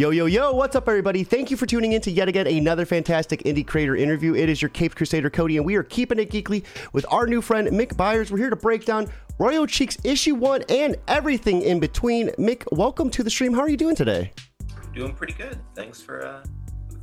Yo, 0.00 0.08
yo, 0.08 0.24
yo, 0.24 0.50
what's 0.50 0.74
up, 0.74 0.88
everybody? 0.88 1.22
Thank 1.24 1.50
you 1.50 1.58
for 1.58 1.66
tuning 1.66 1.92
in 1.92 2.00
to 2.00 2.10
yet 2.10 2.26
again 2.26 2.46
another 2.46 2.86
fantastic 2.86 3.42
indie 3.42 3.66
creator 3.66 3.94
interview. 3.94 4.34
It 4.34 4.48
is 4.48 4.62
your 4.62 4.70
Cape 4.70 4.94
Crusader 4.94 5.28
Cody, 5.28 5.58
and 5.58 5.66
we 5.66 5.74
are 5.74 5.82
keeping 5.82 6.18
it 6.18 6.30
geekly 6.30 6.64
with 6.94 7.04
our 7.10 7.26
new 7.26 7.42
friend 7.42 7.68
Mick 7.68 7.94
Byers. 7.98 8.32
We're 8.32 8.38
here 8.38 8.48
to 8.48 8.56
break 8.56 8.86
down 8.86 9.08
Royo 9.38 9.68
Cheeks 9.68 9.98
issue 10.02 10.36
one 10.36 10.64
and 10.70 10.96
everything 11.06 11.60
in 11.60 11.80
between. 11.80 12.30
Mick, 12.38 12.64
welcome 12.72 13.10
to 13.10 13.22
the 13.22 13.28
stream. 13.28 13.52
How 13.52 13.60
are 13.60 13.68
you 13.68 13.76
doing 13.76 13.94
today? 13.94 14.32
Doing 14.94 15.12
pretty 15.12 15.34
good. 15.34 15.58
Thanks 15.74 16.00
for 16.00 16.24
uh, 16.24 16.44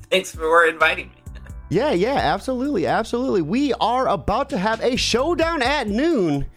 thanks 0.10 0.34
for 0.34 0.66
inviting 0.66 1.10
me. 1.10 1.14
Yeah, 1.70 1.92
yeah, 1.92 2.16
absolutely, 2.16 2.88
absolutely. 2.88 3.44
We 3.44 3.74
are 3.74 4.08
about 4.08 4.50
to 4.50 4.58
have 4.58 4.82
a 4.82 4.96
showdown 4.96 5.62
at 5.62 5.88
noon 5.88 6.48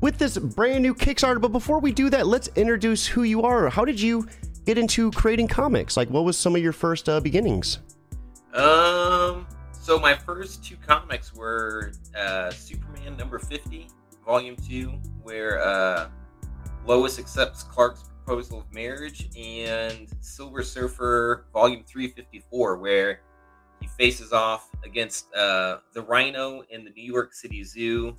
with 0.00 0.18
this 0.18 0.38
brand 0.38 0.82
new 0.82 0.94
Kickstarter. 0.94 1.40
But 1.40 1.52
before 1.52 1.80
we 1.80 1.90
do 1.90 2.08
that, 2.10 2.26
let's 2.26 2.48
introduce 2.54 3.06
who 3.06 3.24
you 3.24 3.42
are. 3.42 3.68
How 3.68 3.84
did 3.84 4.00
you 4.00 4.28
get 4.68 4.76
into 4.76 5.10
creating 5.12 5.48
comics? 5.48 5.96
Like, 5.96 6.10
what 6.10 6.24
was 6.24 6.36
some 6.36 6.54
of 6.54 6.62
your 6.62 6.74
first 6.74 7.08
uh, 7.08 7.20
beginnings? 7.20 7.78
Um, 8.52 9.46
so 9.72 9.98
my 9.98 10.14
first 10.14 10.62
two 10.62 10.76
comics 10.86 11.34
were 11.34 11.92
uh, 12.14 12.50
Superman 12.50 13.16
number 13.16 13.38
fifty, 13.38 13.88
volume 14.26 14.56
two, 14.56 14.90
where 15.22 15.62
uh, 15.62 16.08
Lois 16.84 17.18
accepts 17.18 17.62
Clark's 17.62 18.10
proposal 18.24 18.60
of 18.60 18.70
marriage, 18.70 19.30
and 19.38 20.06
Silver 20.20 20.62
Surfer 20.62 21.46
volume 21.54 21.82
three 21.84 22.08
fifty 22.08 22.42
four, 22.50 22.76
where 22.76 23.22
he 23.80 23.86
faces 23.86 24.34
off 24.34 24.68
against 24.84 25.32
uh, 25.34 25.78
the 25.94 26.02
Rhino 26.02 26.62
in 26.68 26.84
the 26.84 26.90
New 26.90 27.10
York 27.10 27.32
City 27.32 27.64
Zoo 27.64 28.14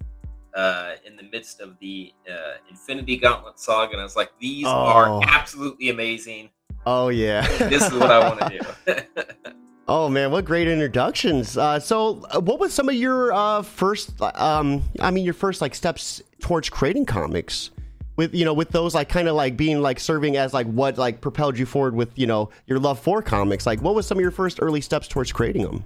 uh, 0.56 0.94
in 1.06 1.16
the 1.16 1.24
midst 1.24 1.62
of 1.62 1.78
the 1.80 2.14
uh, 2.30 2.58
Infinity 2.70 3.18
Gauntlet 3.18 3.60
saga, 3.60 3.92
and 3.94 4.02
I 4.02 4.04
was 4.04 4.16
like, 4.16 4.32
these 4.40 4.66
Oh. 4.68 4.70
are 4.70 5.22
absolutely 5.24 5.90
amazing. 5.90 6.50
Oh 6.86 7.10
yeah, 7.10 7.46
This 7.70 7.86
is 7.86 7.94
what 7.94 8.10
I 8.12 8.20
want 8.28 8.40
to 8.42 8.60
do. 8.86 8.96
Oh 9.92 10.08
man, 10.08 10.30
what 10.30 10.46
great 10.46 10.68
introductions! 10.68 11.58
Uh, 11.58 11.80
so, 11.80 12.24
uh, 12.30 12.40
what 12.40 12.60
was 12.60 12.72
some 12.72 12.88
of 12.90 12.94
your 12.94 13.34
uh, 13.34 13.64
first? 13.64 14.22
Um, 14.22 14.84
I 15.00 15.10
mean, 15.10 15.26
your 15.26 15.34
first 15.34 15.62
like 15.62 15.74
steps 15.74 16.22
towards 16.40 16.70
creating 16.70 17.08
comics 17.08 17.72
with 18.16 18.36
you 18.36 18.46
know 18.46 18.54
with 18.54 18.70
those 18.70 18.94
like 18.94 19.10
kind 19.10 19.28
of 19.28 19.36
like 19.36 19.58
being 19.58 19.82
like 19.82 20.00
serving 20.00 20.38
as 20.38 20.54
like 20.54 20.68
what 20.68 21.00
like 21.00 21.22
propelled 21.22 21.58
you 21.58 21.66
forward 21.66 21.96
with 21.96 22.12
you 22.20 22.28
know 22.28 22.52
your 22.68 22.78
love 22.78 23.00
for 23.00 23.24
comics. 23.24 23.66
Like, 23.66 23.82
what 23.82 23.96
was 23.96 24.06
some 24.06 24.20
of 24.20 24.22
your 24.22 24.30
first 24.30 24.60
early 24.62 24.80
steps 24.80 25.08
towards 25.08 25.32
creating 25.32 25.64
them? 25.64 25.84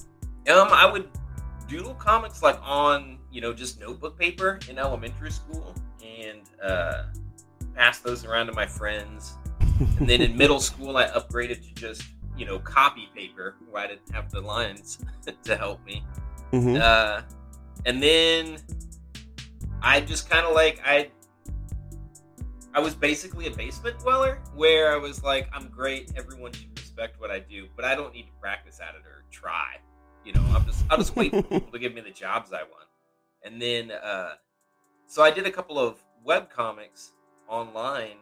um, 0.50 0.68
I 0.74 0.86
would 0.92 1.08
doodle 1.70 1.94
comics 1.94 2.44
like 2.44 2.60
on 2.62 3.18
you 3.34 3.42
know 3.42 3.52
just 3.54 3.80
notebook 3.80 4.18
paper 4.18 4.60
in 4.70 4.78
elementary 4.78 5.32
school, 5.32 5.76
and 6.02 6.42
uh, 6.64 7.06
pass 7.76 8.00
those 8.00 8.24
around 8.24 8.48
to 8.48 8.54
my 8.54 8.68
friends. 8.68 9.34
And 9.98 10.08
then 10.08 10.22
in 10.22 10.38
middle 10.44 10.60
school, 10.60 10.96
I 10.98 11.08
upgraded 11.08 11.68
to 11.68 11.74
just 11.74 12.04
you 12.38 12.46
know 12.46 12.60
copy 12.60 13.10
paper, 13.16 13.56
where 13.70 13.84
I 13.84 13.88
didn't 13.88 14.12
have 14.14 14.30
the 14.32 14.40
lines 14.40 15.00
to 15.44 15.58
help 15.58 15.84
me. 15.84 16.06
Mhm. 16.54 16.80
Uh, 16.80 17.24
and 17.86 18.02
then 18.02 18.58
I 19.82 20.00
just 20.00 20.30
kind 20.30 20.46
of 20.46 20.54
like 20.54 20.80
I 20.86 21.10
I 22.76 22.80
was 22.80 22.94
basically 22.96 23.48
a 23.48 23.52
basement 23.52 24.00
dweller 24.00 24.40
where 24.56 24.94
I 24.94 24.98
was 24.98 25.24
like, 25.24 25.50
I'm 25.54 25.68
great, 25.70 26.12
everyone 26.16 26.54
should 26.54 26.70
respect 26.78 27.20
what 27.20 27.32
I 27.32 27.40
do, 27.40 27.68
but 27.76 27.86
I 27.86 27.96
don't 27.96 28.14
need 28.14 28.24
to 28.28 28.32
practice 28.40 28.80
at 28.80 28.96
it 28.96 29.06
or 29.08 29.24
try. 29.32 29.78
You 30.24 30.34
know, 30.34 30.44
I'm 30.56 30.66
just 30.66 30.86
I'll 30.92 30.98
just 30.98 31.16
wait 31.16 31.32
for 31.32 31.42
people 31.42 31.72
to 31.72 31.80
give 31.80 31.94
me 31.96 32.02
the 32.02 32.12
jobs 32.12 32.54
I 32.54 32.62
want. 32.64 32.86
And 33.44 33.62
then 33.62 33.92
uh 33.92 34.36
so 35.08 35.24
I 35.24 35.32
did 35.32 35.46
a 35.46 35.52
couple 35.52 35.78
of 35.78 36.04
web 36.24 36.50
comics 36.50 37.12
online 37.48 38.18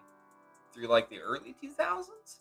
through 0.73 0.87
like 0.87 1.09
the 1.09 1.19
early 1.19 1.55
2000s 1.63 2.39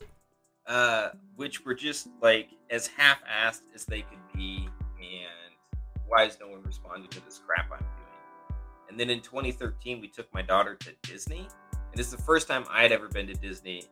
uh, 0.66 1.10
which 1.36 1.64
were 1.64 1.74
just 1.74 2.08
like 2.22 2.48
as 2.70 2.86
half-assed 2.86 3.62
as 3.74 3.84
they 3.86 4.02
could 4.02 4.18
be, 4.34 4.68
and 4.98 5.82
why 6.06 6.24
is 6.24 6.38
no 6.40 6.48
one 6.48 6.62
responding 6.62 7.08
to 7.10 7.20
this 7.24 7.40
crap 7.44 7.66
I'm 7.72 7.78
doing? 7.78 8.58
And 8.88 9.00
then 9.00 9.10
in 9.10 9.20
2013, 9.20 10.00
we 10.00 10.08
took 10.08 10.32
my 10.32 10.42
daughter 10.42 10.76
to 10.76 10.90
Disney, 11.02 11.48
and 11.72 12.00
it's 12.00 12.10
the 12.10 12.18
first 12.18 12.46
time 12.46 12.64
I 12.70 12.82
had 12.82 12.92
ever 12.92 13.08
been 13.08 13.26
to 13.26 13.34
Disney, 13.34 13.84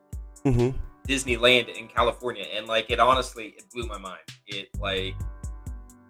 Mhm. 0.45 0.73
Disneyland 1.07 1.67
in 1.75 1.87
California, 1.87 2.45
and 2.53 2.67
like 2.67 2.89
it 2.89 2.99
honestly, 2.99 3.55
it 3.57 3.69
blew 3.71 3.85
my 3.87 3.97
mind. 3.97 4.21
It 4.47 4.69
like 4.79 5.15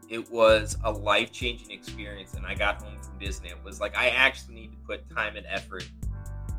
it 0.09 0.29
was 0.31 0.77
a 0.83 0.91
life-changing 0.91 1.71
experience, 1.71 2.33
and 2.33 2.45
I 2.45 2.55
got 2.55 2.81
home 2.81 2.97
from 3.01 3.17
Disney. 3.19 3.49
It 3.49 3.63
was 3.63 3.79
like 3.79 3.95
I 3.95 4.09
actually 4.09 4.55
need 4.55 4.71
to 4.71 4.77
put 4.87 5.09
time 5.15 5.35
and 5.35 5.45
effort 5.47 5.87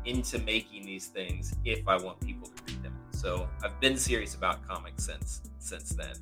into 0.05 0.39
making 0.39 0.85
these 0.85 1.07
things 1.07 1.53
if 1.65 1.87
I 1.87 1.97
want 1.97 2.19
people 2.21 2.47
to 2.47 2.73
read 2.73 2.83
them. 2.83 2.95
So 3.11 3.47
I've 3.63 3.79
been 3.79 3.97
serious 3.97 4.35
about 4.35 4.67
comics 4.67 5.05
since 5.05 5.41
since 5.59 5.89
then. 5.89 6.15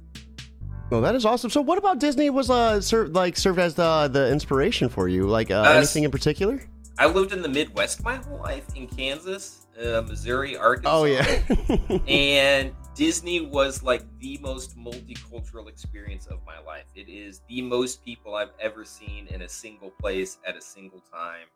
Well, 0.90 1.02
that 1.02 1.14
is 1.14 1.24
awesome. 1.24 1.52
So, 1.52 1.62
what 1.62 1.78
about 1.78 2.00
Disney 2.00 2.30
was 2.32 2.50
uh 2.50 2.82
served 2.82 3.14
like 3.14 3.38
served 3.38 3.60
as 3.60 3.76
the 3.76 4.10
the 4.12 4.32
inspiration 4.32 4.90
for 4.90 5.08
you? 5.08 5.28
Like 5.28 5.52
uh, 5.52 5.62
Uh, 5.62 5.74
anything 5.74 6.04
in 6.04 6.12
particular? 6.12 6.62
I 6.98 7.06
lived 7.06 7.32
in 7.32 7.42
the 7.42 7.48
Midwest 7.48 8.04
my 8.04 8.16
whole 8.16 8.40
life 8.40 8.66
in 8.76 8.88
Kansas, 8.88 9.68
uh, 9.82 10.02
Missouri, 10.02 10.58
Arkansas. 10.58 10.98
Oh 10.98 11.04
yeah. 11.06 11.24
and 12.08 12.74
Disney 13.00 13.40
was 13.40 13.82
like 13.82 14.04
the 14.20 14.38
most 14.40 14.78
multicultural 14.78 15.70
experience 15.70 16.28
of 16.28 16.40
my 16.46 16.60
life. 16.60 16.84
It 16.96 17.08
is 17.08 17.40
the 17.48 17.62
most 17.62 18.04
people 18.04 18.36
I've 18.36 18.52
ever 18.60 18.84
seen 18.84 19.28
in 19.28 19.44
a 19.44 19.48
single 19.48 19.92
place 20.02 20.38
at 20.46 20.58
a 20.58 20.62
single 20.62 21.02
time. 21.10 21.48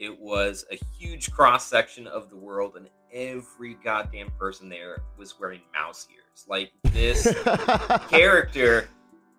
It 0.00 0.18
was 0.18 0.64
a 0.72 0.80
huge 0.98 1.30
cross 1.30 1.64
section 1.64 2.08
of 2.08 2.28
the 2.28 2.34
world, 2.34 2.76
and 2.76 2.88
every 3.12 3.74
goddamn 3.84 4.32
person 4.32 4.68
there 4.68 4.98
was 5.16 5.38
wearing 5.38 5.60
mouse 5.72 6.08
ears. 6.12 6.44
Like 6.48 6.72
this 6.86 7.32
character 8.08 8.88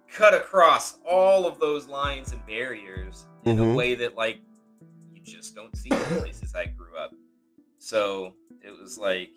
cut 0.10 0.34
across 0.34 1.00
all 1.06 1.46
of 1.46 1.60
those 1.60 1.86
lines 1.90 2.32
and 2.32 2.46
barriers 2.46 3.26
in 3.44 3.58
Mhm. 3.58 3.74
a 3.74 3.76
way 3.76 3.94
that 3.94 4.16
like 4.16 4.40
you 5.14 5.20
just 5.22 5.54
don't 5.54 5.76
see 5.76 5.90
in 5.92 5.98
places 6.22 6.56
I 6.56 6.68
grew 6.68 6.96
up. 6.96 7.12
So 7.78 8.36
it 8.62 8.72
was 8.72 8.98
like 8.98 9.32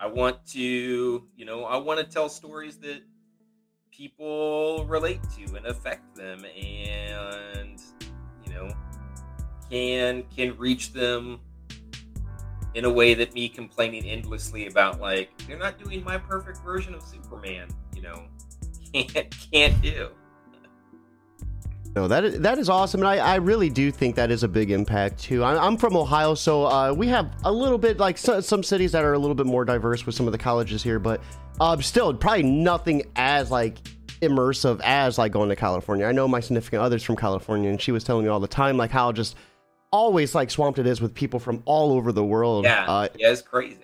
I 0.00 0.06
want 0.06 0.46
to, 0.48 1.28
you 1.36 1.44
know, 1.44 1.64
I 1.64 1.76
want 1.76 2.00
to 2.00 2.06
tell 2.06 2.28
stories 2.28 2.78
that 2.78 3.02
people 3.90 4.86
relate 4.86 5.20
to 5.36 5.56
and 5.56 5.66
affect 5.66 6.14
them 6.16 6.44
and 6.44 7.82
you 8.46 8.54
know 8.54 8.74
can 9.68 10.22
can 10.34 10.56
reach 10.56 10.92
them 10.92 11.38
in 12.74 12.84
a 12.84 12.90
way 12.90 13.14
that 13.14 13.34
me 13.34 13.48
complaining 13.48 14.04
endlessly 14.06 14.68
about 14.68 15.00
like 15.00 15.36
they're 15.46 15.58
not 15.58 15.78
doing 15.82 16.02
my 16.04 16.16
perfect 16.16 16.58
version 16.58 16.94
of 16.94 17.02
Superman, 17.02 17.68
you 17.94 18.02
know, 18.02 18.24
can't 18.94 19.36
can't 19.52 19.82
do. 19.82 20.08
No, 22.00 22.08
that 22.08 22.24
is, 22.24 22.40
that 22.40 22.56
is 22.58 22.70
awesome, 22.70 23.02
and 23.02 23.08
I, 23.08 23.16
I 23.18 23.34
really 23.34 23.68
do 23.68 23.90
think 23.90 24.16
that 24.16 24.30
is 24.30 24.42
a 24.42 24.48
big 24.48 24.70
impact 24.70 25.18
too. 25.18 25.44
I, 25.44 25.62
I'm 25.66 25.76
from 25.76 25.94
Ohio, 25.94 26.34
so 26.34 26.64
uh, 26.64 26.94
we 26.94 27.08
have 27.08 27.30
a 27.44 27.52
little 27.52 27.76
bit 27.76 27.98
like 27.98 28.16
so, 28.16 28.40
some 28.40 28.62
cities 28.62 28.92
that 28.92 29.04
are 29.04 29.12
a 29.12 29.18
little 29.18 29.34
bit 29.34 29.44
more 29.44 29.66
diverse 29.66 30.06
with 30.06 30.14
some 30.14 30.24
of 30.24 30.32
the 30.32 30.38
colleges 30.38 30.82
here, 30.82 30.98
but 30.98 31.20
um, 31.60 31.82
still 31.82 32.14
probably 32.14 32.44
nothing 32.44 33.02
as 33.16 33.50
like 33.50 33.76
immersive 34.22 34.80
as 34.82 35.18
like 35.18 35.30
going 35.30 35.50
to 35.50 35.56
California. 35.56 36.06
I 36.06 36.12
know 36.12 36.26
my 36.26 36.40
significant 36.40 36.80
other's 36.82 37.02
from 37.02 37.16
California, 37.16 37.68
and 37.68 37.78
she 37.78 37.92
was 37.92 38.02
telling 38.02 38.24
me 38.24 38.30
all 38.30 38.40
the 38.40 38.48
time 38.48 38.78
like 38.78 38.90
how 38.90 39.12
just 39.12 39.36
always 39.92 40.34
like 40.34 40.50
swamped 40.50 40.78
it 40.78 40.86
is 40.86 41.02
with 41.02 41.12
people 41.12 41.38
from 41.38 41.62
all 41.66 41.92
over 41.92 42.12
the 42.12 42.24
world. 42.24 42.64
Yeah, 42.64 42.86
Uh, 42.88 43.08
yeah, 43.18 43.30
it's 43.30 43.42
crazy. 43.42 43.76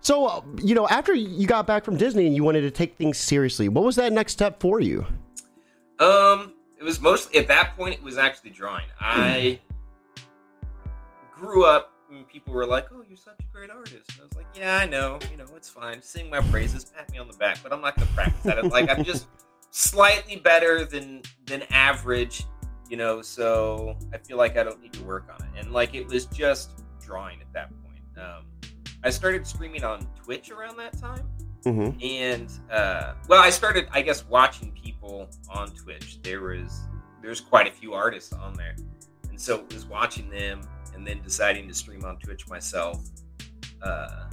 so 0.00 0.26
uh, 0.26 0.42
you 0.62 0.76
know, 0.76 0.86
after 0.86 1.12
you 1.12 1.48
got 1.48 1.66
back 1.66 1.84
from 1.84 1.96
Disney 1.96 2.28
and 2.28 2.36
you 2.36 2.44
wanted 2.44 2.60
to 2.60 2.70
take 2.70 2.96
things 2.96 3.18
seriously, 3.18 3.68
what 3.68 3.82
was 3.82 3.96
that 3.96 4.12
next 4.12 4.30
step 4.30 4.60
for 4.60 4.78
you? 4.78 5.04
Um, 5.98 6.54
it 6.80 6.84
was 6.84 7.00
mostly 7.00 7.38
at 7.38 7.46
that 7.48 7.76
point. 7.76 7.94
It 7.94 8.02
was 8.02 8.16
actually 8.16 8.50
drawing. 8.50 8.86
I 8.98 9.60
grew 11.32 11.66
up 11.66 11.92
and 12.10 12.26
people 12.26 12.54
were 12.54 12.66
like, 12.66 12.86
"Oh, 12.90 13.04
you're 13.06 13.18
such 13.18 13.38
a 13.38 13.54
great 13.54 13.70
artist." 13.70 14.10
And 14.12 14.22
I 14.22 14.24
was 14.24 14.34
like, 14.34 14.46
"Yeah, 14.54 14.78
I 14.78 14.86
know. 14.86 15.18
You 15.30 15.36
know, 15.36 15.44
it's 15.54 15.68
fine. 15.68 16.00
Sing 16.00 16.30
my 16.30 16.40
praises, 16.40 16.86
pat 16.86 17.12
me 17.12 17.18
on 17.18 17.28
the 17.28 17.36
back, 17.36 17.58
but 17.62 17.72
I'm 17.72 17.82
not 17.82 17.96
going 17.96 18.08
to 18.08 18.14
practice 18.14 18.46
at 18.46 18.58
it. 18.58 18.64
Like, 18.64 18.88
I'm 18.88 19.04
just 19.04 19.26
slightly 19.70 20.36
better 20.36 20.86
than 20.86 21.20
than 21.44 21.64
average, 21.70 22.44
you 22.88 22.96
know. 22.96 23.20
So 23.20 23.94
I 24.14 24.18
feel 24.18 24.38
like 24.38 24.56
I 24.56 24.62
don't 24.62 24.80
need 24.80 24.94
to 24.94 25.04
work 25.04 25.28
on 25.32 25.46
it. 25.46 25.60
And 25.62 25.72
like, 25.72 25.94
it 25.94 26.08
was 26.08 26.24
just 26.26 26.82
drawing 26.98 27.42
at 27.42 27.52
that 27.52 27.70
point. 27.84 28.00
Um, 28.16 28.46
I 29.04 29.10
started 29.10 29.46
streaming 29.46 29.84
on 29.84 30.06
Twitch 30.24 30.50
around 30.50 30.78
that 30.78 30.98
time 30.98 31.28
hmm 31.64 31.90
and 32.02 32.50
uh, 32.70 33.14
well, 33.28 33.42
I 33.42 33.50
started, 33.50 33.88
I 33.92 34.02
guess, 34.02 34.24
watching 34.26 34.72
people 34.72 35.28
on 35.50 35.68
Twitch. 35.70 36.18
There 36.22 36.40
was 36.40 36.80
there's 37.22 37.40
quite 37.40 37.66
a 37.66 37.70
few 37.70 37.92
artists 37.92 38.32
on 38.32 38.54
there, 38.54 38.74
and 39.28 39.40
so 39.40 39.60
it 39.60 39.72
was 39.72 39.86
watching 39.86 40.30
them 40.30 40.62
and 40.94 41.06
then 41.06 41.22
deciding 41.22 41.68
to 41.68 41.74
stream 41.74 42.04
on 42.04 42.18
Twitch 42.18 42.48
myself, 42.48 43.02
uh, 43.82 44.24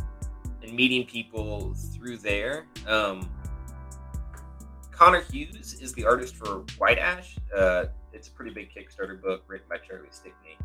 and 0.63 0.73
meeting 0.73 1.05
people 1.05 1.73
through 1.95 2.17
there. 2.17 2.65
Um, 2.87 3.29
Connor 4.91 5.21
Hughes 5.21 5.77
is 5.79 5.93
the 5.93 6.05
artist 6.05 6.35
for 6.35 6.63
White 6.77 6.97
Ash. 6.97 7.37
Uh, 7.55 7.85
it's 8.13 8.29
a 8.29 8.31
pretty 8.31 8.51
big 8.51 8.69
Kickstarter 8.73 9.21
book 9.21 9.43
written 9.47 9.67
by 9.69 9.77
Charlie 9.77 10.07
Stickney, 10.09 10.57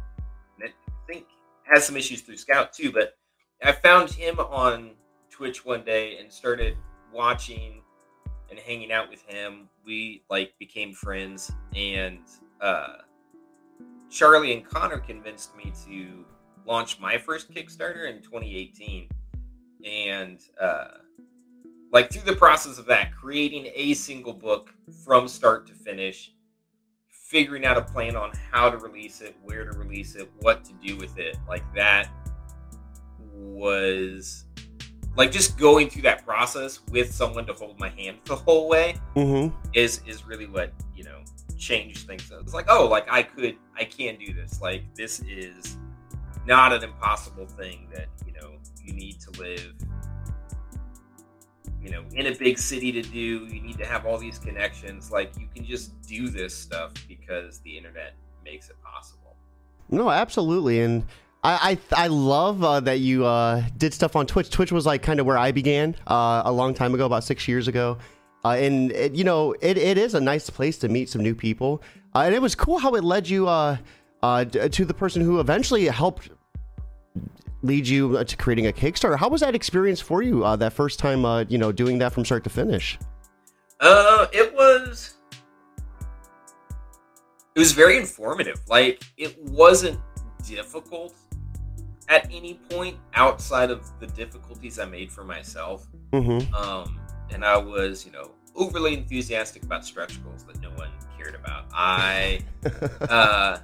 and 0.61 0.71
I 0.71 1.13
think 1.13 1.27
has 1.65 1.87
some 1.87 1.97
issues 1.97 2.23
through 2.23 2.37
Scout 2.37 2.73
too. 2.73 2.91
But 2.93 3.15
I 3.63 3.73
found 3.73 4.11
him 4.11 4.39
on 4.39 4.93
Twitch 5.33 5.65
one 5.65 5.83
day 5.83 6.19
and 6.19 6.31
started 6.31 6.77
watching 7.13 7.83
and 8.51 8.59
hanging 8.61 8.93
out 8.93 9.09
with 9.09 9.23
him. 9.23 9.69
We 9.85 10.23
like 10.31 10.53
became 10.59 10.93
friends, 10.93 11.51
and 11.75 12.21
uh, 12.61 12.99
Charlie 14.11 14.53
and 14.53 14.65
Connor 14.65 14.99
convinced 14.99 15.57
me 15.57 15.73
to 15.87 16.25
launch 16.67 17.01
my 17.01 17.19
first 17.19 17.53
Kickstarter 17.53 18.09
in 18.09 18.23
2018, 18.23 19.09
and 19.85 20.39
uh, 20.61 20.89
like 21.93 22.13
through 22.13 22.31
the 22.31 22.37
process 22.37 22.79
of 22.79 22.87
that, 22.87 23.13
creating 23.15 23.71
a 23.75 23.95
single 23.95 24.35
book 24.35 24.73
from 25.05 25.27
start 25.27 25.67
to 25.67 25.73
finish, 25.73 26.35
figuring 27.09 27.65
out 27.65 27.79
a 27.79 27.83
plan 27.83 28.17
on 28.17 28.33
how 28.51 28.69
to 28.71 28.77
release 28.77 29.23
it, 29.23 29.35
where 29.43 29.65
to 29.65 29.77
release 29.79 30.15
it, 30.15 30.31
what 30.41 30.63
to 30.65 30.73
do 30.87 30.97
with 30.99 31.19
it, 31.19 31.39
like 31.49 31.65
that 31.75 32.11
was 33.33 34.45
like 35.17 35.31
just 35.31 35.59
going 35.59 35.91
through 35.91 36.03
that 36.03 36.25
process 36.25 36.81
with 36.91 37.13
someone 37.13 37.45
to 37.47 37.53
hold 37.53 37.79
my 37.79 37.89
hand 37.91 38.19
the 38.25 38.37
whole 38.37 38.69
way 38.69 38.97
Mm-hmm. 39.15 39.55
is 39.75 40.01
is 40.07 40.27
really 40.27 40.47
what 40.47 40.73
you 40.95 41.05
know 41.05 41.21
changed 41.59 42.07
things. 42.07 42.31
It's 42.41 42.55
like 42.55 42.67
oh, 42.69 42.87
like 42.89 43.07
I 43.11 43.23
could, 43.23 43.57
I 43.77 43.85
can 43.85 44.17
do 44.19 44.33
this. 44.35 44.61
Like 44.61 44.83
this 44.95 45.21
is 45.21 45.77
not 46.47 46.73
an 46.73 46.83
impossible 46.83 47.47
thing 47.47 47.89
that 47.95 48.07
you 48.27 48.33
know 48.33 48.51
you 48.85 48.93
need 48.95 49.21
to 49.21 49.41
live 49.41 49.73
you 51.81 51.91
know 51.91 52.03
in 52.15 52.27
a 52.27 52.35
big 52.35 52.59
city 52.59 52.91
to 52.93 53.03
do 53.03 53.19
you 53.47 53.61
need 53.61 53.79
to 53.79 53.85
have 53.87 54.07
all 54.07 54.19
these 54.19 54.39
connections 54.39 55.11
like 55.11 55.33
you 55.39 55.47
can 55.55 55.65
just 55.65 56.01
do 56.03 56.29
this 56.29 56.53
stuff 56.57 56.93
because 57.09 57.59
the 57.61 57.77
internet 57.77 58.15
makes 58.45 58.69
it 58.71 58.77
possible 58.83 59.37
No, 59.89 60.11
absolutely, 60.11 60.81
and 60.81 61.05
I 61.45 61.79
I, 61.93 62.05
I 62.05 62.07
love 62.07 62.63
uh, 62.63 62.81
that 62.81 63.01
you 63.01 63.27
uh, 63.27 63.63
did 63.77 63.93
stuff 63.93 64.17
on 64.17 64.27
Twitch. 64.27 64.51
Twitch 64.51 64.73
was 64.73 64.87
like 64.87 65.03
kind 65.03 65.21
of 65.21 65.27
where 65.27 65.39
I 65.39 65.53
began 65.53 65.97
uh, 66.07 66.43
a 66.45 66.53
long 66.53 66.75
time 66.75 66.95
ago, 66.95 67.07
about 67.07 67.25
six 67.25 67.49
years 67.49 67.69
ago, 67.69 67.99
uh, 68.45 68.51
and 68.51 68.93
it, 68.93 69.15
you 69.15 69.25
know 69.25 69.53
it, 69.61 69.77
it 69.77 69.99
is 69.99 70.15
a 70.15 70.21
nice 70.21 70.49
place 70.51 70.79
to 70.79 70.89
meet 70.89 71.09
some 71.09 71.23
new 71.23 71.35
people, 71.35 71.83
uh, 72.15 72.21
and 72.21 72.35
it 72.35 72.41
was 72.41 72.55
cool 72.55 72.79
how 72.79 72.95
it 72.95 73.05
led 73.05 73.29
you 73.29 73.49
uh, 73.49 73.77
to 74.23 74.85
the 74.85 74.95
person 74.95 75.23
who 75.23 75.41
eventually 75.41 75.87
helped 75.87 76.31
lead 77.63 77.87
you 77.87 78.23
to 78.25 78.37
creating 78.37 78.67
a 78.67 78.73
Kickstarter. 78.73 79.17
How 79.17 79.29
was 79.29 79.41
that 79.41 79.55
experience 79.55 80.01
for 80.01 80.23
you? 80.23 80.43
That 80.57 80.73
first 80.73 80.99
time, 80.99 81.47
you 81.49 81.59
know, 81.59 81.73
doing 81.73 81.99
that 81.99 82.13
from 82.13 82.25
start 82.25 82.45
to 82.45 82.51
finish. 82.51 82.99
uh 83.81 84.27
it 84.33 84.55
was 84.55 85.15
it 87.55 87.59
was 87.59 87.73
very 87.73 87.97
informative 87.97 88.61
like 88.69 89.03
it 89.17 89.37
wasn't 89.43 89.99
difficult 90.47 91.15
at 92.09 92.27
any 92.33 92.55
point 92.71 92.97
outside 93.15 93.71
of 93.71 93.89
the 94.01 94.07
difficulties 94.09 94.79
i 94.79 94.85
made 94.85 95.11
for 95.11 95.25
myself 95.25 95.87
Mm-hmm. 96.13 96.55
um, 96.55 97.01
and 97.33 97.43
I 97.43 97.57
was, 97.57 98.05
you 98.05 98.13
know, 98.13 98.33
overly 98.55 98.93
enthusiastic 98.93 99.63
about 99.63 99.87
stretch 99.87 100.23
goals 100.23 100.45
that 100.45 100.61
no 100.61 100.69
one 100.73 100.91
cared 101.17 101.35
about. 101.35 101.65
I 101.73 102.41
uh, 103.09 103.61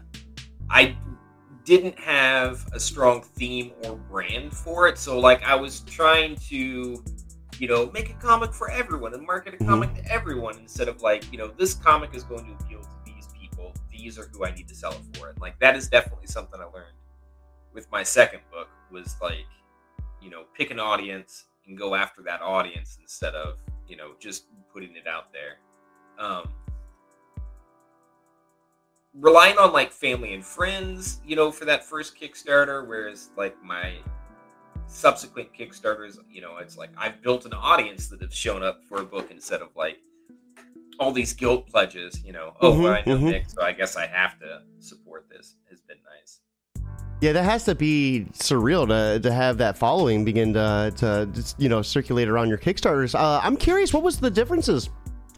I 0.70 0.96
didn't 1.64 1.99
have 1.99 2.64
a 2.73 2.81
strong 2.81 3.20
theme 3.20 3.73
or 3.85 3.96
brand 3.96 4.56
for 4.56 4.88
it, 4.88 4.96
so 4.96 5.19
like 5.20 5.44
I 5.44 5.55
was 5.55 5.81
trying 5.81 6.37
to, 6.49 7.05
you 7.58 7.69
know, 7.69 7.90
make 7.93 8.08
a 8.08 8.14
comic 8.14 8.55
for 8.55 8.70
everyone 8.70 9.12
and 9.12 9.26
market 9.26 9.52
a 9.52 9.58
Mhm. 9.58 9.67
comic 9.67 9.94
to 9.96 10.11
everyone 10.11 10.56
instead 10.58 10.88
of 10.88 11.02
like, 11.02 11.31
you 11.31 11.37
know, 11.37 11.49
this 11.49 11.75
comic 11.75 12.14
is 12.14 12.23
going 12.23 12.46
to 12.46 12.52
appeal 12.64 12.81
to 12.81 12.88
these 13.05 13.26
people. 13.38 13.75
These 13.93 14.19
are 14.19 14.26
who 14.32 14.46
I 14.46 14.55
need 14.55 14.69
to 14.69 14.75
sell 14.75 14.93
it 14.93 15.19
for. 15.19 15.29
And 15.29 15.38
like 15.38 15.58
that 15.58 15.76
is 15.76 15.88
definitely 15.88 16.29
something 16.29 16.58
I 16.58 16.64
learned 16.64 16.96
with 17.74 17.90
my 17.90 18.02
second 18.02 18.40
book 18.50 18.68
was 18.90 19.16
like, 19.20 19.46
you 20.20 20.30
know, 20.30 20.44
pick 20.54 20.70
an 20.70 20.80
audience 20.80 21.44
and 21.66 21.76
go 21.76 21.94
after 21.94 22.22
that 22.22 22.40
audience 22.40 22.98
instead 23.00 23.34
of 23.34 23.58
you 23.86 23.96
know 23.96 24.12
just 24.18 24.44
putting 24.72 24.94
it 24.96 25.06
out 25.06 25.32
there 25.32 25.58
um 26.18 26.48
relying 29.14 29.56
on 29.58 29.72
like 29.72 29.90
family 29.92 30.34
and 30.34 30.44
friends 30.44 31.20
you 31.26 31.34
know 31.36 31.50
for 31.50 31.64
that 31.64 31.84
first 31.84 32.18
kickstarter 32.18 32.86
whereas 32.86 33.30
like 33.36 33.56
my 33.62 33.94
subsequent 34.86 35.48
kickstarters 35.58 36.18
you 36.30 36.40
know 36.40 36.56
it's 36.58 36.76
like 36.76 36.90
i've 36.98 37.20
built 37.22 37.44
an 37.46 37.52
audience 37.54 38.08
that 38.08 38.20
have 38.20 38.32
shown 38.34 38.62
up 38.62 38.80
for 38.88 39.00
a 39.00 39.04
book 39.04 39.30
instead 39.30 39.60
of 39.60 39.68
like 39.76 39.98
all 41.00 41.12
these 41.12 41.32
guilt 41.32 41.66
pledges 41.68 42.22
you 42.24 42.32
know 42.32 42.54
oh 42.60 42.78
well, 42.78 42.92
i 42.92 43.02
know 43.06 43.16
Mhm, 43.18 43.22
mhm. 43.22 43.32
mick 43.32 43.50
so 43.50 43.62
i 43.62 43.72
guess 43.72 43.96
i 43.96 44.06
have 44.06 44.38
to 44.38 44.62
support 44.78 45.26
this 45.30 45.56
has 45.70 45.80
been 45.82 45.98
nice 46.18 46.40
Yeah, 47.20 47.32
that 47.32 47.44
has 47.44 47.64
to 47.64 47.74
be 47.74 48.26
surreal 48.32 48.86
to, 48.86 49.18
to 49.20 49.32
have 49.32 49.58
that 49.58 49.76
following 49.76 50.24
begin 50.24 50.52
to, 50.54 50.92
to 50.98 51.54
you 51.58 51.68
know 51.68 51.82
circulate 51.82 52.28
around 52.28 52.48
your 52.48 52.58
Kickstarters. 52.58 53.18
Uh, 53.18 53.40
I'm 53.42 53.56
curious, 53.56 53.92
what 53.92 54.04
was 54.04 54.20
the 54.20 54.30
differences 54.30 54.88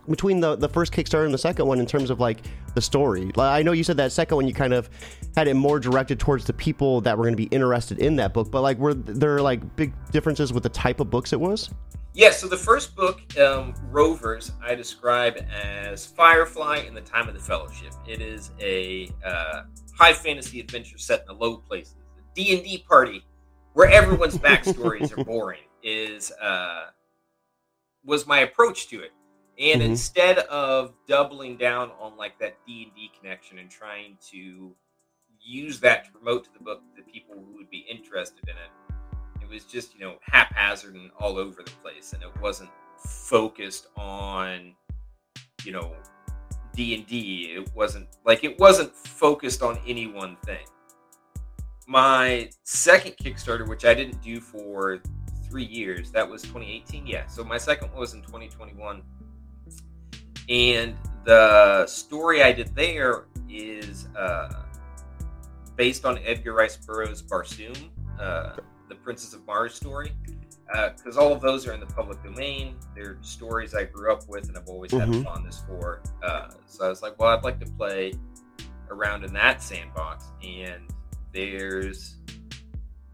between 0.08 0.40
the, 0.40 0.56
the 0.56 0.68
first 0.68 0.92
Kickstarter 0.92 1.24
and 1.24 1.32
the 1.32 1.38
second 1.38 1.66
one 1.66 1.80
in 1.80 1.86
terms 1.86 2.10
of 2.10 2.20
like 2.20 2.42
the 2.74 2.82
story? 2.82 3.32
Like, 3.34 3.58
I 3.58 3.62
know 3.62 3.72
you 3.72 3.82
said 3.82 3.96
that 3.96 4.12
second 4.12 4.36
one 4.36 4.46
you 4.46 4.52
kind 4.52 4.74
of 4.74 4.90
had 5.34 5.48
it 5.48 5.54
more 5.54 5.80
directed 5.80 6.20
towards 6.20 6.44
the 6.44 6.52
people 6.52 7.00
that 7.00 7.16
were 7.16 7.24
going 7.24 7.32
to 7.32 7.42
be 7.42 7.54
interested 7.54 7.98
in 7.98 8.14
that 8.16 8.34
book, 8.34 8.50
but 8.50 8.60
like 8.60 8.76
were 8.76 8.92
there 8.92 9.40
like 9.40 9.76
big 9.76 9.94
differences 10.10 10.52
with 10.52 10.62
the 10.62 10.68
type 10.68 11.00
of 11.00 11.08
books 11.08 11.32
it 11.32 11.40
was? 11.40 11.70
Yeah, 12.12 12.32
so 12.32 12.48
the 12.48 12.56
first 12.56 12.96
book, 12.96 13.20
um, 13.38 13.72
Rovers, 13.88 14.52
I 14.60 14.74
describe 14.74 15.46
as 15.50 16.04
Firefly 16.04 16.78
in 16.78 16.92
the 16.92 17.00
Time 17.00 17.28
of 17.28 17.34
the 17.34 17.40
Fellowship. 17.40 17.92
It 18.06 18.20
is 18.20 18.50
a 18.60 19.08
uh, 19.24 19.62
high 20.00 20.14
fantasy 20.14 20.60
adventure 20.60 20.96
set 20.96 21.20
in 21.20 21.26
the 21.26 21.34
low 21.34 21.58
places. 21.58 21.94
A 22.18 22.34
D&D 22.34 22.84
party 22.88 23.22
where 23.74 23.90
everyone's 23.90 24.38
backstories 24.48 25.12
are 25.12 25.22
boring 25.22 25.60
is 25.82 26.32
uh, 26.40 26.86
was 28.02 28.26
my 28.26 28.38
approach 28.40 28.88
to 28.88 29.02
it. 29.02 29.12
And 29.58 29.82
Mhm. 29.82 29.86
instead 29.90 30.38
of 30.38 30.94
doubling 31.06 31.58
down 31.58 31.90
on 32.00 32.16
like 32.16 32.38
that 32.38 32.56
D&D 32.66 33.10
connection 33.20 33.58
and 33.58 33.70
trying 33.70 34.16
to 34.30 34.74
use 35.38 35.80
that 35.80 36.06
to 36.06 36.12
promote 36.12 36.44
to 36.44 36.52
the 36.54 36.60
book 36.60 36.82
the 36.96 37.02
people 37.02 37.34
who 37.34 37.56
would 37.58 37.68
be 37.68 37.84
interested 37.90 38.42
in 38.48 38.56
it, 38.56 39.42
it 39.42 39.48
was 39.50 39.64
just 39.64 39.92
you 39.94 40.00
know 40.00 40.16
haphazard 40.22 40.94
and 40.94 41.10
all 41.18 41.36
over 41.36 41.62
the 41.62 41.70
place 41.82 42.14
and 42.14 42.22
it 42.22 42.30
wasn't 42.40 42.70
focused 42.98 43.86
on 43.96 44.74
you 45.64 45.72
know 45.72 45.94
d&d 46.80 47.52
it 47.56 47.70
wasn't 47.74 48.08
like 48.24 48.42
it 48.42 48.58
wasn't 48.58 48.90
focused 48.94 49.62
on 49.62 49.78
any 49.86 50.06
one 50.06 50.36
thing. 50.46 50.64
My 51.86 52.48
second 52.64 53.16
kickstarter 53.22 53.68
which 53.68 53.84
i 53.84 53.92
didn't 53.92 54.22
do 54.22 54.40
for 54.40 55.02
three 55.48 55.64
years 55.64 56.10
that 56.12 56.28
was 56.28 56.42
2018 56.42 57.06
yeah 57.06 57.26
so 57.26 57.44
my 57.44 57.58
second 57.58 57.90
one 57.90 57.98
was 57.98 58.14
in 58.14 58.22
2021 58.22 59.02
and 60.48 60.94
the 61.24 61.86
story 61.86 62.42
i 62.42 62.52
did 62.52 62.74
there 62.74 63.24
is 63.48 64.08
uh, 64.16 64.62
based 65.76 66.04
on 66.04 66.18
edgar 66.24 66.54
rice 66.54 66.76
burroughs 66.76 67.20
barsoom 67.20 67.90
uh, 68.20 68.56
the 68.90 68.94
Princess 68.96 69.32
of 69.32 69.46
Mars 69.46 69.74
story, 69.74 70.12
because 70.72 71.16
all 71.16 71.32
of 71.32 71.40
those 71.40 71.66
are 71.66 71.72
in 71.72 71.80
the 71.80 71.86
public 71.86 72.22
domain. 72.22 72.76
They're 72.94 73.18
stories 73.22 73.74
I 73.74 73.84
grew 73.84 74.12
up 74.12 74.28
with 74.28 74.48
and 74.48 74.56
I've 74.56 74.68
always 74.68 74.92
had 74.92 75.08
Mhm. 75.08 75.20
a 75.20 75.24
fondness 75.24 75.62
for. 75.66 76.02
Uh, 76.22 76.50
so 76.66 76.86
I 76.86 76.88
was 76.88 77.02
like, 77.02 77.18
well, 77.18 77.30
I'd 77.36 77.42
like 77.44 77.58
to 77.60 77.66
play 77.72 78.12
around 78.90 79.24
in 79.24 79.32
that 79.34 79.62
sandbox. 79.62 80.26
And 80.42 80.92
there's, 81.32 82.16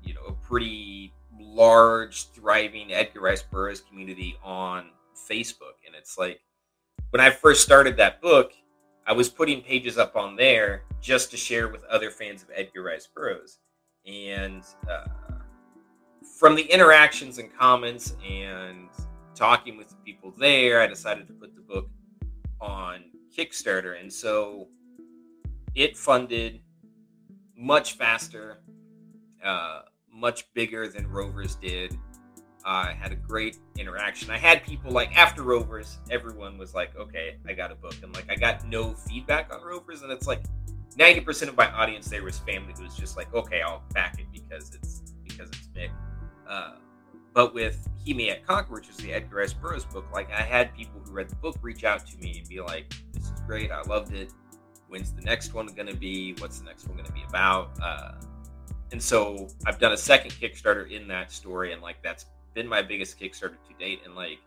you 0.02 0.14
know, 0.14 0.22
a 0.26 0.32
pretty 0.32 1.12
large, 1.38 2.30
thriving 2.32 2.92
Edgar 2.92 3.20
Rice 3.20 3.42
Burroughs 3.42 3.80
community 3.80 4.38
on 4.42 4.90
Facebook. 5.28 5.76
And 5.86 5.94
it's 5.94 6.18
like, 6.18 6.40
when 7.10 7.20
I 7.20 7.30
first 7.30 7.62
started 7.62 7.96
that 7.98 8.20
book, 8.20 8.52
I 9.06 9.12
was 9.12 9.28
putting 9.28 9.62
pages 9.62 9.96
up 9.98 10.16
on 10.16 10.34
there 10.36 10.82
just 11.00 11.30
to 11.30 11.36
share 11.36 11.68
with 11.68 11.84
other 11.84 12.10
fans 12.10 12.42
of 12.42 12.50
Edgar 12.54 12.82
Rice 12.82 13.06
Burroughs. 13.06 13.58
And 14.06 14.62
uh, 14.90 15.06
from 16.36 16.54
the 16.54 16.62
interactions 16.62 17.38
and 17.38 17.52
comments 17.56 18.14
and 18.28 18.88
talking 19.34 19.76
with 19.76 19.88
the 19.88 19.96
people 20.04 20.32
there, 20.38 20.80
I 20.80 20.86
decided 20.86 21.26
to 21.28 21.32
put 21.32 21.54
the 21.54 21.62
book 21.62 21.88
on 22.60 23.04
Kickstarter. 23.36 23.98
And 23.98 24.12
so 24.12 24.68
it 25.74 25.96
funded 25.96 26.60
much 27.56 27.94
faster, 27.94 28.58
uh, 29.42 29.82
much 30.12 30.52
bigger 30.52 30.88
than 30.88 31.06
Rovers 31.06 31.56
did. 31.56 31.96
I 32.66 32.92
had 32.92 33.12
a 33.12 33.16
great 33.16 33.58
interaction. 33.78 34.30
I 34.30 34.38
had 34.38 34.62
people 34.64 34.90
like 34.90 35.16
after 35.16 35.42
Rovers, 35.42 35.98
everyone 36.10 36.58
was 36.58 36.74
like, 36.74 36.96
"Okay, 36.96 37.36
I 37.46 37.52
got 37.52 37.70
a 37.70 37.76
book," 37.76 37.94
and 38.02 38.12
like 38.12 38.28
I 38.28 38.34
got 38.34 38.66
no 38.66 38.92
feedback 38.92 39.54
on 39.54 39.62
Rovers, 39.62 40.02
and 40.02 40.10
it's 40.10 40.26
like 40.26 40.42
ninety 40.96 41.20
percent 41.20 41.48
of 41.48 41.56
my 41.56 41.70
audience 41.70 42.08
there 42.08 42.24
was 42.24 42.40
family 42.40 42.74
who 42.76 42.82
was 42.82 42.96
just 42.96 43.16
like, 43.16 43.32
"Okay, 43.32 43.62
I'll 43.62 43.84
back 43.92 44.18
it 44.18 44.26
because 44.32 44.74
it's 44.74 45.12
because 45.22 45.48
it's 45.50 45.68
Mick." 45.68 45.90
Uh, 46.48 46.76
but 47.34 47.54
with 47.54 47.88
He 48.02 48.14
Yet 48.14 48.46
Conquer, 48.46 48.74
which 48.74 48.88
is 48.88 48.96
the 48.96 49.12
Edgar 49.12 49.36
Rice 49.36 49.52
Burroughs 49.52 49.84
book, 49.84 50.06
like 50.12 50.30
I 50.32 50.42
had 50.42 50.74
people 50.74 51.00
who 51.04 51.12
read 51.12 51.28
the 51.28 51.36
book 51.36 51.56
reach 51.60 51.84
out 51.84 52.06
to 52.06 52.18
me 52.18 52.38
and 52.38 52.48
be 52.48 52.60
like, 52.60 52.92
"This 53.12 53.24
is 53.24 53.40
great. 53.46 53.70
I 53.70 53.82
loved 53.82 54.14
it. 54.14 54.32
When's 54.88 55.12
the 55.12 55.22
next 55.22 55.52
one 55.52 55.66
going 55.66 55.88
to 55.88 55.96
be? 55.96 56.34
What's 56.38 56.60
the 56.60 56.64
next 56.64 56.86
one 56.88 56.96
going 56.96 57.06
to 57.06 57.12
be 57.12 57.24
about?" 57.28 57.78
Uh, 57.82 58.12
and 58.92 59.02
so 59.02 59.48
I've 59.66 59.78
done 59.78 59.92
a 59.92 59.96
second 59.96 60.30
Kickstarter 60.32 60.90
in 60.90 61.08
that 61.08 61.30
story, 61.30 61.72
and 61.72 61.82
like 61.82 62.02
that's 62.02 62.26
been 62.54 62.66
my 62.66 62.82
biggest 62.82 63.20
Kickstarter 63.20 63.56
to 63.68 63.74
date, 63.78 64.00
and 64.04 64.14
like 64.14 64.38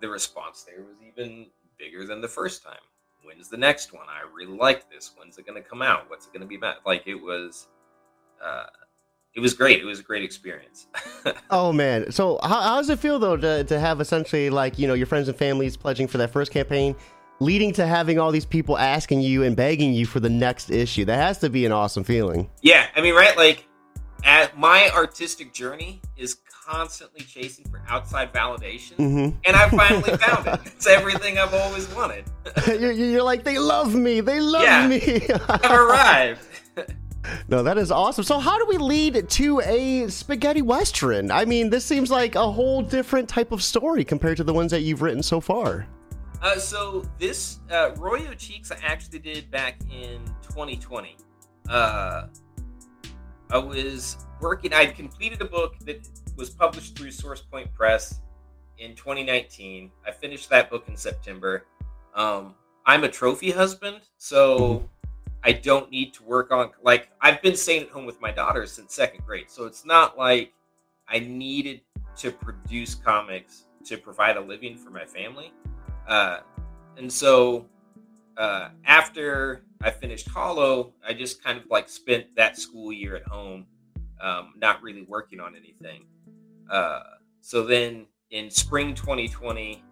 the 0.00 0.08
response 0.08 0.62
there 0.62 0.82
was 0.82 0.98
even 1.02 1.46
bigger 1.78 2.06
than 2.06 2.20
the 2.20 2.28
first 2.28 2.62
time. 2.62 2.80
When's 3.22 3.48
the 3.48 3.56
next 3.56 3.92
one? 3.92 4.06
I 4.08 4.22
really 4.34 4.56
like 4.56 4.90
this. 4.90 5.12
When's 5.16 5.38
it 5.38 5.46
going 5.46 5.62
to 5.62 5.68
come 5.68 5.82
out? 5.82 6.08
What's 6.08 6.26
it 6.26 6.32
going 6.32 6.42
to 6.42 6.46
be 6.46 6.56
about? 6.56 6.76
Like 6.86 7.06
it 7.06 7.14
was, 7.14 7.68
uh, 8.44 8.66
it 9.34 9.40
was 9.40 9.54
great. 9.54 9.80
It 9.80 9.84
was 9.84 10.00
a 10.00 10.02
great 10.02 10.22
experience. 10.24 10.86
oh 11.50 11.72
man! 11.72 12.10
So 12.12 12.38
how, 12.42 12.60
how 12.60 12.76
does 12.78 12.90
it 12.90 12.98
feel 12.98 13.18
though 13.18 13.36
to 13.36 13.64
to 13.64 13.78
have 13.80 14.00
essentially 14.00 14.50
like 14.50 14.78
you 14.78 14.86
know 14.88 14.94
your 14.94 15.06
friends 15.06 15.28
and 15.28 15.36
families 15.36 15.76
pledging 15.76 16.06
for 16.08 16.18
that 16.18 16.30
first 16.32 16.50
campaign, 16.52 16.96
leading 17.38 17.72
to 17.74 17.86
having 17.86 18.18
all 18.18 18.32
these 18.32 18.44
people 18.46 18.76
asking 18.76 19.20
you 19.20 19.42
and 19.44 19.54
begging 19.56 19.92
you 19.92 20.06
for 20.06 20.20
the 20.20 20.30
next 20.30 20.70
issue? 20.70 21.04
That 21.04 21.16
has 21.16 21.38
to 21.38 21.50
be 21.50 21.64
an 21.66 21.72
awesome 21.72 22.04
feeling. 22.04 22.50
Yeah, 22.62 22.86
I 22.96 23.00
mean, 23.00 23.14
right? 23.14 23.36
Like, 23.36 23.66
at 24.24 24.58
my 24.58 24.90
artistic 24.90 25.52
journey 25.54 26.00
is 26.16 26.36
constantly 26.66 27.24
chasing 27.24 27.64
for 27.70 27.82
outside 27.88 28.32
validation, 28.32 28.92
Mhm. 28.96 29.34
and 29.44 29.56
I 29.56 29.68
finally 29.70 30.16
found 30.18 30.46
it. 30.46 30.60
It's 30.66 30.86
everything 30.86 31.36
I've 31.38 31.54
always 31.54 31.88
wanted. 31.94 32.24
you're, 32.68 32.92
you're 32.92 33.22
like 33.22 33.42
they 33.44 33.58
love 33.58 33.94
me, 33.94 34.20
they 34.20 34.38
love 34.40 34.62
Yeah. 34.62 34.86
me. 34.86 35.26
I've 35.48 35.64
arrived. 35.72 36.42
No, 37.48 37.62
that 37.62 37.78
is 37.78 37.90
awesome. 37.90 38.24
So 38.24 38.38
how 38.38 38.58
do 38.58 38.66
we 38.66 38.78
lead 38.78 39.28
to 39.28 39.60
a 39.60 40.08
spaghetti 40.08 40.62
western? 40.62 41.30
I 41.30 41.44
mean, 41.44 41.70
this 41.70 41.84
seems 41.84 42.10
like 42.10 42.34
a 42.34 42.50
whole 42.50 42.82
different 42.82 43.28
type 43.28 43.52
of 43.52 43.62
story 43.62 44.04
compared 44.04 44.36
to 44.38 44.44
the 44.44 44.54
ones 44.54 44.70
that 44.70 44.80
you've 44.80 45.02
written 45.02 45.22
so 45.22 45.40
far. 45.40 45.86
Uh, 46.42 46.56
so 46.56 47.04
this 47.18 47.58
uh, 47.70 47.90
Royo 47.96 48.36
Cheeks 48.36 48.72
I 48.72 48.78
actually 48.82 49.18
did 49.18 49.50
back 49.50 49.78
in 49.90 50.24
2020. 50.42 51.16
Uh, 51.68 52.28
I 53.50 53.58
was 53.58 54.16
working. 54.40 54.72
I'd 54.72 54.94
completed 54.94 55.40
a 55.42 55.44
book 55.44 55.78
that 55.80 56.08
was 56.36 56.50
published 56.50 56.96
through 56.96 57.08
SourcePoint 57.08 57.72
Press 57.74 58.20
in 58.78 58.94
2019. 58.94 59.90
I 60.06 60.10
finished 60.10 60.48
that 60.50 60.70
book 60.70 60.88
in 60.88 60.96
September. 60.96 61.66
Um, 62.14 62.54
I'm 62.86 63.04
a 63.04 63.08
trophy 63.08 63.50
husband, 63.50 64.00
so 64.16 64.88
I 65.42 65.52
don't 65.52 65.90
need 65.90 66.12
to 66.14 66.22
work 66.24 66.52
on 66.52 66.70
like 66.82 67.08
I've 67.20 67.40
been 67.42 67.56
staying 67.56 67.84
at 67.84 67.88
home 67.90 68.06
with 68.06 68.20
my 68.20 68.30
daughter 68.30 68.66
since 68.66 68.94
second 68.94 69.24
grade. 69.26 69.50
So 69.50 69.64
it's 69.64 69.84
not 69.84 70.18
like 70.18 70.52
I 71.08 71.20
needed 71.20 71.80
to 72.16 72.30
produce 72.30 72.94
comics 72.94 73.64
to 73.84 73.96
provide 73.96 74.36
a 74.36 74.40
living 74.40 74.76
for 74.76 74.90
my 74.90 75.04
family. 75.04 75.52
Uh, 76.06 76.40
and 76.96 77.10
so 77.10 77.66
uh, 78.36 78.68
after 78.84 79.64
I 79.82 79.90
finished 79.90 80.28
Hollow, 80.28 80.92
I 81.06 81.14
just 81.14 81.42
kind 81.42 81.58
of 81.58 81.64
like 81.70 81.88
spent 81.88 82.26
that 82.36 82.58
school 82.58 82.92
year 82.92 83.16
at 83.16 83.26
home, 83.26 83.66
um, 84.20 84.54
not 84.56 84.82
really 84.82 85.02
working 85.02 85.40
on 85.40 85.54
anything. 85.56 86.04
Uh, 86.70 87.00
so 87.40 87.64
then 87.64 88.06
in 88.30 88.50
spring 88.50 88.94
2020, 88.94 89.82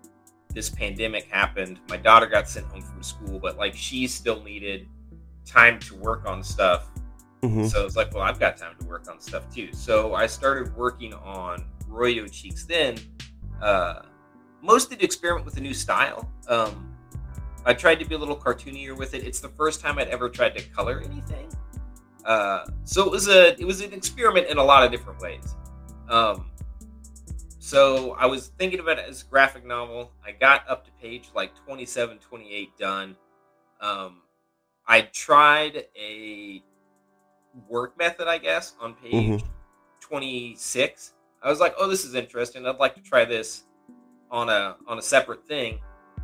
this 0.54 0.68
pandemic 0.68 1.26
happened. 1.28 1.80
My 1.88 1.96
daughter 1.96 2.26
got 2.26 2.48
sent 2.48 2.66
home 2.66 2.82
from 2.82 3.02
school, 3.02 3.38
but 3.38 3.56
like 3.56 3.74
she 3.74 4.06
still 4.06 4.42
needed 4.42 4.86
time 5.48 5.78
to 5.80 5.94
work 5.96 6.26
on 6.26 6.42
stuff. 6.42 6.90
Mhm. 7.42 7.70
So 7.70 7.86
it's 7.86 7.96
like, 7.96 8.12
well, 8.12 8.22
I've 8.22 8.38
got 8.40 8.56
time 8.56 8.74
to 8.80 8.86
work 8.86 9.08
on 9.10 9.20
stuff 9.20 9.52
too. 9.54 9.72
So 9.72 10.14
I 10.14 10.26
started 10.26 10.74
working 10.76 11.14
on 11.14 11.64
Royo 11.88 12.30
Cheeks 12.30 12.64
then, 12.64 12.98
uh, 13.62 14.02
mostly 14.60 14.96
to 14.96 15.04
experiment 15.04 15.46
with 15.46 15.56
a 15.56 15.60
new 15.60 15.74
style. 15.74 16.30
Um, 16.48 16.94
I 17.64 17.74
tried 17.74 18.00
to 18.00 18.04
be 18.04 18.14
a 18.14 18.18
little 18.18 18.36
cartoonier 18.36 18.96
with 18.96 19.14
it. 19.14 19.24
It's 19.24 19.40
the 19.40 19.48
first 19.50 19.80
time 19.80 19.98
I'd 19.98 20.08
ever 20.08 20.28
tried 20.28 20.56
to 20.56 20.62
color 20.70 21.00
anything. 21.04 21.48
Uh, 22.24 22.66
so 22.84 23.04
it 23.04 23.10
was 23.10 23.28
a 23.28 23.58
it 23.60 23.64
was 23.64 23.80
an 23.80 23.92
experiment 23.92 24.48
in 24.48 24.58
a 24.58 24.64
lot 24.64 24.82
of 24.84 24.90
different 24.90 25.20
ways. 25.20 25.54
Um, 26.08 26.50
so 27.58 28.12
I 28.12 28.26
was 28.26 28.48
thinking 28.58 28.80
about 28.80 28.98
it 28.98 29.06
as 29.08 29.22
a 29.22 29.26
graphic 29.26 29.64
novel. 29.64 30.12
I 30.26 30.32
got 30.32 30.68
up 30.68 30.84
to 30.86 30.90
page 31.00 31.30
like 31.34 31.54
27, 31.64 32.18
28 32.18 32.76
done. 32.78 33.16
Um, 33.80 34.22
I 34.88 35.02
tried 35.02 35.85
a 36.00 36.62
work 37.68 37.97
method, 37.99 38.26
I 38.26 38.38
guess, 38.38 38.75
on 38.80 38.95
page 38.95 39.42
26. 40.00 41.12
I 41.42 41.50
was 41.50 41.61
like, 41.61 41.75
"Oh, 41.78 41.88
this 41.88 42.04
is 42.04 42.14
interesting. 42.14 42.66
I'd 42.66 42.78
like 42.78 42.95
to 42.95 43.02
try 43.02 43.25
this 43.25 43.64
on 44.30 44.49
a 44.49 44.76
on 44.87 44.99
a 44.99 45.02
separate 45.02 45.47
thing." 45.47 45.80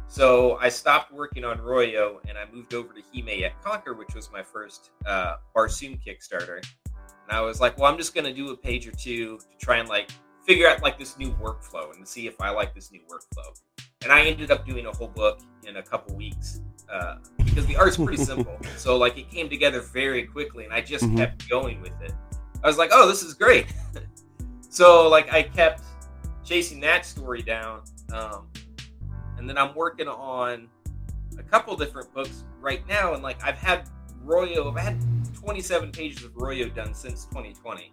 So 0.07 0.57
I 0.57 0.69
stopped 0.71 1.13
working 1.13 1.45
on 1.45 1.59
Royo 1.59 2.19
and 2.29 2.37
I 2.37 2.45
moved 2.53 2.75
over 2.75 2.93
to 2.93 3.03
Hime 3.15 3.39
Yet 3.39 3.63
Conquer, 3.63 3.95
which 3.95 4.15
was 4.15 4.31
my 4.33 4.43
first 4.43 4.91
uh, 5.07 5.37
Barsoom 5.55 6.01
Kickstarter. 6.05 6.63
And 6.97 7.31
I 7.31 7.41
was 7.41 7.61
like, 7.61 7.77
"Well, 7.79 7.91
I'm 7.91 7.99
just 7.99 8.15
going 8.15 8.25
to 8.25 8.33
do 8.33 8.51
a 8.51 8.57
page 8.57 8.87
or 8.87 8.93
two 8.93 9.39
to 9.39 9.57
try 9.59 9.77
and 9.77 9.89
like 9.89 10.11
figure 10.47 10.67
out 10.69 10.83
like 10.83 10.99
this 10.99 11.19
new 11.19 11.31
workflow 11.33 11.95
and 11.95 12.07
see 12.07 12.27
if 12.27 12.41
I 12.41 12.51
like 12.51 12.75
this 12.75 12.91
new 12.91 13.03
workflow." 13.03 13.61
And 14.05 14.13
I 14.13 14.23
ended 14.23 14.51
up 14.51 14.67
doing 14.67 14.87
a 14.87 14.93
whole 14.93 15.09
book 15.09 15.41
in 15.67 15.79
a 15.79 15.83
couple 15.83 16.15
weeks 16.15 16.61
uh, 16.93 17.17
because 17.39 17.67
the 17.67 17.77
art's 17.77 17.97
pretty 17.97 18.23
simple. 18.23 18.57
So 18.77 18.97
like 18.99 19.17
it 19.17 19.31
came 19.31 19.49
together 19.49 19.81
very 19.81 20.25
quickly, 20.25 20.65
and 20.65 20.73
I 20.73 20.81
just 20.83 21.05
Mhm. 21.05 21.17
kept 21.17 21.49
going 21.49 21.81
with 21.81 21.99
it. 22.03 22.13
I 22.63 22.67
was 22.67 22.77
like, 22.77 22.91
"Oh, 22.93 23.09
this 23.09 23.23
is 23.23 23.33
great." 23.35 23.67
so 24.69 25.09
like 25.09 25.33
I 25.33 25.43
kept 25.43 25.83
chasing 26.45 26.81
that 26.81 27.07
story 27.07 27.41
down, 27.43 27.83
um, 28.13 28.49
and 29.39 29.49
then 29.49 29.57
I'm 29.57 29.75
working 29.75 30.07
on 30.09 30.69
a 31.39 31.43
couple 31.43 31.75
different 31.77 32.13
books 32.13 32.45
right 32.61 32.87
now, 32.87 33.15
and 33.15 33.23
like 33.23 33.43
I've 33.43 33.57
had 33.57 33.89
Royo, 34.25 34.71
I've 34.71 34.83
had 34.83 34.99
27 35.35 35.91
pages 35.93 36.25
of 36.25 36.33
Royo 36.35 36.75
done 36.75 36.95
since 36.95 37.25
2020. 37.27 37.93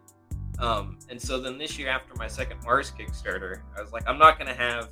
Um, 0.60 1.00
and 1.10 1.20
so 1.22 1.40
then 1.40 1.58
this 1.58 1.78
year, 1.80 1.90
after 1.90 2.14
my 2.16 2.28
second 2.28 2.62
Mars 2.64 2.92
Kickstarter, 2.92 3.62
I 3.78 3.82
was 3.82 3.92
like, 3.94 4.04
I'm 4.08 4.18
not 4.20 4.38
going 4.38 4.48
to 4.48 4.54
have 4.62 4.90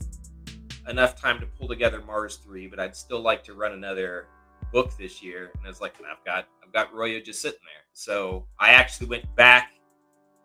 enough 0.89 1.19
time 1.19 1.39
to 1.39 1.45
pull 1.45 1.67
together 1.67 2.01
Mars 2.05 2.37
3, 2.37 2.67
but 2.67 2.79
I'd 2.79 2.95
still 2.95 3.21
like 3.21 3.43
to 3.45 3.53
run 3.53 3.73
another 3.73 4.27
book 4.71 4.95
this 4.97 5.21
year. 5.21 5.51
And 5.55 5.65
I 5.65 5.69
was 5.69 5.81
like, 5.81 5.95
I've 5.99 6.23
got 6.25 6.47
I've 6.63 6.73
got 6.73 6.93
Royo 6.93 7.23
just 7.23 7.41
sitting 7.41 7.59
there. 7.63 7.83
So 7.93 8.45
I 8.59 8.69
actually 8.69 9.07
went 9.07 9.35
back 9.35 9.71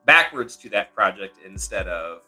backwards 0.07 0.57
to 0.57 0.69
that 0.71 0.95
project 0.95 1.39
instead 1.45 1.89
of, 1.89 2.23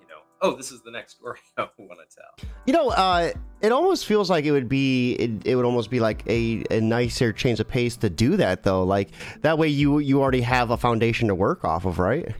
you 0.00 0.06
know, 0.08 0.20
oh, 0.42 0.56
this 0.56 0.72
is 0.72 0.82
the 0.82 0.90
next 0.90 1.16
story 1.16 1.38
I 1.58 1.68
want 1.78 2.00
to 2.08 2.16
tell. 2.16 2.50
You 2.66 2.72
know, 2.72 2.90
uh, 2.90 3.32
it 3.60 3.72
almost 3.72 4.06
feels 4.06 4.28
like 4.30 4.44
it 4.44 4.52
would 4.52 4.68
be 4.68 5.14
it, 5.14 5.46
it 5.46 5.56
would 5.56 5.64
almost 5.64 5.90
be 5.90 6.00
like 6.00 6.24
a, 6.28 6.64
a 6.70 6.80
nicer 6.80 7.32
change 7.32 7.60
of 7.60 7.68
pace 7.68 7.96
to 7.98 8.10
do 8.10 8.36
that 8.36 8.62
though. 8.62 8.84
Like 8.84 9.10
that 9.42 9.58
way 9.58 9.68
you 9.68 9.98
you 9.98 10.20
already 10.20 10.42
have 10.42 10.70
a 10.70 10.76
foundation 10.76 11.28
to 11.28 11.34
work 11.34 11.64
off 11.64 11.84
of, 11.84 11.98
right? 11.98 12.34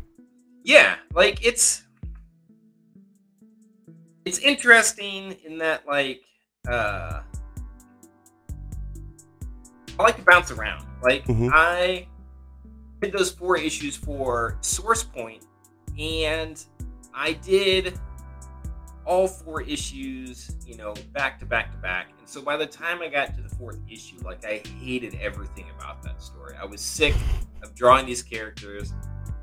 Yeah, 0.65 0.97
like 1.15 1.45
it's 1.45 1.83
it's 4.25 4.39
interesting 4.39 5.37
in 5.45 5.59
that 5.59 5.87
like 5.87 6.23
uh 6.69 7.21
I 9.99 10.03
like 10.03 10.17
to 10.17 10.23
bounce 10.23 10.51
around. 10.51 10.87
Like 11.03 11.25
Mhm. 11.27 11.51
I 11.53 12.07
did 13.01 13.13
those 13.13 13.31
four 13.31 13.57
issues 13.57 13.97
for 13.97 14.59
Source 14.61 15.03
Point 15.03 15.45
and 15.99 16.65
I 17.15 17.33
did 17.35 17.99
all 19.05 19.27
four 19.27 19.63
issues, 19.63 20.57
you 20.65 20.77
know, 20.77 20.95
back 21.13 21.39
to 21.41 21.45
back 21.45 21.73
to 21.73 21.79
back. 21.79 22.09
And 22.19 22.29
so 22.29 22.41
by 22.41 22.57
the 22.57 22.67
time 22.67 23.03
I 23.03 23.09
got 23.09 23.35
to 23.35 23.43
the 23.43 23.49
fourth 23.57 23.81
issue, 23.91 24.17
like 24.25 24.45
I 24.45 24.63
hated 24.81 25.19
everything 25.21 25.67
about 25.77 26.03
that 26.05 26.23
story. 26.23 26.55
I 26.61 26.65
was 26.65 26.81
sick 26.81 27.15
of 27.63 27.75
drawing 27.75 28.07
these 28.07 28.23
characters. 28.23 28.95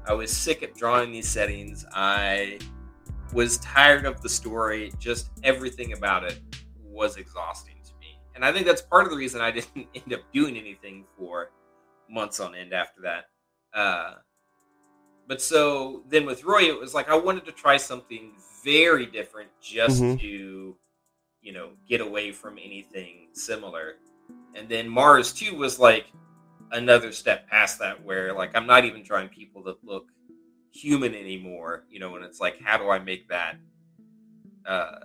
I 0.08 0.14
was 0.14 0.32
sick 0.32 0.64
of 0.64 0.74
drawing 0.76 1.12
these 1.12 1.28
settings. 1.28 1.86
I 1.94 2.60
was 3.34 3.58
tired 3.60 4.06
of 4.06 4.22
the 4.22 4.30
story. 4.30 4.92
Just 5.00 5.32
everything 5.44 5.94
about 5.94 6.24
it 6.24 6.40
was 6.84 7.18
exhausting 7.18 7.76
to 7.86 7.92
me. 8.00 8.20
And 8.36 8.44
I 8.44 8.52
think 8.52 8.66
that's 8.66 8.82
part 8.82 9.06
of 9.06 9.12
the 9.12 9.18
reason 9.18 9.42
I 9.42 9.52
didn't 9.60 9.88
end 9.96 10.14
up 10.14 10.22
doing 10.34 10.58
anything 10.58 11.06
for 11.18 11.52
months 12.10 12.40
on 12.40 12.56
end 12.56 12.74
after 12.74 13.02
that. 13.02 13.26
Uh, 13.74 14.16
but 15.28 15.42
so 15.42 16.04
then 16.10 16.26
with 16.26 16.44
Roy, 16.44 16.64
it 16.64 16.80
was 16.80 16.94
like 16.94 17.10
I 17.10 17.16
wanted 17.16 17.46
to 17.46 17.52
try 17.52 17.78
something 17.78 18.34
very 18.64 19.06
different 19.06 19.50
just 19.62 20.02
Mhm. 20.02 20.20
to, 20.20 20.76
you 21.42 21.54
know, 21.54 21.72
get 21.88 22.02
away 22.02 22.32
from 22.32 22.58
anything 22.58 23.28
similar. 23.34 23.98
And 24.56 24.68
then 24.68 24.90
Mars 24.90 25.32
2 25.32 25.56
was 25.56 25.78
like 25.80 26.08
another 26.72 27.12
step 27.12 27.48
past 27.48 27.80
that 27.80 28.04
where 28.04 28.34
like 28.34 28.56
I'm 28.56 28.66
not 28.68 28.86
even 28.86 29.04
drawing 29.04 29.30
people 29.30 29.64
that 29.64 29.84
look 29.84 30.08
human 30.72 31.16
anymore, 31.16 31.86
you 31.90 32.00
know, 32.00 32.16
and 32.16 32.26
it's 32.26 32.40
like 32.40 32.62
how 32.62 32.78
do 32.78 32.90
I 32.90 33.00
make 33.00 33.30
that 33.30 33.56
uh 34.66 35.00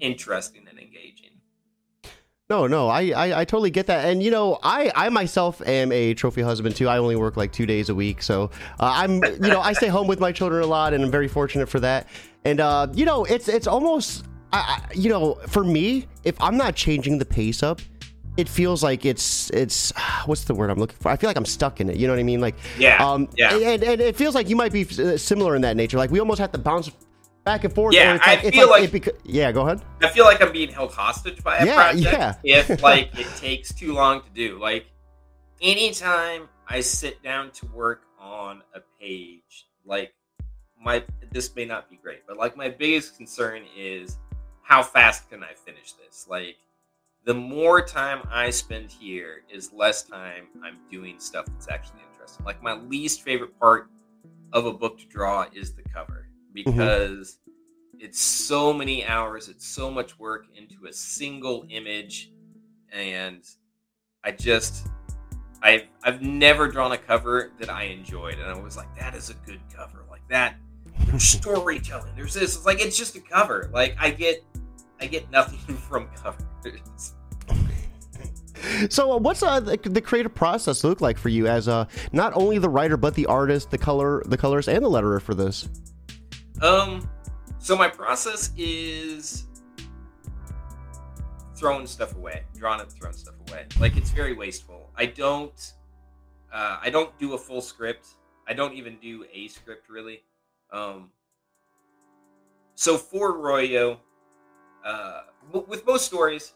interesting 0.00 0.66
and 0.68 0.78
engaging? 0.78 1.32
No, 2.52 2.66
no, 2.66 2.88
I, 2.88 3.12
I 3.16 3.40
I 3.40 3.44
totally 3.46 3.70
get 3.70 3.86
that, 3.86 4.04
and 4.04 4.22
you 4.22 4.30
know, 4.30 4.58
I 4.62 4.92
I 4.94 5.08
myself 5.08 5.66
am 5.66 5.90
a 5.90 6.12
trophy 6.12 6.42
husband 6.42 6.76
too. 6.76 6.86
I 6.86 6.98
only 6.98 7.16
work 7.16 7.38
like 7.38 7.50
two 7.50 7.64
days 7.64 7.88
a 7.88 7.94
week, 7.94 8.20
so 8.20 8.50
uh, 8.78 8.92
I'm 8.94 9.24
you 9.24 9.48
know 9.48 9.60
I 9.60 9.72
stay 9.72 9.88
home 9.88 10.06
with 10.06 10.20
my 10.20 10.32
children 10.32 10.62
a 10.62 10.66
lot, 10.66 10.92
and 10.92 11.02
I'm 11.02 11.10
very 11.10 11.28
fortunate 11.28 11.66
for 11.68 11.80
that. 11.80 12.08
And 12.44 12.60
uh, 12.60 12.88
you 12.92 13.06
know, 13.06 13.24
it's 13.24 13.48
it's 13.48 13.66
almost 13.66 14.26
I, 14.52 14.58
I 14.58 14.92
you 14.92 15.08
know 15.08 15.38
for 15.46 15.64
me, 15.64 16.06
if 16.24 16.38
I'm 16.42 16.58
not 16.58 16.76
changing 16.76 17.16
the 17.16 17.24
pace 17.24 17.62
up, 17.62 17.80
it 18.36 18.48
feels 18.48 18.82
like 18.82 19.04
it's 19.04 19.50
it's 19.50 19.92
what's 20.26 20.44
the 20.44 20.54
word 20.54 20.70
I'm 20.70 20.78
looking 20.78 20.96
for? 21.00 21.10
I 21.10 21.16
feel 21.16 21.28
like 21.28 21.36
I'm 21.36 21.44
stuck 21.44 21.80
in 21.80 21.88
it. 21.90 21.96
You 21.96 22.06
know 22.06 22.12
what 22.14 22.20
I 22.20 22.24
mean? 22.24 22.40
Like 22.40 22.56
Yeah. 22.78 23.04
um, 23.04 23.28
yeah. 23.36 23.54
and, 23.54 23.82
and 23.82 24.00
it 24.00 24.16
feels 24.16 24.34
like 24.34 24.48
you 24.48 24.56
might 24.56 24.72
be 24.72 24.82
uh, 24.98 25.16
similar 25.16 25.54
in 25.56 25.62
that 25.62 25.76
nature. 25.76 25.96
Like 25.98 26.10
we 26.10 26.18
almost 26.20 26.40
have 26.40 26.52
to 26.52 26.58
bounce 26.58 26.90
back 27.44 27.64
and 27.64 27.74
forth. 27.74 27.94
Yeah, 27.94 28.18
I 28.22 28.36
like, 28.36 28.54
feel 28.54 28.70
like, 28.70 28.92
like- 28.92 29.02
beca- 29.04 29.18
yeah. 29.24 29.50
Go 29.52 29.62
ahead. 29.62 29.82
I 30.00 30.08
feel 30.08 30.24
like 30.24 30.40
I'm 30.42 30.52
being 30.52 30.70
held 30.70 30.92
hostage 30.92 31.42
by 31.42 31.58
a 31.58 31.66
Yeah, 31.66 31.74
project 31.90 32.38
yeah. 32.44 32.60
if 32.68 32.82
like 32.90 33.18
it 33.18 33.26
takes 33.36 33.72
too 33.74 33.92
long 33.94 34.22
to 34.22 34.30
do. 34.34 34.58
Like 34.58 34.86
anytime 35.60 36.48
I 36.68 36.80
sit 36.80 37.22
down 37.22 37.50
to 37.52 37.66
work 37.66 38.02
on 38.18 38.62
a 38.74 38.80
page, 39.00 39.66
like 39.84 40.14
my 40.80 41.04
this 41.32 41.54
may 41.54 41.64
not 41.64 41.90
be 41.90 41.96
great, 41.96 42.20
but 42.26 42.36
like 42.36 42.56
my 42.56 42.68
biggest 42.68 43.16
concern 43.16 43.62
is 43.76 44.18
how 44.62 44.82
fast 44.82 45.28
can 45.30 45.42
I 45.42 45.52
finish 45.54 45.92
this? 45.94 46.26
Like 46.28 46.56
the 47.24 47.34
more 47.34 47.80
time 47.80 48.22
I 48.30 48.50
spend 48.50 48.90
here 48.90 49.44
is 49.52 49.72
less 49.72 50.02
time 50.02 50.48
I'm 50.64 50.78
doing 50.90 51.20
stuff 51.20 51.46
that's 51.46 51.68
actually 51.68 52.00
interesting. 52.10 52.44
Like 52.44 52.62
my 52.62 52.74
least 52.74 53.22
favorite 53.22 53.58
part 53.58 53.90
of 54.52 54.66
a 54.66 54.72
book 54.72 54.98
to 54.98 55.06
draw 55.06 55.46
is 55.54 55.72
the 55.72 55.82
cover 55.82 56.28
mm-hmm. 56.54 56.70
because 56.70 57.38
it's 57.98 58.20
so 58.20 58.72
many 58.72 59.04
hours, 59.06 59.48
it's 59.48 59.66
so 59.66 59.90
much 59.90 60.18
work 60.18 60.46
into 60.56 60.86
a 60.88 60.92
single 60.92 61.64
image 61.70 62.32
and 62.92 63.44
I 64.24 64.32
just 64.32 64.88
I've 65.62 65.84
I've 66.02 66.22
never 66.22 66.66
drawn 66.66 66.90
a 66.90 66.98
cover 66.98 67.52
that 67.60 67.70
I 67.70 67.84
enjoyed 67.84 68.38
and 68.38 68.50
I 68.50 68.58
was 68.58 68.76
like 68.76 68.94
that 68.98 69.14
is 69.14 69.30
a 69.30 69.34
good 69.46 69.60
cover. 69.72 70.04
Like 70.10 70.26
that 70.28 70.56
there's 71.06 71.22
storytelling. 71.38 72.14
There's 72.16 72.34
this. 72.34 72.56
It's 72.56 72.66
like 72.66 72.80
it's 72.80 72.96
just 72.96 73.14
a 73.14 73.20
cover. 73.20 73.70
Like 73.72 73.96
I 73.98 74.10
get 74.10 74.44
I 75.00 75.06
get 75.06 75.30
nothing 75.30 75.76
from 75.88 76.08
covers. 76.08 76.46
So, 78.90 79.12
uh, 79.12 79.18
what's 79.18 79.42
uh, 79.42 79.58
the, 79.60 79.76
the 79.76 80.00
creative 80.00 80.34
process 80.34 80.84
look 80.84 81.00
like 81.00 81.18
for 81.18 81.28
you 81.28 81.46
as 81.46 81.66
uh, 81.66 81.86
not 82.12 82.32
only 82.34 82.58
the 82.58 82.68
writer 82.68 82.96
but 82.96 83.14
the 83.14 83.26
artist, 83.26 83.70
the 83.70 83.78
color, 83.78 84.22
the 84.26 84.36
colors, 84.36 84.68
and 84.68 84.84
the 84.84 84.88
letterer 84.88 85.20
for 85.20 85.34
this? 85.34 85.68
Um, 86.60 87.08
so 87.58 87.76
my 87.76 87.88
process 87.88 88.50
is 88.56 89.46
throwing 91.56 91.86
stuff 91.86 92.14
away, 92.16 92.42
drawing 92.56 92.80
and 92.80 92.90
throwing 92.90 93.14
stuff 93.14 93.34
away. 93.48 93.66
Like 93.80 93.96
it's 93.96 94.10
very 94.10 94.32
wasteful. 94.32 94.90
I 94.96 95.06
don't, 95.06 95.72
uh, 96.52 96.78
I 96.80 96.90
don't 96.90 97.16
do 97.18 97.34
a 97.34 97.38
full 97.38 97.60
script. 97.60 98.08
I 98.46 98.52
don't 98.52 98.74
even 98.74 98.96
do 99.00 99.24
a 99.32 99.48
script 99.48 99.88
really. 99.88 100.22
Um, 100.72 101.10
so 102.74 102.96
for 102.96 103.38
Royo, 103.38 103.98
uh, 104.84 105.22
with 105.50 105.86
most 105.86 106.06
stories, 106.06 106.54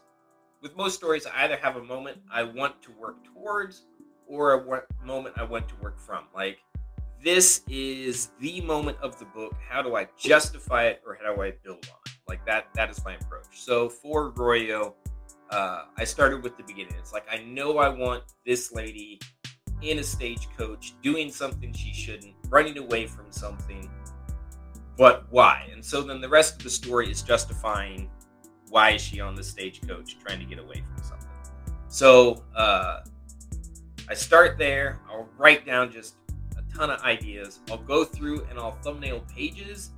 with 0.61 0.75
most 0.75 0.95
stories, 0.95 1.25
I 1.25 1.45
either 1.45 1.57
have 1.57 1.75
a 1.75 1.83
moment 1.83 2.17
I 2.31 2.43
want 2.43 2.81
to 2.83 2.91
work 2.91 3.23
towards 3.23 3.83
or 4.27 4.53
a 4.53 5.05
moment 5.05 5.35
I 5.37 5.43
want 5.43 5.67
to 5.69 5.75
work 5.81 5.99
from. 5.99 6.25
Like 6.35 6.59
this 7.23 7.61
is 7.69 8.31
the 8.39 8.61
moment 8.61 8.97
of 9.01 9.17
the 9.19 9.25
book. 9.25 9.55
How 9.67 9.81
do 9.81 9.95
I 9.95 10.07
justify 10.17 10.85
it 10.85 11.01
or 11.05 11.17
how 11.21 11.33
do 11.33 11.41
I 11.41 11.53
build 11.63 11.85
on 11.91 11.99
it? 12.05 12.11
Like 12.27 12.45
that 12.45 12.67
that 12.75 12.89
is 12.89 13.03
my 13.03 13.15
approach. 13.15 13.47
So 13.53 13.89
for 13.89 14.31
Royo, 14.33 14.93
uh, 15.49 15.83
I 15.97 16.03
started 16.03 16.43
with 16.43 16.57
the 16.57 16.63
beginning. 16.63 16.95
It's 16.99 17.13
like 17.13 17.25
I 17.31 17.39
know 17.39 17.77
I 17.77 17.89
want 17.89 18.23
this 18.45 18.73
lady 18.73 19.19
in 19.81 19.99
a 19.99 20.03
stagecoach 20.03 20.93
doing 21.01 21.31
something 21.31 21.71
she 21.71 21.93
shouldn't, 21.93 22.33
running 22.49 22.77
away 22.77 23.05
from 23.05 23.31
something, 23.31 23.89
but 24.97 25.27
why? 25.29 25.69
And 25.71 25.85
so 25.85 26.01
then 26.01 26.19
the 26.19 26.29
rest 26.29 26.55
of 26.55 26.63
the 26.63 26.69
story 26.69 27.11
is 27.11 27.21
justifying 27.21 28.09
why 28.69 28.91
is 28.91 29.01
she 29.01 29.19
on 29.19 29.35
the 29.35 29.43
stagecoach 29.43 30.17
trying 30.19 30.39
to 30.39 30.45
get 30.45 30.59
away 30.59 30.83
from 30.93 31.03
something. 31.03 31.27
So 31.87 32.43
uh, 32.55 33.01
I 34.09 34.13
start 34.13 34.57
there. 34.57 34.99
I'll 35.09 35.29
write 35.37 35.65
down 35.65 35.91
just 35.91 36.15
a 36.57 36.75
ton 36.75 36.89
of 36.89 37.01
ideas. 37.01 37.59
I'll 37.71 37.77
go 37.77 38.03
through 38.03 38.45
and 38.49 38.59
I'll 38.59 38.77
thumbnail 38.83 39.21
pages. 39.33 39.91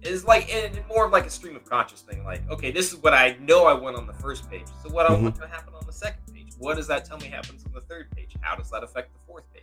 It's 0.00 0.24
like 0.24 0.52
and 0.52 0.80
more 0.88 1.06
of 1.06 1.12
like 1.12 1.26
a 1.26 1.30
stream 1.30 1.54
of 1.54 1.64
conscious 1.64 2.00
thing. 2.00 2.24
Like, 2.24 2.48
okay, 2.50 2.72
this 2.72 2.92
is 2.92 2.98
what 3.02 3.14
I 3.14 3.36
know 3.40 3.66
I 3.66 3.74
want 3.74 3.96
on 3.96 4.06
the 4.06 4.14
first 4.14 4.50
page. 4.50 4.66
So 4.82 4.90
what 4.90 5.06
I 5.06 5.10
Mhm. 5.14 5.22
want 5.22 5.36
to 5.36 5.46
happen 5.46 5.74
on 5.74 5.86
the 5.86 5.92
second 5.92 6.22
page? 6.34 6.52
What 6.58 6.76
does 6.76 6.88
that 6.88 7.04
tell 7.04 7.18
me 7.18 7.28
happens 7.28 7.64
on 7.64 7.72
the 7.72 7.82
third 7.82 8.10
page? 8.10 8.34
How 8.40 8.56
does 8.56 8.70
that 8.70 8.82
affect 8.82 9.12
the 9.12 9.20
fourth 9.26 9.44
page? 9.52 9.62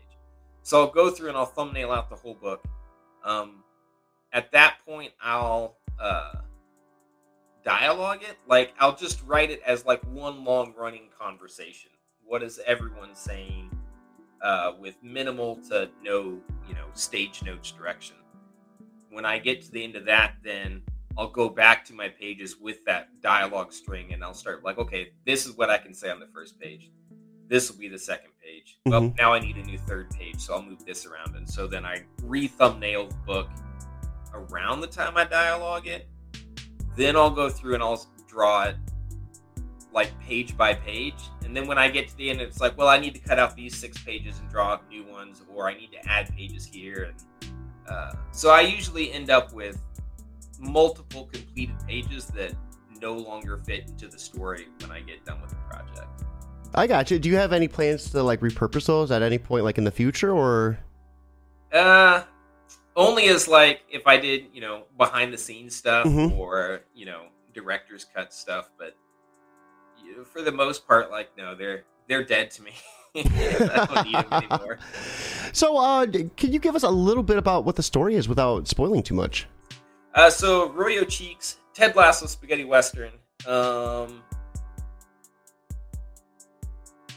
So 0.63 0.79
I'll 0.81 0.91
go 0.91 1.09
through 1.09 1.29
and 1.29 1.37
I'll 1.37 1.45
thumbnail 1.45 1.91
out 1.91 2.09
the 2.09 2.15
whole 2.15 2.35
book. 2.35 2.63
Um, 3.23 3.63
at 4.31 4.51
that 4.51 4.77
point, 4.85 5.11
I'll 5.21 5.77
uh, 5.99 6.35
dialogue 7.63 8.23
it. 8.23 8.37
Like 8.47 8.73
I'll 8.79 8.95
just 8.95 9.23
write 9.25 9.51
it 9.51 9.61
as 9.65 9.85
like 9.85 10.01
one 10.05 10.43
long 10.43 10.73
running 10.77 11.09
conversation. 11.19 11.91
What 12.23 12.43
is 12.43 12.59
everyone 12.65 13.15
saying? 13.15 13.71
Uh, 14.41 14.71
with 14.79 14.95
minimal 15.03 15.57
to 15.69 15.89
no, 16.01 16.39
you 16.67 16.73
know, 16.73 16.85
stage 16.93 17.43
notes 17.43 17.71
direction. 17.71 18.15
When 19.09 19.25
I 19.25 19.37
get 19.37 19.61
to 19.63 19.71
the 19.71 19.83
end 19.83 19.97
of 19.97 20.05
that, 20.05 20.35
then 20.43 20.81
I'll 21.17 21.29
go 21.29 21.49
back 21.49 21.83
to 21.85 21.93
my 21.93 22.07
pages 22.07 22.55
with 22.57 22.85
that 22.85 23.09
dialogue 23.21 23.73
string, 23.73 24.13
and 24.13 24.23
I'll 24.23 24.33
start 24.33 24.63
like, 24.63 24.77
okay, 24.77 25.11
this 25.25 25.45
is 25.45 25.57
what 25.57 25.69
I 25.69 25.77
can 25.77 25.93
say 25.93 26.09
on 26.09 26.21
the 26.21 26.27
first 26.33 26.57
page. 26.57 26.89
This 27.49 27.69
will 27.69 27.77
be 27.77 27.89
the 27.89 27.99
second 27.99 28.31
page. 28.41 28.77
Well, 28.85 29.13
now 29.17 29.33
I 29.33 29.39
need 29.39 29.57
a 29.57 29.63
new 29.63 29.77
third 29.79 30.09
page, 30.11 30.39
so 30.39 30.53
I'll 30.53 30.61
move 30.61 30.85
this 30.85 31.05
around, 31.05 31.35
and 31.35 31.49
so 31.49 31.67
then 31.67 31.83
I 31.83 32.03
re-thumbnail 32.23 33.07
the 33.07 33.15
book 33.25 33.49
around 34.33 34.79
the 34.79 34.87
time 34.87 35.17
I 35.17 35.25
dialogue 35.25 35.87
it. 35.87 36.07
Then 36.95 37.15
I'll 37.15 37.29
go 37.29 37.49
through 37.49 37.75
and 37.75 37.83
I'll 37.83 38.05
draw 38.27 38.63
it 38.63 38.75
like 39.93 40.17
page 40.19 40.55
by 40.55 40.73
page. 40.73 41.15
And 41.43 41.55
then 41.55 41.67
when 41.67 41.77
I 41.77 41.89
get 41.89 42.07
to 42.09 42.17
the 42.17 42.29
end, 42.29 42.41
it's 42.41 42.59
like, 42.59 42.77
well, 42.77 42.87
I 42.87 42.99
need 42.99 43.15
to 43.15 43.21
cut 43.21 43.39
out 43.39 43.55
these 43.55 43.75
six 43.75 43.97
pages 44.03 44.39
and 44.39 44.49
draw 44.49 44.79
new 44.89 45.03
ones, 45.05 45.41
or 45.53 45.69
I 45.69 45.73
need 45.73 45.91
to 45.93 46.09
add 46.09 46.33
pages 46.35 46.65
here. 46.65 47.11
And 47.11 47.51
uh, 47.89 48.13
so 48.31 48.51
I 48.51 48.61
usually 48.61 49.11
end 49.11 49.29
up 49.29 49.51
with 49.53 49.81
multiple 50.59 51.29
completed 51.31 51.75
pages 51.87 52.25
that 52.27 52.53
no 53.01 53.13
longer 53.13 53.57
fit 53.65 53.87
into 53.87 54.07
the 54.07 54.19
story 54.19 54.67
when 54.81 54.91
I 54.91 54.99
get 54.99 55.25
done 55.25 55.41
with 55.41 55.51
the 55.51 55.55
project. 55.69 56.23
I 56.75 56.85
got 56.85 57.09
you. 57.09 57.17
Do 57.17 57.29
you 57.29 57.37
have 57.37 57.53
any 57.53 57.67
plans 57.67 58.11
to 58.11 58.21
like 58.21 58.41
repurpose 58.41 58.85
those 58.85 59.09
at 59.09 59.23
any 59.23 59.39
point, 59.39 59.63
like 59.63 59.77
in 59.77 59.85
the 59.85 59.91
future, 59.91 60.31
or? 60.31 60.77
Uh, 61.71 62.23
only 62.99 63.29
as 63.29 63.47
like 63.47 63.81
if 63.89 64.05
I 64.05 64.17
did, 64.17 64.47
you 64.53 64.59
know, 64.61 64.83
behind 64.97 65.33
the 65.33 65.37
scenes 65.37 65.73
stuff 65.75 66.05
Mhm. 66.05 66.37
or 66.37 66.81
you 66.93 67.05
know, 67.05 67.23
director's 67.53 68.05
cut 68.05 68.33
stuff. 68.33 68.69
But 68.77 68.95
you 70.03 70.17
know, 70.17 70.23
for 70.23 70.41
the 70.41 70.51
most 70.51 70.85
part, 70.87 71.09
like 71.09 71.29
no, 71.37 71.55
they're 71.55 71.85
they're 72.07 72.23
dead 72.23 72.51
to 72.51 72.61
me. 72.61 72.73
I 73.15 73.85
don't 73.89 74.05
need 74.05 74.15
them 74.15 74.33
anymore. 74.33 74.77
So, 75.51 75.77
uh, 75.79 76.05
can 76.37 76.53
you 76.53 76.59
give 76.59 76.75
us 76.75 76.83
a 76.83 76.89
little 76.91 77.23
bit 77.23 77.37
about 77.37 77.65
what 77.65 77.75
the 77.75 77.81
story 77.81 78.13
is 78.13 78.29
without 78.29 78.67
spoiling 78.67 79.01
too 79.01 79.15
much? 79.15 79.47
Uh, 80.13 80.29
so 80.29 80.69
Royo 80.69 81.09
Cheeks, 81.09 81.57
Ted 81.73 81.95
Lasso 81.95 82.27
Spaghetti 82.27 82.65
Western. 82.65 83.13
Um, 83.47 84.21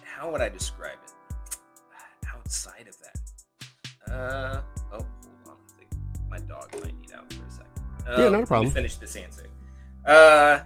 how 0.03 0.33
would 0.33 0.41
I 0.41 0.49
describe 0.49 0.97
it? 1.05 1.57
Outside 2.35 2.89
of 2.89 2.97
that, 3.01 4.13
uh, 4.15 4.61
Uh, 8.09 8.17
Yeah, 8.19 8.25
not 8.25 8.27
a 8.27 8.31
let 8.31 8.41
me 8.41 8.47
problem. 8.47 8.73
Finish 8.73 8.97
this 8.97 9.17
answer. 9.17 9.47
Uh, 10.05 10.61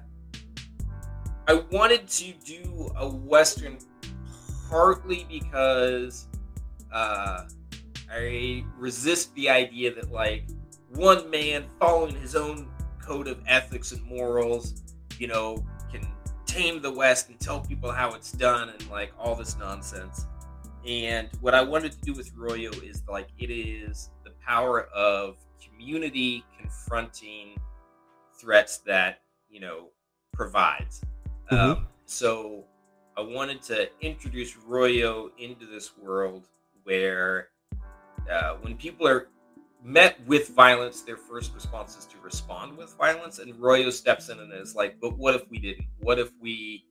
I 1.49 1.55
wanted 1.71 2.09
to 2.09 2.33
do 2.45 2.91
a 2.97 3.09
western 3.09 3.79
partly 4.69 5.27
because 5.29 6.27
uh, 6.93 7.45
I 8.11 8.65
resist 8.79 9.35
the 9.35 9.49
idea 9.49 9.95
that 9.95 10.11
like 10.11 10.49
one 10.95 11.31
man 11.31 11.67
following 11.79 12.15
his 12.17 12.35
own 12.35 12.69
code 13.01 13.29
of 13.29 13.39
ethics 13.47 13.93
and 13.93 14.03
morals, 14.03 14.83
you 15.19 15.29
know, 15.29 15.65
can 15.93 16.07
tame 16.47 16.81
the 16.83 16.91
West 16.91 17.29
and 17.29 17.39
tell 17.39 17.61
people 17.61 17.93
how 17.93 18.13
it's 18.15 18.33
done 18.33 18.71
and 18.71 18.91
like 18.91 19.13
all 19.19 19.35
this 19.35 19.57
nonsense. 19.59 20.27
And 20.87 21.29
what 21.41 21.55
I 21.55 21.63
wanted 21.63 21.93
to 21.93 22.01
do 22.01 22.13
with 22.13 22.35
Royo 22.35 22.73
is 22.89 23.03
like 23.09 23.29
it 23.39 23.51
is 23.51 24.11
the 24.25 24.31
power 24.45 24.83
of 24.95 25.37
community 25.65 26.45
confronting 26.59 27.57
threats 28.39 28.79
that 28.79 29.21
you 29.49 29.61
know 29.61 29.89
provides. 30.33 31.03
Um, 31.51 31.87
so 32.07 32.65
I 33.17 33.23
wanted 33.23 33.63
to 33.63 33.89
introduce 34.01 34.55
Royo 34.55 35.31
into 35.39 35.67
this 35.67 35.97
world 35.97 36.49
where 36.85 37.49
uh, 38.31 38.57
when 38.61 38.77
people 38.77 39.07
are 39.09 39.29
met 39.83 40.19
with 40.27 40.49
violence, 40.49 41.03
their 41.03 41.17
first 41.17 41.55
response 41.55 41.97
is 41.97 42.05
to 42.07 42.19
respond 42.19 42.77
with 42.77 42.95
violence. 42.97 43.39
And 43.39 43.55
Royo 43.55 43.93
steps 43.93 44.29
in 44.29 44.39
and 44.41 44.53
is 44.53 44.75
like, 44.75 45.01
but 45.01 45.17
what 45.17 45.35
if 45.35 45.49
we 45.49 45.59
didn't? 45.59 45.87
What 46.01 46.19
if 46.19 46.31
we 46.41 46.85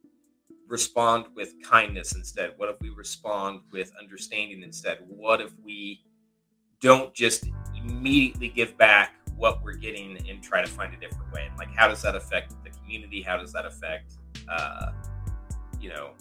respond 0.67 1.25
with 1.36 1.54
kindness 1.63 2.15
instead? 2.15 2.54
What 2.58 2.69
if 2.69 2.82
we 2.82 2.89
respond 2.89 3.62
with 3.71 3.91
understanding 3.99 4.63
instead? 4.63 4.99
What 5.08 5.41
if 5.41 5.51
we 5.63 6.01
don't 6.81 7.13
just 7.13 7.45
immediately 7.75 8.49
give 8.49 8.77
back 8.77 9.15
what 9.35 9.63
we're 9.63 9.73
getting 9.73 10.17
and 10.29 10.41
try 10.41 10.61
to 10.61 10.67
find 10.67 10.93
a 10.93 10.97
different 10.97 11.31
way? 11.31 11.45
And 11.47 11.57
like, 11.57 11.73
how 11.75 11.88
does 11.88 12.01
that 12.01 12.15
affect 12.15 12.53
the 12.63 12.69
community? 12.71 13.21
How 13.21 13.38
does 13.38 13.51
that 13.53 13.65
affect, 13.65 14.13
uh, 14.49 14.91
you 15.79 15.89
know, 15.89 16.11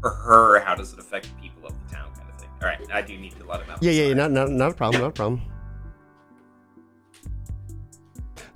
for 0.00 0.10
her? 0.10 0.60
How 0.60 0.74
does 0.74 0.92
it 0.92 0.98
affect 0.98 1.26
the 1.34 1.42
people 1.42 1.66
of 1.66 1.74
the 1.86 1.94
town? 1.94 2.12
Kind 2.14 2.28
of 2.30 2.40
thing. 2.40 2.50
All 2.62 2.68
right, 2.68 2.80
I 2.92 3.02
do 3.02 3.16
need 3.18 3.32
to 3.38 3.46
let 3.46 3.62
him 3.62 3.70
out. 3.70 3.82
Yeah, 3.82 3.92
yeah, 3.92 4.08
yeah 4.08 4.14
not, 4.14 4.30
not, 4.30 4.50
not 4.50 4.70
a 4.72 4.74
problem, 4.74 5.02
not 5.02 5.08
a 5.08 5.12
problem. 5.12 5.42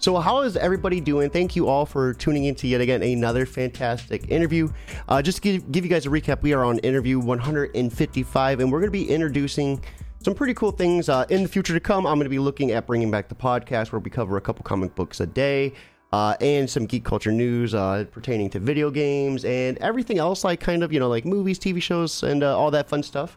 So, 0.00 0.16
how 0.18 0.42
is 0.42 0.56
everybody 0.56 1.00
doing? 1.00 1.28
Thank 1.28 1.56
you 1.56 1.66
all 1.66 1.84
for 1.84 2.14
tuning 2.14 2.44
in 2.44 2.54
to 2.56 2.68
yet 2.68 2.80
again 2.80 3.02
another 3.02 3.44
fantastic 3.44 4.30
interview. 4.30 4.70
Uh, 5.08 5.20
just 5.20 5.38
to 5.38 5.42
give, 5.42 5.72
give 5.72 5.84
you 5.84 5.90
guys 5.90 6.06
a 6.06 6.08
recap, 6.08 6.40
we 6.40 6.52
are 6.52 6.64
on 6.64 6.78
interview 6.78 7.18
155, 7.18 8.60
and 8.60 8.70
we're 8.70 8.78
going 8.78 8.86
to 8.86 8.92
be 8.92 9.10
introducing 9.10 9.82
some 10.20 10.34
pretty 10.34 10.54
cool 10.54 10.72
things 10.72 11.08
uh, 11.08 11.26
in 11.28 11.42
the 11.42 11.48
future 11.48 11.74
to 11.74 11.80
come. 11.80 12.06
I'm 12.06 12.16
going 12.16 12.24
to 12.24 12.30
be 12.30 12.38
looking 12.38 12.72
at 12.72 12.86
bringing 12.86 13.10
back 13.10 13.28
the 13.28 13.34
podcast 13.34 13.92
where 13.92 14.00
we 14.00 14.10
cover 14.10 14.36
a 14.36 14.40
couple 14.40 14.62
comic 14.64 14.94
books 14.94 15.20
a 15.20 15.26
day. 15.26 15.72
Uh, 16.10 16.34
and 16.40 16.68
some 16.68 16.86
geek 16.86 17.04
culture 17.04 17.30
news 17.30 17.74
uh, 17.74 18.02
pertaining 18.10 18.48
to 18.48 18.58
video 18.58 18.90
games 18.90 19.44
and 19.44 19.76
everything 19.78 20.18
else, 20.18 20.42
like 20.42 20.58
kind 20.58 20.82
of, 20.82 20.90
you 20.90 20.98
know, 20.98 21.08
like 21.08 21.26
movies, 21.26 21.58
TV 21.58 21.82
shows, 21.82 22.22
and 22.22 22.42
uh, 22.42 22.58
all 22.58 22.70
that 22.70 22.88
fun 22.88 23.02
stuff. 23.02 23.36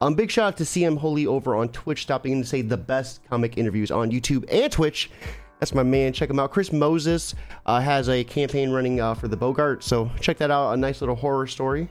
Um, 0.00 0.14
big 0.14 0.30
shout 0.30 0.46
out 0.46 0.56
to 0.58 0.64
CM 0.64 0.96
Holy 0.96 1.26
over 1.26 1.56
on 1.56 1.68
Twitch, 1.70 2.02
stopping 2.02 2.32
in 2.32 2.42
to 2.42 2.46
say 2.46 2.62
the 2.62 2.76
best 2.76 3.20
comic 3.28 3.58
interviews 3.58 3.90
on 3.90 4.10
YouTube 4.10 4.44
and 4.50 4.70
Twitch. 4.70 5.10
That's 5.58 5.74
my 5.74 5.84
man. 5.84 6.12
Check 6.12 6.28
him 6.30 6.40
out. 6.40 6.50
Chris 6.50 6.72
Moses 6.72 7.36
uh, 7.66 7.80
has 7.80 8.08
a 8.08 8.24
campaign 8.24 8.70
running 8.70 9.00
uh, 9.00 9.14
for 9.14 9.28
the 9.28 9.36
Bogart, 9.36 9.84
so 9.84 10.10
check 10.20 10.38
that 10.38 10.50
out. 10.50 10.72
A 10.72 10.76
nice 10.76 11.00
little 11.00 11.14
horror 11.14 11.46
story. 11.46 11.88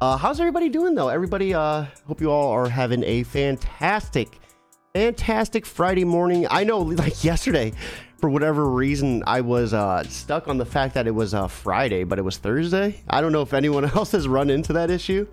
Uh, 0.00 0.16
how's 0.16 0.40
everybody 0.40 0.70
doing 0.70 0.94
though? 0.94 1.08
Everybody, 1.08 1.52
uh, 1.52 1.84
hope 2.06 2.22
you 2.22 2.30
all 2.30 2.50
are 2.52 2.70
having 2.70 3.04
a 3.04 3.22
fantastic, 3.22 4.38
fantastic 4.94 5.66
Friday 5.66 6.04
morning. 6.04 6.46
I 6.50 6.64
know, 6.64 6.78
like 7.02 7.22
yesterday, 7.22 7.74
for 8.16 8.30
whatever 8.30 8.70
reason, 8.70 9.22
I 9.26 9.42
was 9.42 9.74
uh, 9.74 10.02
stuck 10.04 10.48
on 10.48 10.56
the 10.56 10.64
fact 10.64 10.94
that 10.94 11.06
it 11.06 11.10
was 11.10 11.34
uh, 11.34 11.48
Friday, 11.48 12.04
but 12.04 12.18
it 12.18 12.22
was 12.22 12.38
Thursday. 12.38 13.02
I 13.10 13.20
don't 13.20 13.30
know 13.30 13.42
if 13.42 13.52
anyone 13.52 13.84
else 13.96 14.12
has 14.12 14.26
run 14.26 14.48
into 14.48 14.72
that 14.72 14.90
issue. 14.90 15.26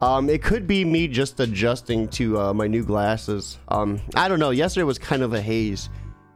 Um, 0.00 0.28
it 0.28 0.42
could 0.42 0.66
be 0.66 0.84
me 0.84 1.06
just 1.06 1.38
adjusting 1.38 2.08
to 2.08 2.40
uh, 2.40 2.52
my 2.52 2.66
new 2.66 2.84
glasses. 2.84 3.60
Um, 3.68 4.00
I 4.16 4.26
don't 4.26 4.40
know. 4.40 4.50
Yesterday 4.50 4.82
was 4.82 4.98
kind 4.98 5.22
of 5.22 5.32
a 5.32 5.40
haze. 5.40 5.90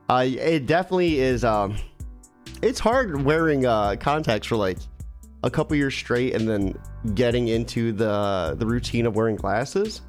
Uh, 0.09 0.25
it 0.25 0.67
definitely 0.67 1.19
is. 1.19 1.45
Um, 1.45 1.77
it's 2.63 2.79
hard 2.79 3.25
wearing 3.25 3.67
uh, 3.67 3.97
contacts 3.99 4.47
for 4.47 4.55
like 4.55 4.79
a 5.43 5.51
couple 5.51 5.77
years 5.77 5.97
straight, 5.97 6.37
and 6.37 6.49
then 6.49 6.79
getting 7.15 7.49
into 7.49 7.93
the 7.93 8.57
the 8.59 8.67
routine 8.67 9.07
of 9.07 9.17
wearing 9.17 9.37
glasses. 9.37 10.03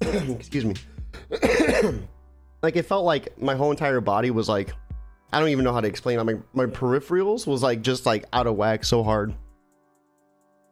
Excuse 0.00 0.64
me. 0.64 0.74
like 2.62 2.76
it 2.76 2.84
felt 2.84 3.04
like 3.04 3.40
my 3.40 3.54
whole 3.54 3.70
entire 3.70 4.00
body 4.00 4.30
was 4.30 4.48
like 4.48 4.72
I 5.32 5.40
don't 5.40 5.48
even 5.48 5.64
know 5.64 5.72
how 5.72 5.80
to 5.80 5.88
explain 5.88 6.18
it. 6.18 6.24
My 6.24 6.36
my 6.52 6.66
peripherals 6.66 7.46
was 7.46 7.62
like 7.62 7.82
just 7.82 8.06
like 8.06 8.24
out 8.32 8.46
of 8.46 8.56
whack 8.56 8.84
so 8.84 9.02
hard. 9.02 9.34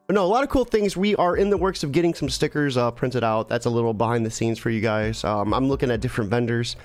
But 0.07 0.15
no, 0.15 0.25
a 0.25 0.27
lot 0.27 0.43
of 0.43 0.51
cool 0.51 0.65
things. 0.65 0.97
We 0.97 1.15
are 1.17 1.37
in 1.37 1.51
the 1.51 1.57
works 1.57 1.85
of 1.85 1.93
getting 1.93 2.13
some 2.13 2.29
stickers 2.29 2.77
uh, 2.77 2.91
printed 2.91 3.25
out. 3.25 3.49
That's 3.49 3.67
a 3.67 3.71
little 3.71 3.95
behind 3.95 4.27
the 4.27 4.31
scenes 4.31 4.59
for 4.59 4.69
you 4.69 4.81
guys. 4.81 5.25
Um, 5.25 5.55
I'm 5.55 5.69
looking 5.69 5.91
at 5.91 6.01
different 6.01 6.29
vendors. 6.29 6.77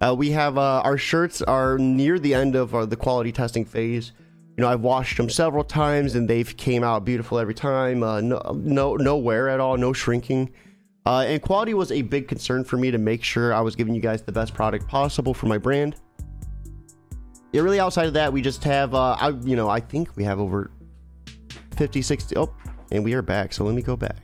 Uh, 0.00 0.14
we 0.16 0.30
have 0.32 0.58
uh, 0.58 0.80
our 0.82 0.98
shirts 0.98 1.42
are 1.42 1.78
near 1.78 2.18
the 2.18 2.34
end 2.34 2.56
of 2.56 2.74
uh, 2.74 2.86
the 2.86 2.96
quality 2.96 3.30
testing 3.30 3.64
phase. 3.64 4.12
You 4.56 4.62
know, 4.62 4.68
I've 4.68 4.82
washed 4.82 5.16
them 5.16 5.30
several 5.30 5.64
times 5.64 6.14
and 6.14 6.28
they've 6.28 6.56
came 6.56 6.84
out 6.84 7.04
beautiful 7.04 7.38
every 7.38 7.54
time. 7.54 8.02
Uh, 8.02 8.20
no, 8.20 8.38
no, 8.54 8.96
no 8.96 9.16
wear 9.16 9.48
at 9.48 9.60
all, 9.60 9.78
no 9.78 9.92
shrinking. 9.94 10.52
Uh, 11.06 11.24
and 11.26 11.40
quality 11.40 11.74
was 11.74 11.90
a 11.90 12.02
big 12.02 12.28
concern 12.28 12.62
for 12.62 12.76
me 12.76 12.90
to 12.90 12.98
make 12.98 13.24
sure 13.24 13.54
I 13.54 13.60
was 13.60 13.74
giving 13.74 13.94
you 13.94 14.00
guys 14.00 14.22
the 14.22 14.32
best 14.32 14.52
product 14.52 14.86
possible 14.86 15.32
for 15.32 15.46
my 15.46 15.58
brand. 15.58 15.96
Yeah, 17.52 17.62
really 17.62 17.80
outside 17.80 18.06
of 18.06 18.14
that, 18.14 18.32
we 18.32 18.42
just 18.42 18.62
have, 18.64 18.94
uh, 18.94 19.16
I, 19.18 19.30
you 19.42 19.56
know, 19.56 19.68
I 19.68 19.80
think 19.80 20.14
we 20.16 20.24
have 20.24 20.38
over 20.38 20.70
50, 21.76 22.02
60. 22.02 22.36
Oh, 22.36 22.54
and 22.90 23.02
we 23.02 23.14
are 23.14 23.22
back. 23.22 23.52
So 23.52 23.64
let 23.64 23.74
me 23.74 23.82
go 23.82 23.96
back. 23.96 24.16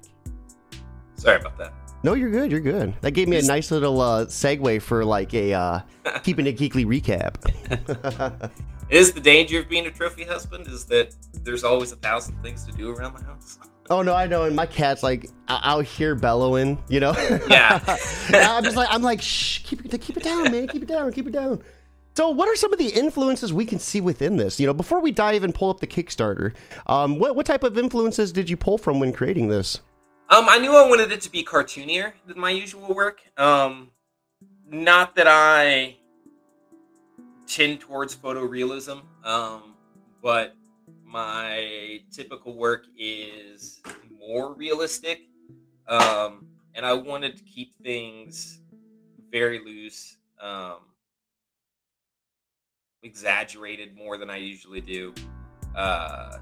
Sorry 1.16 1.40
about 1.40 1.58
that. 1.58 1.72
No, 2.04 2.14
you're 2.14 2.30
good. 2.30 2.50
You're 2.50 2.60
good. 2.60 2.94
That 3.00 3.10
gave 3.10 3.28
me 3.28 3.38
a 3.38 3.42
nice 3.42 3.70
little 3.70 4.00
uh, 4.00 4.26
segue 4.26 4.80
for 4.82 5.04
like 5.04 5.34
a 5.34 5.52
uh, 5.52 5.80
keeping 6.22 6.46
it 6.46 6.56
geekly 6.56 6.86
recap. 6.86 7.34
is 8.90 9.12
the 9.12 9.20
danger 9.20 9.60
of 9.60 9.68
being 9.68 9.86
a 9.86 9.90
trophy 9.90 10.24
husband 10.24 10.66
is 10.66 10.84
that 10.86 11.14
there's 11.42 11.64
always 11.64 11.92
a 11.92 11.96
thousand 11.96 12.40
things 12.42 12.64
to 12.64 12.72
do 12.72 12.90
around 12.90 13.16
the 13.16 13.24
house. 13.24 13.58
Oh 13.90 14.02
no, 14.02 14.14
I 14.14 14.26
know. 14.26 14.44
And 14.44 14.54
my 14.54 14.66
cat's 14.66 15.02
like 15.02 15.30
out 15.48 15.84
here 15.84 16.14
bellowing, 16.14 16.82
you 16.88 17.00
know. 17.00 17.12
Yeah. 17.48 17.80
I'm 18.28 18.64
just 18.64 18.76
like 18.76 18.88
I'm 18.90 19.02
like 19.02 19.22
shh, 19.22 19.60
keep 19.64 19.84
it 19.84 20.00
keep 20.00 20.16
it 20.16 20.22
down, 20.22 20.50
man. 20.50 20.68
Keep 20.68 20.82
it 20.82 20.88
down. 20.88 21.12
Keep 21.12 21.28
it 21.28 21.32
down. 21.32 21.62
So, 22.18 22.30
what 22.30 22.48
are 22.48 22.56
some 22.56 22.72
of 22.72 22.80
the 22.80 22.88
influences 22.88 23.52
we 23.52 23.64
can 23.64 23.78
see 23.78 24.00
within 24.00 24.36
this? 24.36 24.58
You 24.58 24.66
know, 24.66 24.74
before 24.74 25.00
we 25.00 25.12
dive 25.12 25.44
and 25.44 25.54
pull 25.54 25.70
up 25.70 25.78
the 25.78 25.86
Kickstarter, 25.86 26.52
um, 26.88 27.18
what 27.20 27.36
what 27.36 27.46
type 27.46 27.62
of 27.62 27.78
influences 27.78 28.32
did 28.32 28.50
you 28.50 28.56
pull 28.56 28.76
from 28.76 28.98
when 28.98 29.12
creating 29.12 29.48
this? 29.48 29.80
Um, 30.28 30.46
I 30.48 30.58
knew 30.58 30.74
I 30.76 30.88
wanted 30.88 31.12
it 31.12 31.20
to 31.22 31.30
be 31.30 31.44
cartoonier 31.44 32.12
than 32.26 32.38
my 32.38 32.50
usual 32.50 32.92
work. 32.92 33.20
Um, 33.36 33.92
not 34.68 35.14
that 35.14 35.26
I 35.28 35.98
tend 37.48 37.80
towards 37.80 38.14
photorealism, 38.14 39.02
um, 39.24 39.74
but 40.22 40.54
my 41.04 42.00
typical 42.12 42.54
work 42.54 42.84
is 42.96 43.80
more 44.20 44.54
realistic. 44.54 45.22
Um, 45.86 46.46
and 46.74 46.84
I 46.84 46.92
wanted 46.92 47.36
to 47.38 47.42
keep 47.42 47.72
things 47.82 48.60
very 49.32 49.58
loose, 49.64 50.18
um, 50.40 50.76
exaggerated 53.02 53.96
more 53.96 54.18
than 54.18 54.28
I 54.28 54.36
usually 54.36 54.82
do. 54.82 55.14
Uh, 55.74 56.38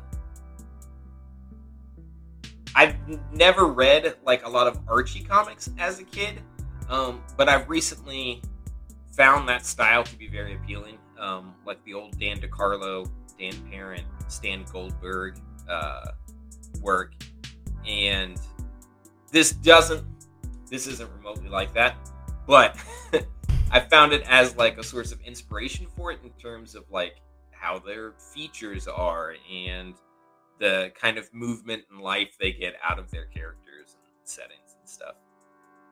I've 2.75 2.97
never 3.33 3.67
read 3.67 4.17
like 4.25 4.45
a 4.45 4.49
lot 4.49 4.67
of 4.67 4.81
Archie 4.89 5.23
comics 5.23 5.71
as 5.79 6.01
a 6.01 6.05
kid, 6.05 6.43
um, 6.91 7.23
but 7.37 7.49
I've 7.49 7.69
recently 7.69 8.43
found 9.17 9.49
that 9.49 9.65
style 9.65 10.05
to 10.05 10.17
be 10.17 10.29
very 10.29 10.55
appealing. 10.55 10.99
Um, 11.19 11.55
like 11.65 11.83
the 11.85 11.95
old 11.95 12.19
Dan 12.19 12.39
DeCarlo, 12.41 13.11
Dan 13.39 13.55
Parent, 13.71 14.05
Stan 14.29 14.65
Goldberg 14.71 15.41
uh, 15.69 16.09
work, 16.81 17.15
and 17.87 18.39
this 19.33 19.53
doesn't. 19.53 20.05
This 20.71 20.87
isn't 20.89 21.11
remotely 21.17 21.49
like 21.49 21.73
that, 21.75 21.97
but 22.47 22.77
I 23.71 23.81
found 23.81 24.13
it 24.13 24.23
as 24.29 24.57
like 24.57 24.79
a 24.79 24.83
source 24.83 25.13
of 25.13 25.21
inspiration 25.23 25.87
for 25.97 26.11
it 26.11 26.19
in 26.25 26.31
terms 26.31 26.75
of 26.75 26.85
like 26.91 27.17
how 27.51 27.79
their 27.79 28.13
features 28.35 28.89
are 28.89 29.35
and 29.53 29.95
the 30.59 30.93
kind 31.01 31.19
of 31.19 31.33
movement 31.33 31.85
and 31.91 32.01
life 32.01 32.37
they 32.41 32.53
get 32.53 32.75
out 32.83 32.99
of 32.99 33.11
their 33.11 33.27
characters 33.27 33.97
and 34.05 34.29
settings 34.29 34.77
and 34.79 34.89
stuff. 34.89 35.15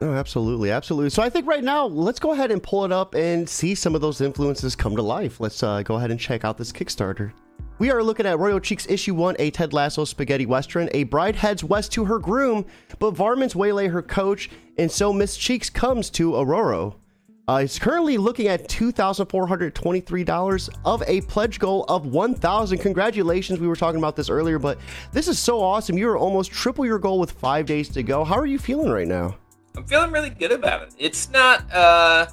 Oh, 0.00 0.12
absolutely, 0.12 0.70
absolutely. 0.70 1.10
So 1.10 1.22
I 1.22 1.30
think 1.30 1.46
right 1.46 1.62
now, 1.62 1.86
let's 1.86 2.18
go 2.18 2.32
ahead 2.32 2.50
and 2.50 2.62
pull 2.62 2.84
it 2.84 2.92
up 2.92 3.14
and 3.14 3.48
see 3.48 3.74
some 3.74 3.94
of 3.94 4.00
those 4.00 4.20
influences 4.20 4.74
come 4.74 4.96
to 4.96 5.02
life. 5.02 5.40
Let's 5.40 5.62
uh, 5.62 5.82
go 5.82 5.94
ahead 5.94 6.10
and 6.10 6.18
check 6.18 6.44
out 6.44 6.58
this 6.58 6.72
Kickstarter. 6.72 7.32
We 7.78 7.90
are 7.90 8.02
looking 8.02 8.26
at 8.26 8.38
Royo 8.38 8.62
Cheeks 8.62 8.86
Issue 8.88 9.14
1, 9.14 9.36
a 9.38 9.50
Ted 9.50 9.72
Lasso 9.72 10.04
spaghetti 10.04 10.46
western. 10.46 10.88
A 10.92 11.04
bride 11.04 11.36
heads 11.36 11.64
west 11.64 11.92
to 11.92 12.04
her 12.04 12.18
groom, 12.18 12.66
but 12.98 13.12
varmints 13.12 13.56
waylay 13.56 13.88
her 13.88 14.02
coach, 14.02 14.50
and 14.78 14.90
so 14.90 15.12
Miss 15.12 15.36
Cheeks 15.36 15.70
comes 15.70 16.10
to 16.10 16.36
Aurora. 16.36 16.92
Uh, 17.46 17.60
it's 17.62 17.78
currently 17.78 18.16
looking 18.16 18.48
at 18.48 18.68
$2,423 18.68 20.68
of 20.84 21.02
a 21.06 21.20
pledge 21.22 21.58
goal 21.58 21.84
of 21.88 22.06
1000 22.06 22.78
Congratulations. 22.78 23.60
We 23.60 23.68
were 23.68 23.76
talking 23.76 23.98
about 23.98 24.16
this 24.16 24.30
earlier, 24.30 24.58
but 24.58 24.78
this 25.12 25.28
is 25.28 25.38
so 25.38 25.60
awesome. 25.60 25.98
You're 25.98 26.16
almost 26.16 26.52
triple 26.52 26.86
your 26.86 26.98
goal 26.98 27.18
with 27.18 27.32
five 27.32 27.66
days 27.66 27.90
to 27.90 28.02
go. 28.02 28.24
How 28.24 28.36
are 28.36 28.46
you 28.46 28.58
feeling 28.58 28.90
right 28.90 29.08
now? 29.08 29.36
I'm 29.76 29.84
feeling 29.84 30.12
really 30.12 30.30
good 30.30 30.52
about 30.52 30.82
it. 30.82 30.94
It's 30.98 31.28
not, 31.30 31.70
uh, 31.72 32.26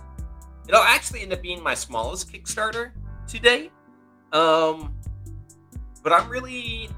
it'll 0.68 0.82
actually 0.82 1.22
end 1.22 1.34
up 1.34 1.42
being 1.42 1.62
my 1.64 1.74
smallest 1.74 2.32
Kickstarter 2.32 2.92
to 3.28 3.40
date. 3.40 3.72
Um, 4.32 4.96
but 6.04 6.14
I'm 6.14 6.30
really, 6.30 6.90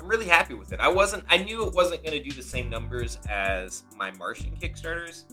I'm 0.00 0.08
really 0.08 0.26
happy 0.26 0.54
with 0.54 0.72
it. 0.72 0.80
I 0.80 0.88
wasn't, 0.88 1.24
I 1.28 1.38
knew 1.38 1.66
it 1.66 1.74
wasn't 1.74 2.02
going 2.04 2.16
to 2.16 2.22
do 2.22 2.34
the 2.34 2.42
same 2.42 2.70
numbers 2.70 3.18
as 3.28 3.84
my 3.96 4.10
Martian 4.12 4.56
Kickstarters. 4.56 5.24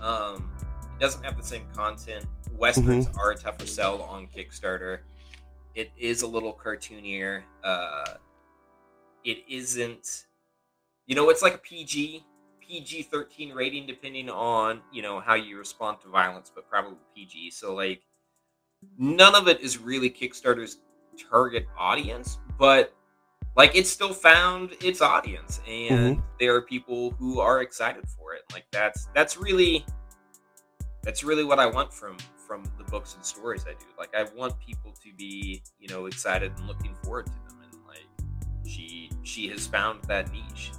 Um, 0.00 0.50
it 0.96 1.00
doesn't 1.00 1.24
have 1.24 1.36
the 1.36 1.42
same 1.42 1.66
content. 1.74 2.26
Westerns 2.56 3.06
mm-hmm. 3.06 3.18
are 3.18 3.32
a 3.32 3.36
tougher 3.36 3.66
sell 3.66 4.02
on 4.02 4.28
Kickstarter. 4.28 5.00
It 5.74 5.90
is 5.96 6.22
a 6.22 6.26
little 6.26 6.52
cartoonier. 6.52 7.42
Uh, 7.64 8.14
it 9.24 9.38
isn't, 9.48 10.26
you 11.06 11.16
know, 11.16 11.30
it's 11.30 11.42
like 11.42 11.54
a 11.54 11.58
PG, 11.58 12.24
PG 12.66 13.04
13 13.04 13.52
rating, 13.52 13.86
depending 13.86 14.30
on, 14.30 14.80
you 14.92 15.02
know, 15.02 15.20
how 15.20 15.34
you 15.34 15.58
respond 15.58 15.98
to 16.02 16.08
violence, 16.08 16.50
but 16.54 16.68
probably 16.68 16.98
PG. 17.14 17.50
So, 17.50 17.74
like, 17.74 18.02
none 18.98 19.34
of 19.34 19.48
it 19.48 19.60
is 19.60 19.78
really 19.78 20.10
Kickstarter's 20.10 20.78
target 21.30 21.66
audience, 21.78 22.38
but 22.58 22.94
like 23.56 23.76
it's 23.76 23.90
still 23.90 24.12
found 24.12 24.72
its 24.82 25.00
audience 25.00 25.60
and 25.68 26.16
mm-hmm. 26.16 26.26
there 26.40 26.56
are 26.56 26.62
people 26.62 27.12
who 27.12 27.38
are 27.38 27.62
excited 27.62 28.04
for 28.08 28.34
it 28.34 28.42
like 28.52 28.64
that's 28.72 29.06
that's 29.14 29.36
really 29.36 29.86
that's 31.04 31.22
really 31.22 31.44
what 31.44 31.60
I 31.60 31.66
want 31.66 31.92
from 31.92 32.16
from 32.46 32.64
the 32.78 32.84
books 32.84 33.14
and 33.14 33.24
stories 33.24 33.64
I 33.68 33.72
do. 33.72 33.86
Like 33.98 34.14
I 34.14 34.24
want 34.36 34.58
people 34.58 34.92
to 35.02 35.12
be, 35.16 35.62
you 35.78 35.88
know, 35.88 36.06
excited 36.06 36.52
and 36.56 36.66
looking 36.66 36.94
forward 37.02 37.26
to 37.26 37.32
them 37.32 37.60
and 37.62 37.80
like 37.86 38.06
she 38.66 39.10
she 39.22 39.48
has 39.48 39.66
found 39.66 40.02
that 40.04 40.32
niche. 40.32 40.72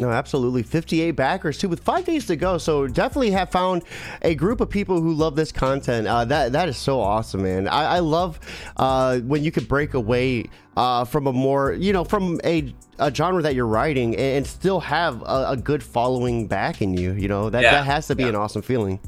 No, 0.00 0.10
absolutely. 0.10 0.64
58 0.64 1.12
backers 1.12 1.56
too, 1.58 1.68
with 1.68 1.78
five 1.80 2.04
days 2.04 2.26
to 2.26 2.34
go. 2.34 2.58
So 2.58 2.88
definitely 2.88 3.30
have 3.30 3.50
found 3.50 3.84
a 4.22 4.34
group 4.34 4.60
of 4.60 4.68
people 4.68 5.00
who 5.00 5.12
love 5.14 5.36
this 5.36 5.52
content. 5.52 6.08
Uh, 6.08 6.24
that 6.24 6.50
that 6.52 6.68
is 6.68 6.76
so 6.76 7.00
awesome, 7.00 7.42
man. 7.44 7.68
I, 7.68 7.96
I 7.96 7.98
love 8.00 8.40
uh, 8.76 9.18
when 9.20 9.44
you 9.44 9.52
could 9.52 9.68
break 9.68 9.94
away 9.94 10.46
uh, 10.76 11.04
from 11.04 11.28
a 11.28 11.32
more, 11.32 11.72
you 11.74 11.92
know, 11.92 12.02
from 12.02 12.40
a, 12.42 12.74
a 12.98 13.14
genre 13.14 13.40
that 13.42 13.54
you're 13.54 13.68
writing 13.68 14.16
and 14.16 14.44
still 14.44 14.80
have 14.80 15.22
a, 15.22 15.50
a 15.50 15.56
good 15.56 15.80
following 15.82 16.48
back 16.48 16.82
in 16.82 16.94
you. 16.94 17.12
You 17.12 17.28
know, 17.28 17.48
that 17.50 17.62
Yeah, 17.62 17.70
that 17.70 17.84
has 17.86 18.08
to 18.08 18.16
be 18.16 18.24
yeah. 18.24 18.30
an 18.30 18.34
awesome 18.34 18.62
feeling. 18.62 18.98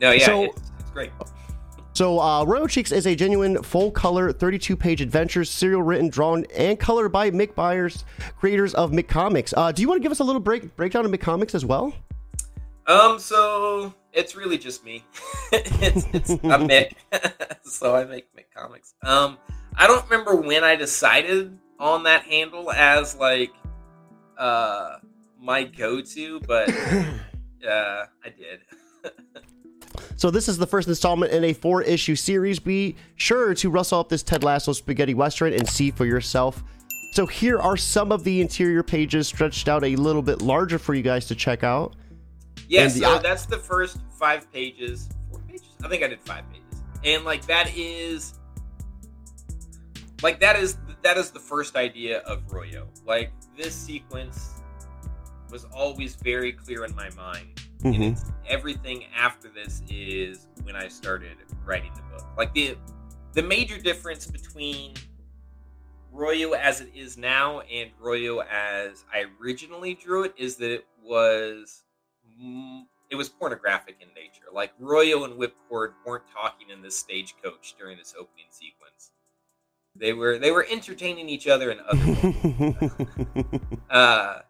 No, 0.00 0.10
yeah, 0.10 0.26
So- 0.26 0.42
it's, 0.44 0.70
it's 0.80 0.90
great. 0.90 1.10
So, 1.94 2.18
uh, 2.18 2.44
Royo 2.44 2.68
Cheeks 2.68 2.90
is 2.90 3.06
a 3.06 3.14
genuine 3.14 3.62
full 3.62 3.90
color, 3.90 4.32
32 4.32 4.76
page 4.76 5.00
adventure, 5.02 5.44
serial 5.44 5.82
written, 5.82 6.08
drawn, 6.08 6.46
and 6.56 6.78
colored 6.78 7.10
by 7.10 7.30
Mick 7.30 7.54
Byers, 7.54 8.04
creators 8.38 8.74
of 8.74 8.92
Mick 8.92 9.08
Comics. 9.08 9.52
Uh, 9.54 9.72
do 9.72 9.82
you 9.82 9.88
want 9.88 9.98
to 9.98 10.02
give 10.02 10.12
us 10.12 10.20
a 10.20 10.24
little 10.24 10.40
break 10.40 10.74
breakdown 10.76 11.04
of 11.04 11.10
Mick 11.10 11.20
Comics 11.20 11.54
as 11.54 11.66
well? 11.66 11.94
Um, 12.86 13.18
so 13.18 13.94
it's 14.12 14.34
really 14.34 14.58
just 14.58 14.84
me. 14.84 15.04
it's 15.52 16.06
it's 16.12 16.30
I'm 16.44 16.66
Mick, 16.66 16.92
so 17.62 17.94
I 17.94 18.04
make 18.04 18.34
Mick 18.34 18.46
comics. 18.56 18.94
Um, 19.02 19.36
I 19.76 19.86
don't 19.86 20.02
remember 20.08 20.36
when 20.36 20.64
I 20.64 20.76
decided 20.76 21.58
on 21.78 22.04
that 22.04 22.24
handle 22.24 22.70
as 22.72 23.16
like 23.16 23.52
uh 24.38 24.96
my 25.38 25.64
go-to, 25.64 26.40
but 26.40 26.70
uh, 27.68 28.06
I 28.24 28.28
did. 28.36 28.60
So 30.22 30.30
this 30.30 30.46
is 30.48 30.56
the 30.56 30.68
first 30.68 30.86
installment 30.86 31.32
in 31.32 31.42
a 31.42 31.52
four-issue 31.52 32.14
series. 32.14 32.60
Be 32.60 32.94
sure 33.16 33.56
to 33.56 33.68
rustle 33.68 33.98
up 33.98 34.08
this 34.08 34.22
Ted 34.22 34.44
Lasso 34.44 34.72
spaghetti 34.72 35.14
western 35.14 35.52
and 35.52 35.68
see 35.68 35.90
for 35.90 36.04
yourself. 36.06 36.62
So 37.10 37.26
here 37.26 37.58
are 37.58 37.76
some 37.76 38.12
of 38.12 38.22
the 38.22 38.40
interior 38.40 38.84
pages 38.84 39.26
stretched 39.26 39.68
out 39.68 39.82
a 39.82 39.96
little 39.96 40.22
bit 40.22 40.40
larger 40.40 40.78
for 40.78 40.94
you 40.94 41.02
guys 41.02 41.26
to 41.26 41.34
check 41.34 41.64
out. 41.64 41.96
Yeah, 42.68 42.82
And 42.82 42.92
the- 42.92 43.04
uh, 43.04 43.18
that's 43.18 43.46
the 43.46 43.58
first 43.58 43.98
five 44.16 44.48
pages. 44.52 45.08
Four 45.28 45.40
pages? 45.40 45.66
I 45.82 45.88
think 45.88 46.04
I 46.04 46.06
did 46.06 46.20
five 46.20 46.44
pages. 46.52 46.84
And 47.02 47.24
like 47.24 47.44
that 47.46 47.76
is 47.76 48.34
like 50.22 50.38
that 50.38 50.54
is 50.54 50.78
that 51.02 51.16
is 51.16 51.32
the 51.32 51.40
first 51.40 51.74
idea 51.74 52.18
of 52.18 52.46
Royo. 52.46 52.86
Like 53.04 53.32
this 53.56 53.74
sequence 53.74 54.50
was 55.50 55.64
always 55.74 56.14
very 56.14 56.52
clear 56.52 56.84
in 56.84 56.94
my 56.94 57.10
mind. 57.16 57.60
And 57.84 57.94
Mhm. 57.96 58.12
it's 58.12 58.24
everything 58.46 59.04
after 59.16 59.48
this 59.48 59.82
is 59.88 60.46
when 60.62 60.76
I 60.76 60.88
started 60.88 61.36
writing 61.64 61.92
the 61.94 62.02
book. 62.02 62.26
Like 62.36 62.52
the 62.54 62.76
the 63.34 63.42
major 63.42 63.78
difference 63.78 64.26
between 64.26 64.94
Royo 66.14 66.56
as 66.56 66.80
it 66.82 66.90
is 66.94 67.16
now 67.16 67.60
and 67.60 67.90
Royo 67.98 68.46
as 68.46 69.04
I 69.12 69.24
originally 69.40 69.94
drew 69.94 70.24
it 70.24 70.34
is 70.36 70.56
that 70.56 70.70
it 70.70 70.86
was 71.02 71.84
it 73.10 73.14
was 73.16 73.28
pornographic 73.28 73.96
in 74.00 74.08
nature. 74.14 74.44
Like 74.52 74.78
Royo 74.78 75.24
and 75.24 75.38
Whipcord 75.38 75.94
weren't 76.04 76.24
talking 76.32 76.70
in 76.70 76.82
this 76.82 76.96
stagecoach 76.98 77.74
during 77.78 77.96
this 77.98 78.14
opening 78.18 78.46
sequence. 78.50 79.12
They 79.96 80.12
were 80.12 80.38
they 80.38 80.50
were 80.50 80.66
entertaining 80.70 81.28
each 81.28 81.46
other 81.48 81.70
in 81.70 81.80
other 81.80 82.06
ways. 82.06 82.90
Uh, 83.90 84.40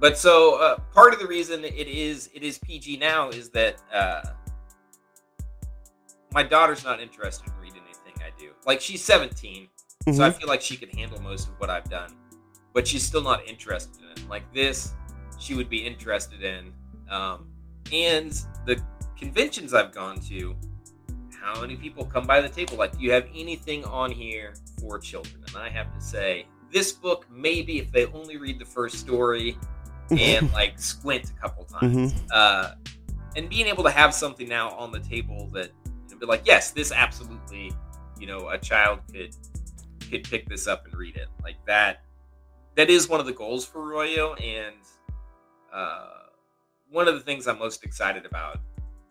but 0.00 0.16
so 0.18 0.56
uh, 0.60 0.78
part 0.94 1.12
of 1.12 1.18
the 1.20 1.26
reason 1.26 1.64
it 1.64 1.74
is 1.88 2.30
it 2.34 2.42
is 2.42 2.58
PG 2.58 2.96
now 2.98 3.28
is 3.30 3.50
that 3.50 3.82
uh, 3.92 4.22
my 6.32 6.42
daughter's 6.42 6.84
not 6.84 7.00
interested 7.00 7.48
in 7.48 7.54
reading 7.60 7.82
anything 7.84 8.22
I 8.22 8.30
do. 8.38 8.50
Like 8.66 8.80
she's 8.80 9.02
17, 9.04 9.68
so 10.14 10.24
I 10.24 10.30
Mhm. 10.30 10.38
feel 10.38 10.48
like 10.48 10.60
she 10.62 10.76
could 10.76 10.94
handle 10.94 11.20
most 11.22 11.48
of 11.48 11.58
what 11.58 11.70
I've 11.70 11.88
done, 11.88 12.16
but 12.74 12.86
she's 12.86 13.02
still 13.02 13.22
not 13.22 13.46
interested 13.46 14.02
in 14.02 14.10
it. 14.10 14.28
Like 14.28 14.52
this, 14.52 14.92
she 15.38 15.54
would 15.54 15.68
be 15.70 15.86
interested 15.86 16.42
in. 16.42 16.72
Um, 17.10 17.48
and 17.92 18.32
the 18.66 18.82
conventions 19.16 19.72
I've 19.72 19.92
gone 19.92 20.20
to, 20.28 20.54
how 21.40 21.60
many 21.60 21.76
people 21.76 22.04
come 22.04 22.26
by 22.26 22.40
the 22.40 22.48
table? 22.48 22.76
Like, 22.76 22.92
do 22.92 23.02
you 23.02 23.12
have 23.12 23.26
anything 23.34 23.84
on 23.84 24.10
here 24.10 24.54
for 24.80 24.98
children? 24.98 25.42
And 25.48 25.56
I 25.56 25.70
have 25.70 25.92
to 25.94 26.00
say, 26.00 26.46
this 26.70 26.92
book, 26.92 27.26
maybe 27.30 27.78
if 27.78 27.90
they 27.90 28.06
only 28.06 28.36
read 28.36 28.58
the 28.58 28.64
first 28.66 28.98
story 28.98 29.56
and 30.10 30.52
like 30.52 30.78
squint 30.78 31.30
a 31.36 31.40
couple 31.40 31.64
times, 31.64 32.12
Mhm. 32.12 32.28
uh, 32.32 32.72
and 33.36 33.48
being 33.48 33.66
able 33.66 33.84
to 33.84 33.90
have 33.90 34.14
something 34.14 34.48
now 34.48 34.70
on 34.70 34.90
the 34.92 35.00
table 35.00 35.48
that 35.52 35.70
you 35.86 36.14
know, 36.14 36.18
be 36.18 36.26
like, 36.26 36.42
yes, 36.44 36.70
this 36.70 36.92
absolutely, 36.92 37.72
you 38.18 38.26
know, 38.26 38.48
a 38.48 38.58
child 38.58 39.00
could 39.12 39.34
could 40.10 40.24
pick 40.24 40.48
this 40.48 40.66
up 40.66 40.86
and 40.86 40.94
read 40.94 41.16
it 41.16 41.28
like 41.42 41.56
that. 41.66 42.02
That 42.76 42.88
is 42.88 43.08
one 43.08 43.20
of 43.20 43.26
the 43.26 43.32
goals 43.32 43.66
for 43.66 43.80
Royo, 43.80 44.32
and 44.42 44.76
uh, 45.72 46.06
one 46.90 47.08
of 47.08 47.14
the 47.14 47.20
things 47.20 47.46
I'm 47.46 47.58
most 47.58 47.84
excited 47.84 48.24
about, 48.24 48.58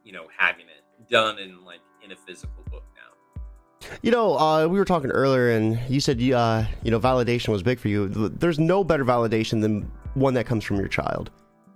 you 0.03 0.11
know, 0.11 0.25
having 0.35 0.65
it 0.65 1.09
done 1.09 1.37
in 1.37 1.63
like 1.63 1.81
in 2.03 2.11
a 2.11 2.15
physical 2.15 2.63
book 2.71 2.83
now. 2.95 3.91
You 4.01 4.09
know, 4.11 4.37
uh, 4.39 4.67
we 4.67 4.79
were 4.79 4.85
talking 4.85 5.11
earlier, 5.11 5.51
and 5.51 5.79
you 5.87 5.99
said 5.99 6.19
you, 6.19 6.35
uh, 6.35 6.65
you 6.83 6.89
know 6.89 6.99
validation 6.99 7.49
was 7.49 7.61
big 7.61 7.79
for 7.79 7.89
you. 7.89 8.07
There's 8.09 8.57
no 8.59 8.83
better 8.83 9.05
validation 9.05 9.61
than 9.61 9.91
one 10.17 10.33
that 10.33 10.45
comes 10.45 10.63
from 10.63 10.77
your 10.77 10.87
child. 10.87 11.31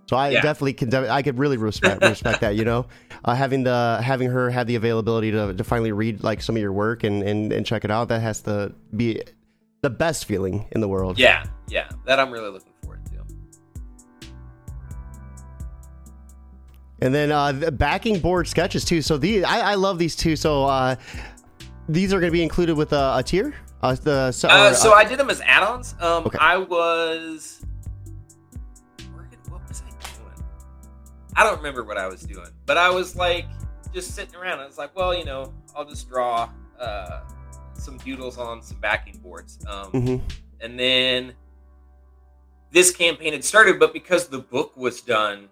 So 0.09 0.17
I 0.17 0.29
Yeah. 0.29 0.41
definitely 0.41 0.73
can. 0.73 0.93
I 0.93 1.21
could 1.21 1.37
really 1.37 1.57
respect 1.57 2.01
respect 2.01 2.41
that. 2.41 2.55
You 2.55 2.65
know, 2.65 2.85
uh, 3.23 3.33
having 3.33 3.63
the 3.63 4.01
having 4.03 4.29
her 4.29 4.49
have 4.49 4.67
the 4.67 4.75
availability 4.75 5.31
to, 5.31 5.53
to 5.53 5.63
finally 5.63 5.93
read 5.93 6.23
like 6.23 6.41
some 6.41 6.55
of 6.55 6.61
your 6.61 6.73
work 6.73 7.03
and, 7.05 7.23
and 7.23 7.53
and 7.53 7.65
check 7.65 7.85
it 7.85 7.91
out. 7.91 8.09
That 8.09 8.21
has 8.21 8.41
to 8.41 8.73
be 8.95 9.21
the 9.81 9.89
best 9.89 10.25
feeling 10.25 10.65
in 10.73 10.81
the 10.81 10.87
world. 10.87 11.17
Yeah, 11.17 11.45
yeah, 11.69 11.89
that 12.05 12.19
I'm 12.19 12.29
really 12.31 12.49
looking 12.49 12.73
forward 12.81 13.05
to. 13.05 13.11
And 17.01 17.15
then 17.15 17.31
uh, 17.31 17.51
the 17.53 17.71
backing 17.71 18.19
board 18.19 18.47
sketches 18.47 18.83
too. 18.83 19.01
So 19.01 19.17
the 19.17 19.45
I, 19.45 19.71
I 19.71 19.75
love 19.75 19.97
these 19.97 20.15
two. 20.15 20.35
So 20.35 20.65
uh, 20.65 20.95
these 21.87 22.13
are 22.13 22.19
going 22.19 22.31
to 22.31 22.35
be 22.37 22.43
included 22.43 22.75
with 22.75 22.91
a, 22.91 23.15
a 23.17 23.23
tier. 23.23 23.55
Uh, 23.81 23.95
the 23.95 24.31
so, 24.31 24.49
Uh, 24.49 24.69
or, 24.69 24.73
so 24.75 24.93
I 24.93 25.05
did 25.05 25.17
them 25.17 25.29
as 25.29 25.41
add-ons. 25.41 25.95
Um, 25.99 26.25
Okay. 26.25 26.37
I 26.39 26.57
was. 26.57 27.60
I 31.35 31.43
don't 31.43 31.57
remember 31.57 31.83
what 31.83 31.97
I 31.97 32.07
was 32.07 32.21
doing, 32.23 32.49
but 32.65 32.77
I 32.77 32.89
was 32.89 33.15
like 33.15 33.45
just 33.93 34.15
sitting 34.15 34.35
around. 34.35 34.59
I 34.59 34.65
was 34.65 34.77
like, 34.77 34.95
well, 34.95 35.15
you 35.17 35.25
know, 35.25 35.53
I'll 35.75 35.85
just 35.85 36.09
draw 36.09 36.49
uh, 36.79 37.21
some 37.73 37.97
doodles 37.99 38.37
on 38.37 38.61
some 38.61 38.77
backing 38.79 39.17
boards. 39.19 39.59
Um, 39.67 39.91
Mhm. 39.91 40.21
and 40.59 40.79
then 40.79 41.33
this 42.71 42.95
campaign 42.95 43.33
had 43.33 43.43
started, 43.43 43.79
but 43.79 43.93
because 43.93 44.27
the 44.27 44.39
book 44.39 44.75
was 44.77 45.01
done, 45.01 45.49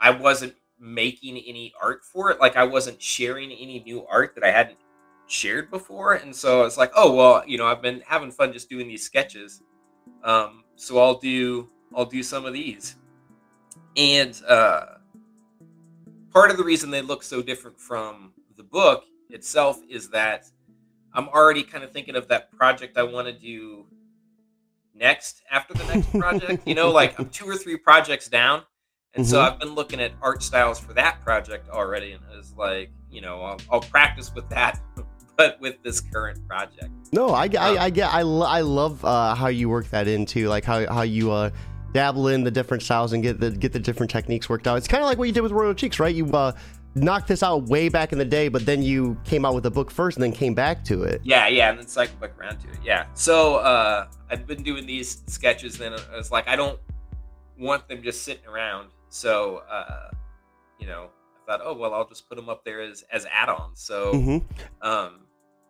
I 0.00 0.10
wasn't 0.10 0.54
making 0.78 1.38
any 1.38 1.72
art 1.82 2.04
for 2.04 2.30
it. 2.30 2.40
Like 2.40 2.56
I 2.56 2.64
wasn't 2.64 3.00
sharing 3.00 3.50
any 3.52 3.80
new 3.80 4.06
art 4.06 4.34
that 4.34 4.44
I 4.44 4.50
hadn't 4.50 4.78
shared 5.26 5.70
before, 5.70 6.14
and 6.14 6.34
so 6.34 6.60
I 6.60 6.64
was 6.64 6.76
like, 6.78 6.92
oh 6.94 7.14
well, 7.14 7.42
you 7.46 7.58
know, 7.58 7.66
I've 7.66 7.82
been 7.82 8.02
having 8.06 8.30
fun 8.30 8.52
just 8.52 8.68
doing 8.68 8.86
these 8.86 9.02
sketches, 9.02 9.62
um, 10.22 10.64
so 10.76 10.98
I'll 10.98 11.18
do 11.18 11.68
I'll 11.94 12.04
do 12.04 12.22
some 12.22 12.44
of 12.44 12.52
these, 12.52 12.96
and 13.96 14.40
uh, 14.46 14.95
part 16.32 16.50
of 16.50 16.56
the 16.56 16.64
reason 16.64 16.90
they 16.90 17.02
look 17.02 17.22
so 17.22 17.42
different 17.42 17.78
from 17.78 18.32
the 18.56 18.62
book 18.62 19.04
itself 19.30 19.78
is 19.88 20.08
that 20.10 20.46
I'm 21.12 21.28
already 21.28 21.62
kind 21.62 21.82
of 21.84 21.92
thinking 21.92 22.16
of 22.16 22.28
that 22.28 22.52
project 22.52 22.98
I 22.98 23.02
want 23.02 23.26
to 23.26 23.32
do 23.32 23.86
next 24.94 25.42
after 25.50 25.74
the 25.74 25.84
next 25.84 26.10
project. 26.18 26.66
you 26.66 26.74
know, 26.74 26.90
like 26.90 27.18
I'm 27.18 27.28
two 27.30 27.46
or 27.46 27.56
three 27.56 27.76
projects 27.76 28.28
down. 28.28 28.62
And 29.14 29.26
so 29.26 29.38
Mhm. 29.38 29.50
I've 29.52 29.58
been 29.58 29.74
looking 29.74 30.00
at 30.00 30.12
art 30.20 30.42
styles 30.42 30.78
for 30.78 30.92
that 30.94 31.22
project 31.22 31.70
already. 31.70 32.12
And 32.12 32.22
it's 32.38 32.52
like, 32.54 32.90
you 33.10 33.22
know, 33.22 33.40
I'll, 33.40 33.60
I'll 33.72 33.80
practice 33.80 34.30
with 34.34 34.46
that, 34.50 34.78
but 35.38 35.58
with 35.60 35.82
this 35.82 36.00
current 36.02 36.46
project. 36.46 36.90
No, 37.12 37.30
I, 37.30 37.48
get- 37.48 37.62
Um, 37.62 37.78
I, 37.78 37.84
I 37.84 37.90
get, 37.90 38.12
I, 38.12 38.20
I 38.20 38.60
love 38.60 39.02
uh, 39.04 39.34
how 39.34 39.46
you 39.48 39.70
work 39.70 39.88
that 39.90 40.06
into, 40.06 40.48
like 40.48 40.64
how, 40.64 40.86
how 40.92 41.02
you 41.02 41.30
uh, 41.32 41.48
dabble 41.92 42.28
in 42.28 42.44
the 42.44 42.50
different 42.50 42.82
styles 42.82 43.12
and 43.12 43.22
get 43.22 43.40
the 43.40 43.50
get 43.50 43.72
the 43.72 43.78
different 43.78 44.10
techniques 44.10 44.48
worked 44.48 44.66
out. 44.66 44.76
It's 44.76 44.88
kind 44.88 45.02
of 45.02 45.08
like 45.08 45.18
what 45.18 45.28
you 45.28 45.34
did 45.34 45.42
with 45.42 45.52
Royo 45.52 45.76
Cheeks, 45.76 45.98
right? 45.98 46.14
You 46.14 46.26
uh, 46.32 46.52
knocked 46.94 47.28
this 47.28 47.42
out 47.42 47.64
way 47.64 47.88
back 47.88 48.12
in 48.12 48.18
the 48.18 48.24
day, 48.24 48.48
but 48.48 48.66
then 48.66 48.82
you 48.82 49.16
came 49.24 49.44
out 49.44 49.54
with 49.54 49.66
a 49.66 49.70
book 49.70 49.90
first 49.90 50.16
and 50.16 50.24
then 50.24 50.32
came 50.32 50.54
back 50.54 50.84
to 50.84 51.02
it. 51.04 51.20
Yeah, 51.24 51.46
yeah, 51.46 51.70
and 51.70 51.78
then 51.78 51.86
cycle 51.86 52.16
back 52.18 52.38
around 52.38 52.58
to 52.60 52.68
it. 52.68 52.78
Yeah. 52.84 53.06
So 53.14 53.56
uh, 53.56 54.08
I've 54.30 54.46
been 54.46 54.62
doing 54.62 54.86
these 54.86 55.22
sketches, 55.26 55.80
and 55.80 55.94
I 55.94 56.16
was 56.16 56.30
like, 56.30 56.48
I 56.48 56.56
don't 56.56 56.78
want 57.58 57.88
them 57.88 58.02
just 58.02 58.22
sitting 58.22 58.46
around. 58.46 58.88
So, 59.08 59.62
uh, 59.70 60.10
you 60.78 60.86
know, 60.86 61.08
I 61.36 61.52
thought, 61.52 61.60
oh 61.64 61.74
well, 61.74 61.94
I'll 61.94 62.08
just 62.08 62.28
put 62.28 62.36
them 62.36 62.48
up 62.48 62.64
there 62.64 62.80
as 62.80 63.04
as 63.12 63.26
add-ons. 63.30 63.80
So, 63.80 64.12
hmm 64.12 64.38
um, 64.82 65.20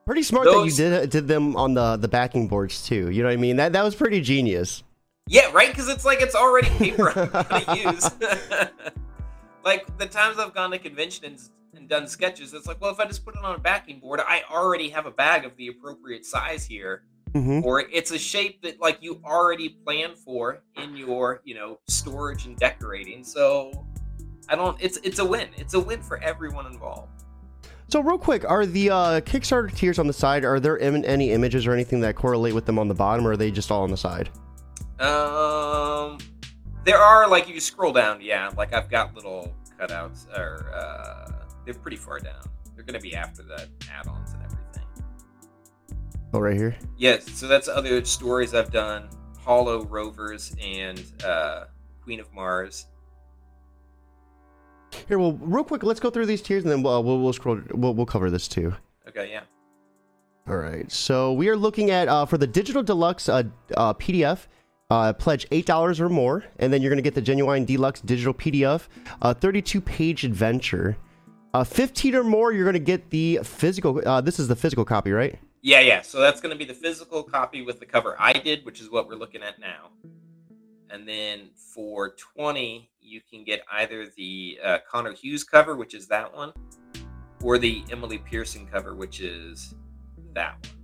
Pretty 0.07 0.22
smart 0.22 0.46
that 0.46 0.64
you 0.64 0.70
did 0.70 1.11
did 1.11 1.26
them 1.26 1.57
on 1.57 1.74
the 1.74 1.96
the 1.96 2.07
backing 2.07 2.46
boards 2.46 2.87
too. 2.87 3.11
You 3.11 3.22
know 3.22 3.29
what 3.29 3.35
I 3.35 3.37
mean? 3.37 3.57
That 3.57 3.72
that 3.72 3.83
was 3.83 3.96
pretty 3.96 4.20
genius. 4.20 4.85
Yeah, 5.26 5.50
right. 5.52 5.68
Because 5.70 5.88
it's 5.88 6.04
like 6.04 6.20
it's 6.20 6.34
already 6.34 6.68
paper 6.70 7.10
I'm 7.16 7.64
gonna 7.64 7.76
use. 7.92 8.10
like 9.64 9.98
the 9.98 10.06
times 10.06 10.38
I've 10.38 10.54
gone 10.54 10.70
to 10.70 10.78
conventions 10.78 11.50
and 11.74 11.88
done 11.88 12.06
sketches, 12.08 12.54
it's 12.54 12.66
like, 12.66 12.80
well, 12.80 12.90
if 12.90 13.00
I 13.00 13.06
just 13.06 13.24
put 13.24 13.34
it 13.36 13.44
on 13.44 13.54
a 13.54 13.58
backing 13.58 14.00
board, 14.00 14.20
I 14.26 14.42
already 14.50 14.88
have 14.90 15.06
a 15.06 15.10
bag 15.10 15.44
of 15.44 15.56
the 15.56 15.68
appropriate 15.68 16.24
size 16.24 16.64
here. 16.64 17.02
Mhm. 17.34 17.64
or 17.64 17.80
it's 17.80 18.12
a 18.12 18.18
shape 18.18 18.62
that 18.62 18.80
like 18.80 18.96
you 19.02 19.20
already 19.22 19.68
planned 19.84 20.16
for 20.16 20.62
in 20.76 20.96
your 20.96 21.42
you 21.44 21.54
know 21.54 21.78
storage 21.86 22.46
and 22.46 22.56
decorating. 22.56 23.22
So 23.24 23.72
I 24.48 24.54
don't. 24.54 24.80
It's 24.80 24.96
it's 24.98 25.18
a 25.18 25.24
win. 25.24 25.48
It's 25.58 25.74
a 25.74 25.80
win 25.80 26.02
for 26.02 26.16
everyone 26.22 26.64
involved. 26.66 27.10
So 27.88 28.00
real 28.00 28.16
quick, 28.16 28.48
are 28.48 28.64
the 28.64 28.88
uh, 28.90 29.20
Kickstarter 29.20 29.74
tiers 29.74 29.98
on 29.98 30.06
the 30.06 30.12
side? 30.14 30.44
Are 30.44 30.58
there 30.60 30.80
any 30.80 31.30
images 31.32 31.66
or 31.66 31.72
anything 31.72 32.00
that 32.00 32.16
correlate 32.16 32.54
with 32.54 32.64
them 32.64 32.78
on 32.78 32.88
the 32.88 32.94
bottom, 32.94 33.26
or 33.26 33.32
are 33.32 33.36
they 33.36 33.50
just 33.50 33.70
all 33.70 33.82
on 33.82 33.90
the 33.90 33.96
side? 33.98 34.30
Um, 34.98 36.18
there 36.85 36.98
are 36.98 37.28
like 37.28 37.48
if 37.48 37.54
you 37.54 37.61
scroll 37.61 37.92
down, 37.92 38.20
yeah, 38.20 38.50
like 38.56 38.72
I've 38.72 38.88
got 38.88 39.14
little 39.14 39.54
cutouts, 39.78 40.26
or 40.37 40.72
uh, 40.74 41.44
they're 41.64 41.74
pretty 41.74 41.96
far 41.96 42.18
down. 42.18 42.42
They're 42.74 42.85
gonna 42.85 43.00
be 43.00 43.14
after 43.14 43.42
the 43.42 43.68
add-ons 43.90 44.32
and 44.32 44.42
everything. 44.42 44.85
Oh, 46.32 46.40
right 46.40 46.56
here. 46.56 46.76
Yes, 46.96 47.30
so 47.30 47.46
that's 47.46 47.68
other 47.68 48.04
stories 48.04 48.54
I've 48.54 48.72
done: 48.72 49.09
Hollow 49.38 49.85
Rovers 49.85 50.54
and 50.62 51.02
uh, 51.24 51.64
Queen 52.02 52.20
of 52.20 52.32
Mars. 52.32 52.87
Here, 55.09 55.18
well, 55.18 55.32
real 55.35 55.64
quick, 55.64 55.82
let's 55.82 56.00
go 56.00 56.09
through 56.09 56.26
these 56.26 56.40
tiers, 56.40 56.62
and 56.62 56.72
then 56.72 56.82
we'll 56.82 57.02
we'll, 57.04 57.20
we'll 57.20 57.32
scroll. 57.32 57.61
We'll, 57.72 57.94
we'll 57.94 58.06
cover 58.06 58.30
this 58.30 58.48
too. 58.48 58.74
Okay, 59.09 59.30
yeah. 59.30 59.42
All 60.48 60.56
right. 60.56 60.90
So 60.90 61.32
we 61.32 61.48
are 61.48 61.56
looking 61.56 61.90
at 61.90 62.09
uh, 62.09 62.24
for 62.24 62.38
the 62.38 62.46
digital 62.46 62.82
deluxe 62.82 63.28
uh, 63.28 63.42
uh, 63.76 63.94
PDF. 63.94 64.46
Uh, 64.88 65.12
pledge 65.12 65.46
eight 65.51 65.66
dollars 65.66 66.01
or 66.01 66.09
more, 66.09 66.44
and 66.59 66.72
then 66.72 66.81
you're 66.81 66.90
gonna 66.90 67.03
get 67.03 67.14
the 67.14 67.20
genuine 67.20 67.64
deluxe 67.64 68.01
digital 68.01 68.33
PDF, 68.33 68.87
a 69.20 69.35
32 69.35 69.81
page 69.81 70.25
adventure. 70.25 70.96
Uh, 71.55 71.64
15 71.64 72.14
or 72.14 72.25
more, 72.25 72.53
you're 72.53 72.66
gonna 72.66 72.79
get 72.79 73.11
the 73.11 73.40
physical. 73.42 74.01
Uh, 74.07 74.20
this 74.20 74.38
is 74.38 74.46
the 74.46 74.57
physical 74.57 74.85
copy, 74.85 75.11
right? 75.11 75.38
Yeah, 75.66 75.81
yeah. 75.81 76.03
So 76.03 76.20
that's 76.20 76.40
going 76.40 76.53
to 76.53 76.57
be 76.57 76.64
the 76.64 76.75
physical 76.75 77.25
copy 77.25 77.62
with 77.62 77.81
the 77.81 77.87
cover 77.87 78.14
I 78.20 78.33
did, 78.35 78.64
which 78.64 78.81
is 78.81 78.88
what 78.88 79.09
we're 79.09 79.16
looking 79.16 79.42
at 79.42 79.59
now. 79.59 79.90
And 80.90 81.09
then 81.09 81.51
for 81.57 82.14
20, 82.35 82.88
you 83.01 83.20
can 83.29 83.42
get 83.42 83.62
either 83.72 84.07
the 84.16 84.61
uh, 84.62 84.79
Connor 84.88 85.12
Hughes 85.12 85.42
cover, 85.42 85.75
which 85.75 85.92
is 85.92 86.07
that 86.07 86.33
one, 86.33 86.53
or 87.42 87.59
the 87.59 87.83
Emily 87.90 88.18
Pearson 88.18 88.64
cover, 88.68 88.94
which 88.94 89.20
is 89.20 89.75
that 90.35 90.53
one. 90.53 90.75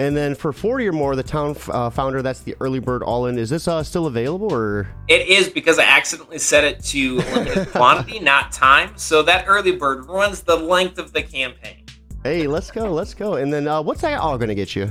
And 0.00 0.16
then 0.16 0.34
for 0.34 0.50
40 0.50 0.88
or 0.88 0.92
more, 0.92 1.14
the 1.14 1.22
town 1.22 1.54
uh, 1.68 1.90
founder, 1.90 2.22
that's 2.22 2.40
the 2.40 2.56
early 2.58 2.78
bird 2.78 3.02
all 3.02 3.26
in. 3.26 3.36
Is 3.38 3.50
this 3.50 3.68
uh, 3.68 3.82
still 3.82 4.06
available 4.06 4.50
or? 4.50 4.88
It 5.08 5.28
is 5.28 5.50
because 5.50 5.78
I 5.78 5.82
accidentally 5.84 6.38
set 6.38 6.64
it 6.64 6.82
to 6.84 7.16
limited 7.34 7.68
quantity, 7.70 8.18
not 8.18 8.50
time. 8.50 8.96
So 8.96 9.22
that 9.24 9.44
early 9.46 9.72
bird 9.76 10.06
runs 10.06 10.40
the 10.40 10.56
length 10.56 10.98
of 10.98 11.12
the 11.12 11.22
campaign. 11.22 11.84
Hey, 12.24 12.46
let's 12.46 12.70
go, 12.70 12.90
let's 12.90 13.12
go. 13.12 13.34
And 13.34 13.52
then 13.52 13.68
uh, 13.68 13.82
what's 13.82 14.00
that 14.00 14.18
all 14.18 14.38
gonna 14.38 14.54
get 14.54 14.74
you? 14.74 14.90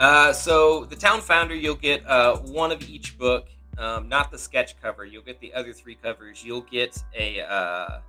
Uh, 0.00 0.32
so 0.32 0.84
the 0.86 0.96
town 0.96 1.20
founder, 1.20 1.54
you'll 1.54 1.76
get 1.76 2.04
uh, 2.04 2.38
one 2.38 2.72
of 2.72 2.82
each 2.88 3.16
book, 3.16 3.46
um, 3.78 4.08
not 4.08 4.32
the 4.32 4.38
sketch 4.38 4.74
cover. 4.82 5.04
You'll 5.04 5.22
get 5.22 5.38
the 5.40 5.54
other 5.54 5.72
three 5.72 5.94
covers. 5.94 6.42
You'll 6.44 6.62
get 6.62 7.00
a. 7.16 7.42
Uh, 7.42 8.00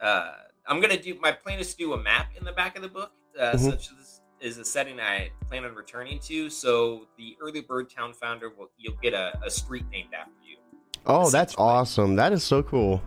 uh, 0.00 0.32
I'm 0.68 0.80
gonna 0.80 1.02
do. 1.02 1.18
My 1.20 1.32
plan 1.32 1.58
is 1.58 1.72
to 1.72 1.76
do 1.78 1.92
a 1.94 2.00
map 2.00 2.28
in 2.38 2.44
the 2.44 2.52
back 2.52 2.76
of 2.76 2.82
the 2.82 2.88
book, 2.88 3.10
uh, 3.40 3.54
Mhm. 3.54 3.70
such 3.70 3.88
as 4.00 4.11
is 4.42 4.58
a 4.58 4.64
setting 4.64 5.00
I 5.00 5.30
plan 5.48 5.64
on 5.64 5.74
returning 5.74 6.18
to. 6.20 6.50
So 6.50 7.06
the 7.16 7.36
early 7.40 7.60
bird 7.60 7.90
town 7.90 8.12
founder 8.12 8.50
will. 8.50 8.70
You'll 8.76 8.96
get 9.02 9.14
a, 9.14 9.38
a 9.44 9.50
street 9.50 9.84
named 9.90 10.10
after 10.18 10.32
you. 10.44 10.56
Oh, 11.06 11.30
that's 11.30 11.54
awesome. 11.56 12.16
That 12.16 12.32
is 12.32 12.42
so 12.42 12.62
cool. 12.62 13.02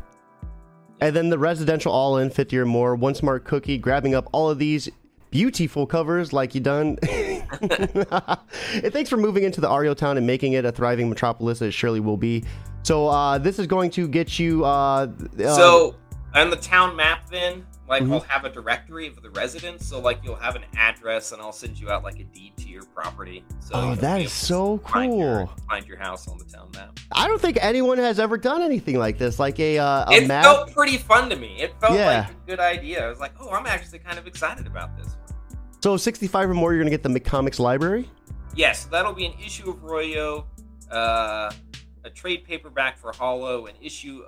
And 1.02 1.16
then 1.16 1.30
the 1.30 1.38
residential 1.38 1.92
all 1.92 2.18
in 2.18 2.30
50 2.30 2.58
or 2.58 2.66
more, 2.66 2.96
one 2.96 3.16
smart 3.16 3.44
cookie, 3.44 3.78
grabbing 3.78 4.16
up 4.16 4.30
all 4.32 4.50
of 4.50 4.60
these 4.60 4.90
beautiful 5.30 5.86
covers 5.86 6.32
like 6.32 6.56
you 6.56 6.62
done. 6.62 6.98
and 7.04 8.94
thanks 8.94 9.10
for 9.10 9.18
moving 9.18 9.44
into 9.44 9.60
the 9.60 9.68
Ario 9.68 9.96
town 9.96 10.18
and 10.18 10.26
making 10.26 10.54
it 10.54 10.64
a 10.64 10.72
thriving 10.72 11.10
metropolis 11.10 11.62
it 11.62 11.72
surely 11.72 12.00
will 12.00 12.18
be. 12.18 12.44
So 12.84 13.08
uh, 13.08 13.38
this 13.38 13.60
is 13.60 13.68
going 13.68 13.90
to 13.92 14.08
get 14.08 14.40
you. 14.40 14.64
Uh, 14.64 15.08
uh, 15.40 15.56
so 15.56 15.96
on 16.34 16.50
the 16.50 16.56
town 16.56 16.96
map, 16.96 17.30
then 17.30 17.66
like 17.88 18.04
Mhm. 18.04 18.14
I'll 18.14 18.20
have 18.22 18.46
a 18.46 18.50
directory 18.50 19.08
of 19.08 19.22
the 19.22 19.30
residents. 19.30 19.86
So 19.86 20.00
like 20.00 20.20
you'll 20.24 20.36
have 20.36 20.56
an 20.56 20.64
address, 20.76 21.32
and 21.32 21.42
I'll 21.42 21.52
send 21.52 21.80
you 21.80 21.90
out 21.92 22.04
like 22.04 22.20
a 22.20 22.24
deed 22.24 22.58
to 22.58 22.68
your 22.68 22.84
property. 22.86 23.44
So 23.60 23.72
Oh, 23.76 23.96
that 23.96 24.22
is 24.22 24.32
so 24.34 24.78
Find 24.80 25.18
your, 25.18 25.46
cool. 25.46 25.56
find 25.70 25.86
your 25.88 25.98
house 25.98 26.28
on 26.28 26.38
the 26.38 26.46
town 26.46 26.70
map. 26.74 27.00
I 27.12 27.28
don't 27.28 27.40
think 27.42 27.58
anyone 27.62 27.98
has 28.00 28.20
ever 28.20 28.38
done 28.38 28.62
anything 28.62 28.98
like 28.98 29.18
this, 29.18 29.38
like 29.40 29.60
a, 29.60 29.78
uh, 29.78 30.10
a 30.10 30.14
it 30.14 30.28
map. 30.28 30.44
felt 30.44 30.74
pretty 30.74 30.98
fun 30.98 31.30
to 31.30 31.36
me. 31.36 31.58
It 31.62 31.74
felt 31.80 31.94
Yeah. 31.94 32.22
like 32.22 32.30
a 32.32 32.48
good 32.48 32.60
idea. 32.60 33.06
I 33.06 33.10
was 33.10 33.20
like, 33.20 33.34
oh, 33.40 33.50
I'm 33.52 33.66
actually 33.68 34.00
kind 34.00 34.18
of 34.18 34.26
excited 34.28 34.66
about 34.68 34.96
this. 34.98 35.16
So 35.84 35.98
65 35.98 36.50
or 36.50 36.54
more, 36.56 36.74
you're 36.74 36.82
going 36.82 36.92
to 36.92 36.98
get 36.98 37.04
the 37.04 37.20
McComics 37.20 37.60
library. 37.60 38.10
Yes, 38.56 38.84
so 38.86 38.90
that'll 38.90 39.14
be 39.14 39.26
an 39.28 39.34
issue 39.46 39.70
of 39.70 39.76
Royo, 39.84 40.46
uh, 40.92 41.52
a 42.04 42.10
trade 42.10 42.44
paperback 42.46 42.98
for 42.98 43.12
Hollow, 43.12 43.68
an 43.68 43.76
issue 43.82 44.24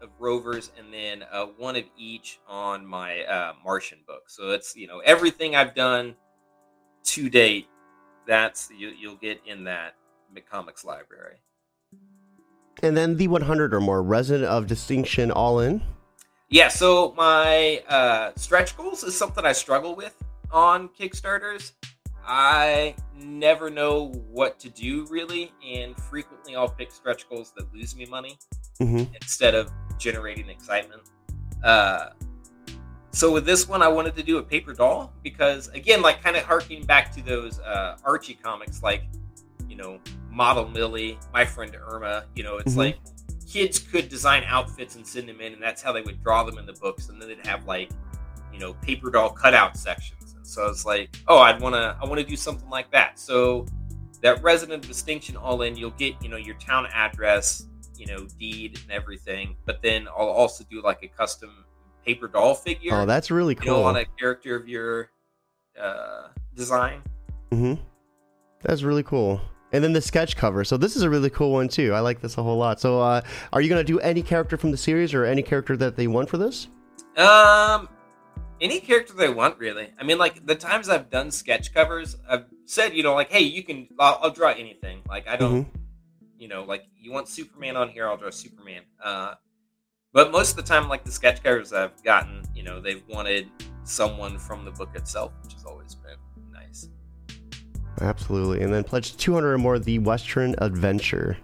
of 0.00 0.10
Rovers, 0.18 0.70
and 0.78 0.92
then 0.92 1.24
uh, 1.30 1.46
one 1.56 1.76
of 1.76 1.84
each 1.96 2.40
on 2.46 2.86
my 2.86 3.22
uh, 3.22 3.52
Martian 3.64 3.98
book. 4.06 4.28
So 4.28 4.50
it's 4.50 4.76
you 4.76 4.86
know 4.86 5.00
everything 5.00 5.56
I've 5.56 5.74
done 5.74 6.14
to 7.04 7.28
date. 7.28 7.68
That's 8.26 8.70
you, 8.76 8.88
you'll 8.88 9.16
get 9.16 9.40
in 9.46 9.64
that 9.64 9.94
McComics 10.34 10.84
library. 10.84 11.36
And 12.82 12.96
then 12.96 13.16
the 13.16 13.28
100 13.28 13.72
or 13.72 13.80
more, 13.80 14.02
resident 14.02 14.48
of 14.48 14.66
distinction 14.66 15.30
all 15.30 15.60
in. 15.60 15.80
Yeah, 16.48 16.68
so 16.68 17.14
my 17.16 17.82
uh, 17.88 18.32
stretch 18.36 18.76
goals 18.76 19.04
is 19.04 19.16
something 19.16 19.44
I 19.44 19.52
struggle 19.52 19.94
with 19.94 20.14
on 20.50 20.88
Kickstarters. 20.88 21.72
I 22.26 22.94
never 23.16 23.70
know 23.70 24.12
what 24.30 24.58
to 24.60 24.70
do 24.70 25.06
really, 25.10 25.52
and 25.66 25.96
frequently 25.96 26.56
I'll 26.56 26.68
pick 26.68 26.90
stretch 26.90 27.28
goals 27.28 27.52
that 27.56 27.72
lose 27.72 27.96
me 27.96 28.06
money 28.06 28.38
hmm 28.78 29.04
instead 29.14 29.54
of 29.54 29.70
generating 29.98 30.48
excitement. 30.48 31.02
Uh, 31.62 32.10
so 33.12 33.32
with 33.32 33.46
this 33.46 33.68
one, 33.68 33.80
I 33.80 33.88
wanted 33.88 34.16
to 34.16 34.22
do 34.22 34.38
a 34.38 34.42
paper 34.42 34.72
doll 34.72 35.12
because, 35.22 35.68
again, 35.68 36.02
like 36.02 36.22
kind 36.22 36.36
of 36.36 36.42
harking 36.42 36.84
back 36.84 37.14
to 37.14 37.22
those 37.22 37.60
uh, 37.60 37.96
Archie 38.04 38.34
comics, 38.34 38.82
like 38.82 39.04
you 39.68 39.76
know, 39.76 39.98
Model 40.30 40.68
Millie, 40.68 41.18
My 41.32 41.44
Friend 41.44 41.74
Irma. 41.88 42.24
You 42.34 42.42
know, 42.42 42.56
it's 42.58 42.74
Mhm. 42.74 42.78
like 42.78 42.98
kids 43.48 43.78
could 43.78 44.08
design 44.08 44.42
outfits 44.46 44.96
and 44.96 45.06
send 45.06 45.28
them 45.28 45.40
in, 45.40 45.52
and 45.52 45.62
that's 45.62 45.80
how 45.80 45.92
they 45.92 46.02
would 46.02 46.22
draw 46.22 46.42
them 46.42 46.58
in 46.58 46.66
the 46.66 46.72
books, 46.74 47.08
and 47.08 47.20
then 47.20 47.28
they'd 47.28 47.46
have 47.46 47.66
like 47.66 47.90
you 48.52 48.58
know 48.58 48.74
paper 48.74 49.10
doll 49.10 49.30
cutout 49.30 49.76
sections. 49.76 50.34
And 50.36 50.46
so 50.46 50.66
it's 50.66 50.84
like, 50.84 51.16
oh, 51.28 51.38
I'd 51.38 51.60
want 51.60 51.74
to, 51.76 51.96
I 52.00 52.04
want 52.04 52.20
to 52.20 52.26
do 52.26 52.36
something 52.36 52.68
like 52.68 52.90
that. 52.90 53.18
So 53.18 53.64
that 54.22 54.42
resident 54.42 54.86
distinction 54.86 55.36
all 55.36 55.62
in, 55.62 55.76
you'll 55.76 55.90
get 55.92 56.20
you 56.20 56.28
know 56.28 56.36
your 56.36 56.56
town 56.56 56.86
address, 56.92 57.66
you 58.06 58.14
know, 58.14 58.26
deed 58.38 58.78
and 58.82 58.90
everything. 58.90 59.56
But 59.64 59.82
then 59.82 60.08
I'll 60.08 60.28
also 60.28 60.64
do 60.64 60.82
like 60.82 61.02
a 61.02 61.08
custom 61.08 61.64
paper 62.04 62.28
doll 62.28 62.54
figure, 62.54 62.92
Oh, 62.94 63.06
that's 63.06 63.30
really 63.30 63.54
cool. 63.54 63.66
you 63.66 63.82
know, 63.82 63.84
on 63.84 63.96
a 63.96 64.04
character 64.18 64.54
of 64.56 64.68
your 64.68 65.10
uh, 65.80 66.28
design. 66.54 67.02
hmm 67.50 67.74
That's 68.62 68.82
really 68.82 69.02
cool. 69.02 69.40
And 69.72 69.82
then 69.82 69.92
the 69.92 70.00
sketch 70.02 70.36
cover. 70.36 70.64
So 70.64 70.76
this 70.76 70.94
is 70.96 71.02
a 71.02 71.10
really 71.10 71.30
cool 71.30 71.50
one 71.52 71.68
too. 71.68 71.92
I 71.94 72.00
like 72.00 72.20
this 72.20 72.36
a 72.38 72.42
whole 72.42 72.58
lot. 72.58 72.78
So, 72.80 73.00
uh, 73.00 73.22
are 73.52 73.60
you 73.60 73.68
gonna 73.68 73.82
do 73.82 73.98
any 74.00 74.22
character 74.22 74.56
from 74.56 74.70
the 74.70 74.76
series 74.76 75.14
or 75.14 75.24
any 75.24 75.42
character 75.42 75.76
that 75.78 75.96
they 75.96 76.06
want 76.06 76.28
for 76.28 76.36
this? 76.38 76.68
Um, 77.16 77.88
any 78.60 78.80
character 78.80 79.14
they 79.14 79.30
want, 79.30 79.58
really. 79.58 79.88
I 79.98 80.04
mean, 80.04 80.18
like 80.18 80.46
the 80.46 80.54
times 80.54 80.88
I've 80.88 81.10
done 81.10 81.30
sketch 81.30 81.72
covers, 81.74 82.16
I've 82.28 82.44
said, 82.66 82.94
you 82.94 83.02
know, 83.02 83.14
like, 83.14 83.30
hey, 83.32 83.42
you 83.42 83.62
can, 83.64 83.88
I'll, 83.98 84.18
I'll 84.22 84.30
draw 84.30 84.50
anything. 84.50 85.02
Like, 85.08 85.26
I 85.26 85.36
don't, 85.36 85.64
Mhm. 85.64 85.70
You 86.38 86.48
know, 86.48 86.64
like 86.64 86.84
you 86.96 87.12
want 87.12 87.28
Superman 87.28 87.76
on 87.76 87.88
here, 87.88 88.08
I'll 88.08 88.16
draw 88.16 88.30
Superman. 88.30 88.82
Uh, 89.02 89.34
but 90.12 90.30
most 90.30 90.50
of 90.50 90.56
the 90.56 90.62
time, 90.62 90.88
like 90.88 91.04
the 91.04 91.10
sketch 91.10 91.42
covers 91.42 91.72
I've 91.72 92.02
gotten, 92.02 92.42
you 92.54 92.62
know, 92.62 92.80
they've 92.80 93.02
wanted 93.08 93.50
someone 93.82 94.38
from 94.38 94.64
the 94.64 94.70
book 94.70 94.90
itself, 94.94 95.32
which 95.42 95.54
has 95.54 95.64
always 95.64 95.94
been 95.94 96.16
nice. 96.52 96.88
Absolutely. 98.00 98.62
And 98.62 98.72
then 98.72 98.84
pledge 98.84 99.16
200 99.16 99.52
or 99.52 99.58
more. 99.58 99.78
The 99.78 99.98
Western 99.98 100.54
Adventure. 100.58 101.36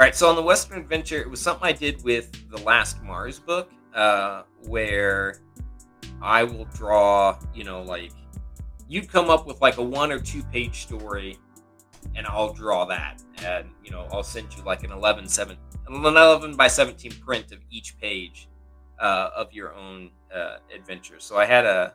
All 0.00 0.06
right, 0.06 0.14
so 0.14 0.28
on 0.28 0.36
the 0.36 0.42
Western 0.42 0.78
Adventure, 0.78 1.18
it 1.18 1.28
was 1.28 1.40
something 1.40 1.66
I 1.66 1.72
did 1.72 2.02
with 2.04 2.48
the 2.50 2.58
last 2.58 3.02
Mars 3.02 3.38
book, 3.38 3.70
uh, 3.94 4.42
where 4.66 5.40
I 6.22 6.44
will 6.44 6.64
draw, 6.66 7.38
you 7.54 7.64
know, 7.64 7.82
like 7.82 8.12
you'd 8.88 9.10
come 9.10 9.30
up 9.30 9.46
with 9.46 9.60
like 9.60 9.76
a 9.78 9.82
one 9.82 10.10
or 10.10 10.18
two 10.18 10.42
page 10.44 10.82
story, 10.82 11.38
and 12.14 12.26
I'll 12.26 12.52
draw 12.52 12.84
that, 12.86 13.22
and 13.44 13.68
you 13.84 13.90
know, 13.90 14.06
I'll 14.12 14.22
send 14.22 14.54
you 14.56 14.62
like 14.64 14.82
an 14.84 14.92
11, 14.92 15.28
7, 15.28 15.56
an 15.88 15.94
11 16.06 16.56
by 16.56 16.68
17 16.68 17.12
print 17.24 17.52
of 17.52 17.58
each 17.70 17.98
page 18.00 18.48
uh, 18.98 19.30
of 19.36 19.52
your 19.52 19.74
own 19.74 20.10
uh, 20.34 20.56
adventure. 20.74 21.16
So 21.18 21.36
I 21.36 21.44
had 21.46 21.64
a 21.64 21.94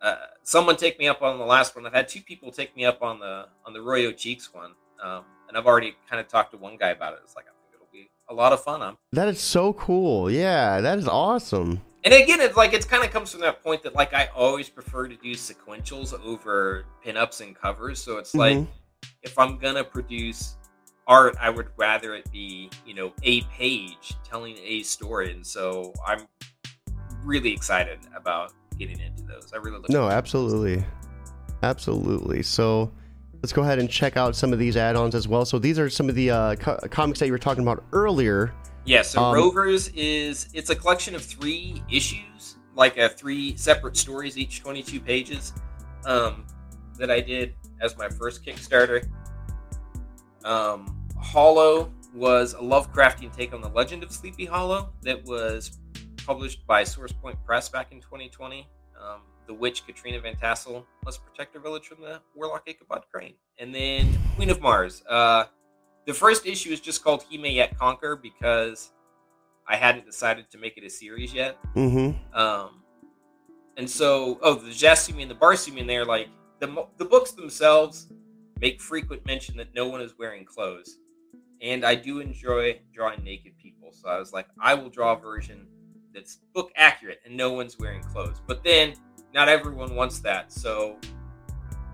uh, 0.00 0.16
someone 0.42 0.76
take 0.76 0.98
me 0.98 1.06
up 1.08 1.22
on 1.22 1.38
the 1.38 1.44
last 1.44 1.76
one. 1.76 1.86
I've 1.86 1.92
had 1.92 2.08
two 2.08 2.20
people 2.22 2.50
take 2.50 2.74
me 2.76 2.84
up 2.84 3.02
on 3.02 3.20
the 3.20 3.46
on 3.64 3.72
the 3.72 3.78
Royo 3.78 4.16
Cheeks 4.16 4.52
one, 4.52 4.72
um, 5.02 5.24
and 5.48 5.56
I've 5.56 5.66
already 5.66 5.94
kind 6.10 6.20
of 6.20 6.26
talked 6.28 6.50
to 6.52 6.58
one 6.58 6.76
guy 6.76 6.88
about 6.90 7.12
it. 7.14 7.20
It's 7.22 7.36
like 7.36 7.44
I 7.46 7.52
think 7.62 7.74
it'll 7.74 7.86
be 7.92 8.10
a 8.28 8.34
lot 8.34 8.52
of 8.52 8.62
fun. 8.62 8.82
I'm 8.82 8.96
That 9.12 9.28
is 9.28 9.40
so 9.40 9.72
cool. 9.74 10.30
Yeah, 10.30 10.80
that 10.80 10.98
is 10.98 11.06
awesome. 11.06 11.80
and 12.04 12.12
again, 12.12 12.40
it's 12.40 12.56
like 12.56 12.72
it's 12.72 12.84
kind 12.86 13.04
of 13.04 13.12
comes 13.12 13.30
from 13.30 13.42
that 13.42 13.62
point 13.62 13.84
that 13.84 13.94
like 13.94 14.12
I 14.12 14.28
always 14.34 14.68
prefer 14.68 15.06
to 15.06 15.14
do 15.16 15.32
sequentials 15.34 16.18
over 16.24 16.84
pinups 17.06 17.40
and 17.40 17.54
covers. 17.54 18.02
So 18.02 18.18
it's 18.18 18.34
like 18.34 18.56
Mhm. 18.56 18.66
If 19.22 19.38
I'm 19.38 19.58
gonna 19.58 19.84
produce 19.84 20.56
art, 21.06 21.36
I 21.40 21.50
would 21.50 21.68
rather 21.76 22.14
it 22.14 22.30
be 22.30 22.70
you 22.86 22.94
know 22.94 23.12
a 23.22 23.42
page 23.42 24.14
telling 24.24 24.56
a 24.58 24.82
story, 24.82 25.32
and 25.32 25.46
so 25.46 25.92
I'm 26.06 26.26
really 27.22 27.52
excited 27.52 28.00
about 28.16 28.52
getting 28.78 29.00
into 29.00 29.22
those. 29.22 29.52
I 29.52 29.58
really 29.58 29.78
look. 29.78 29.90
No, 29.90 30.08
absolutely. 30.08 30.84
Absolutely. 31.62 32.42
So 32.42 32.92
let's 33.42 33.52
go 33.52 33.62
ahead 33.62 33.78
and 33.78 33.88
check 33.88 34.16
out 34.16 34.34
some 34.34 34.52
of 34.52 34.58
these 34.58 34.76
add-ons 34.76 35.14
as 35.14 35.28
well. 35.28 35.44
So 35.44 35.58
these 35.58 35.78
are 35.78 35.88
some 35.88 36.08
of 36.08 36.14
the 36.14 36.30
uh, 36.30 36.56
co- 36.56 36.78
comics 36.90 37.20
that 37.20 37.26
you 37.26 37.32
were 37.32 37.38
talking 37.38 37.62
about 37.62 37.84
earlier. 37.92 38.52
Yeah, 38.84 39.02
so 39.02 39.22
Um, 39.22 39.34
Rovers 39.34 39.88
is 39.88 40.48
it's 40.54 40.70
a 40.70 40.74
collection 40.74 41.14
of 41.14 41.24
three 41.24 41.82
issues, 41.90 42.56
like 42.74 42.98
uh, 42.98 43.10
three 43.10 43.56
separate 43.56 43.96
stories, 43.96 44.36
each 44.36 44.60
22 44.60 45.00
pages, 45.00 45.52
um, 46.04 46.44
that 46.98 47.10
I 47.10 47.20
did 47.20 47.54
as 47.82 47.96
my 47.98 48.08
first 48.08 48.44
Kickstarter. 48.44 49.06
Um, 50.44 50.98
Hollow 51.18 51.92
was 52.14 52.54
a 52.54 52.58
Lovecraftian 52.58 53.34
take 53.34 53.52
on 53.52 53.60
the 53.60 53.68
Legend 53.68 54.02
of 54.02 54.12
Sleepy 54.12 54.44
Hollow 54.44 54.92
that 55.02 55.24
was 55.24 55.78
published 56.26 56.66
by 56.66 56.82
SourcePoint 56.82 57.36
Press 57.44 57.68
back 57.68 57.92
in 57.92 58.00
2020. 58.00 58.68
Um, 59.00 59.20
the 59.46 59.54
witch 59.54 59.86
Katrina 59.86 60.20
Van 60.20 60.36
Tassel 60.36 60.86
must 61.04 61.24
protect 61.24 61.54
her 61.54 61.60
village 61.60 61.86
from 61.86 62.00
the 62.00 62.20
warlock 62.34 62.62
Ichabod 62.66 63.02
Crane. 63.12 63.34
And 63.58 63.74
then 63.74 64.08
Queen 64.36 64.50
of 64.50 64.60
Mars. 64.60 65.02
Uh, 65.08 65.44
the 66.06 66.14
first 66.14 66.46
issue 66.46 66.70
is 66.70 66.80
just 66.80 67.02
called 67.02 67.24
He 67.28 67.38
May 67.38 67.52
Yet 67.52 67.78
Conquer 67.78 68.16
because 68.16 68.92
I 69.68 69.76
hadn't 69.76 70.04
decided 70.04 70.50
to 70.50 70.58
make 70.58 70.76
it 70.76 70.84
a 70.84 70.90
series 70.90 71.32
yet. 71.32 71.58
Mm-hmm. 71.74 72.38
Um, 72.38 72.82
and 73.76 73.88
so, 73.88 74.38
oh, 74.42 74.54
the 74.54 74.70
Jasoomi 74.70 75.22
and 75.22 75.30
the 75.30 75.34
Barsoomi, 75.34 75.86
they're 75.86 76.04
like 76.04 76.28
the 76.62 76.86
the 76.96 77.04
books 77.04 77.32
themselves 77.32 78.06
make 78.60 78.80
frequent 78.80 79.26
mention 79.26 79.56
that 79.56 79.74
no 79.74 79.88
one 79.88 80.00
is 80.00 80.14
wearing 80.16 80.44
clothes, 80.44 80.98
and 81.60 81.84
I 81.84 81.96
do 81.96 82.20
enjoy 82.20 82.80
drawing 82.94 83.22
naked 83.24 83.58
people. 83.58 83.90
So 83.92 84.08
I 84.08 84.18
was 84.18 84.32
like, 84.32 84.46
I 84.60 84.74
will 84.74 84.88
draw 84.88 85.14
a 85.14 85.16
version 85.18 85.66
that's 86.14 86.38
book 86.54 86.70
accurate 86.76 87.20
and 87.24 87.36
no 87.36 87.52
one's 87.52 87.78
wearing 87.78 88.02
clothes. 88.02 88.40
But 88.46 88.62
then, 88.62 88.94
not 89.34 89.48
everyone 89.48 89.96
wants 89.96 90.20
that. 90.20 90.52
So 90.52 90.98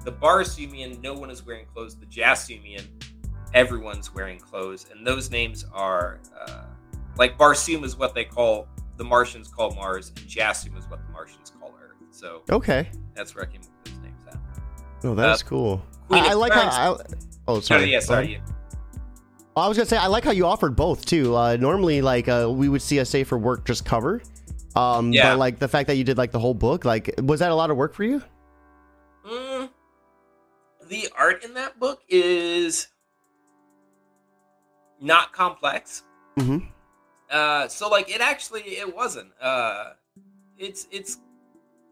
the 0.04 0.12
Barsoomian, 0.12 1.00
no 1.02 1.14
one 1.14 1.30
is 1.30 1.46
wearing 1.46 1.66
clothes. 1.66 1.96
The 1.96 2.06
Jasoomian, 2.06 2.84
everyone's 3.54 4.14
wearing 4.14 4.38
clothes, 4.38 4.86
and 4.92 5.06
those 5.06 5.30
names 5.30 5.64
are 5.72 6.20
uh, 6.46 6.64
like 7.16 7.38
Barsoom 7.38 7.84
is 7.84 7.96
what 7.96 8.14
they 8.14 8.24
call 8.24 8.68
the 8.98 9.04
Martians 9.04 9.48
call 9.48 9.70
Mars, 9.70 10.10
and 10.10 10.18
Jasoom 10.26 10.76
is 10.76 10.84
what 10.90 11.00
the 11.06 11.12
Martians 11.12 11.52
call 11.58 11.74
Earth. 11.82 11.96
So 12.10 12.42
Okay. 12.50 12.90
that's 13.14 13.34
where 13.34 13.44
I 13.44 13.46
came 13.46 13.60
up 13.62 13.68
with 13.84 13.94
those 13.94 13.94
names 13.94 13.97
at. 13.97 13.97
Oh, 15.04 15.14
that's 15.14 15.42
Uh, 15.42 15.46
cool. 15.46 15.82
I, 16.10 16.30
I 16.30 16.32
like 16.34 16.52
Thorns- 16.52 16.74
how. 16.74 16.94
I, 16.94 17.02
oh, 17.48 17.60
Sorry, 17.60 17.80
sorry. 17.80 17.92
yeah, 17.92 18.00
sorry. 18.00 18.34
ahead. 18.36 18.42
I 19.56 19.66
was 19.66 19.76
gonna 19.76 19.86
say 19.88 19.96
I 19.96 20.06
like 20.06 20.22
how 20.24 20.30
you 20.30 20.46
offered 20.46 20.76
both 20.76 21.04
too. 21.04 21.34
Uh, 21.36 21.56
normally, 21.56 22.00
like 22.00 22.28
uh, 22.28 22.48
we 22.48 22.68
would 22.68 22.80
see 22.82 22.98
a 22.98 23.04
safer 23.04 23.36
work 23.36 23.64
just 23.64 23.84
cover. 23.84 24.22
Um, 24.76 25.12
Yeah. 25.12 25.30
But 25.32 25.38
like 25.40 25.58
the 25.58 25.66
fact 25.66 25.88
that 25.88 25.96
you 25.96 26.04
did 26.04 26.16
like 26.16 26.30
the 26.30 26.38
whole 26.38 26.54
book, 26.54 26.84
like 26.84 27.12
was 27.22 27.40
that 27.40 27.50
a 27.50 27.54
lot 27.54 27.70
of 27.70 27.76
work 27.76 27.92
for 27.94 28.04
you? 28.04 28.22
Mm, 29.28 29.68
the 30.88 31.08
art 31.18 31.44
in 31.44 31.54
that 31.54 31.78
book 31.80 32.02
is 32.08 32.86
not 35.00 35.32
complex. 35.32 36.02
Mm-hmm. 36.38 36.66
Uh, 37.30 37.66
so 37.68 37.88
like 37.88 38.08
it 38.14 38.20
actually 38.20 38.62
it 38.62 38.94
wasn't. 38.94 39.30
Uh, 39.40 39.90
it's 40.56 40.86
it's 40.92 41.18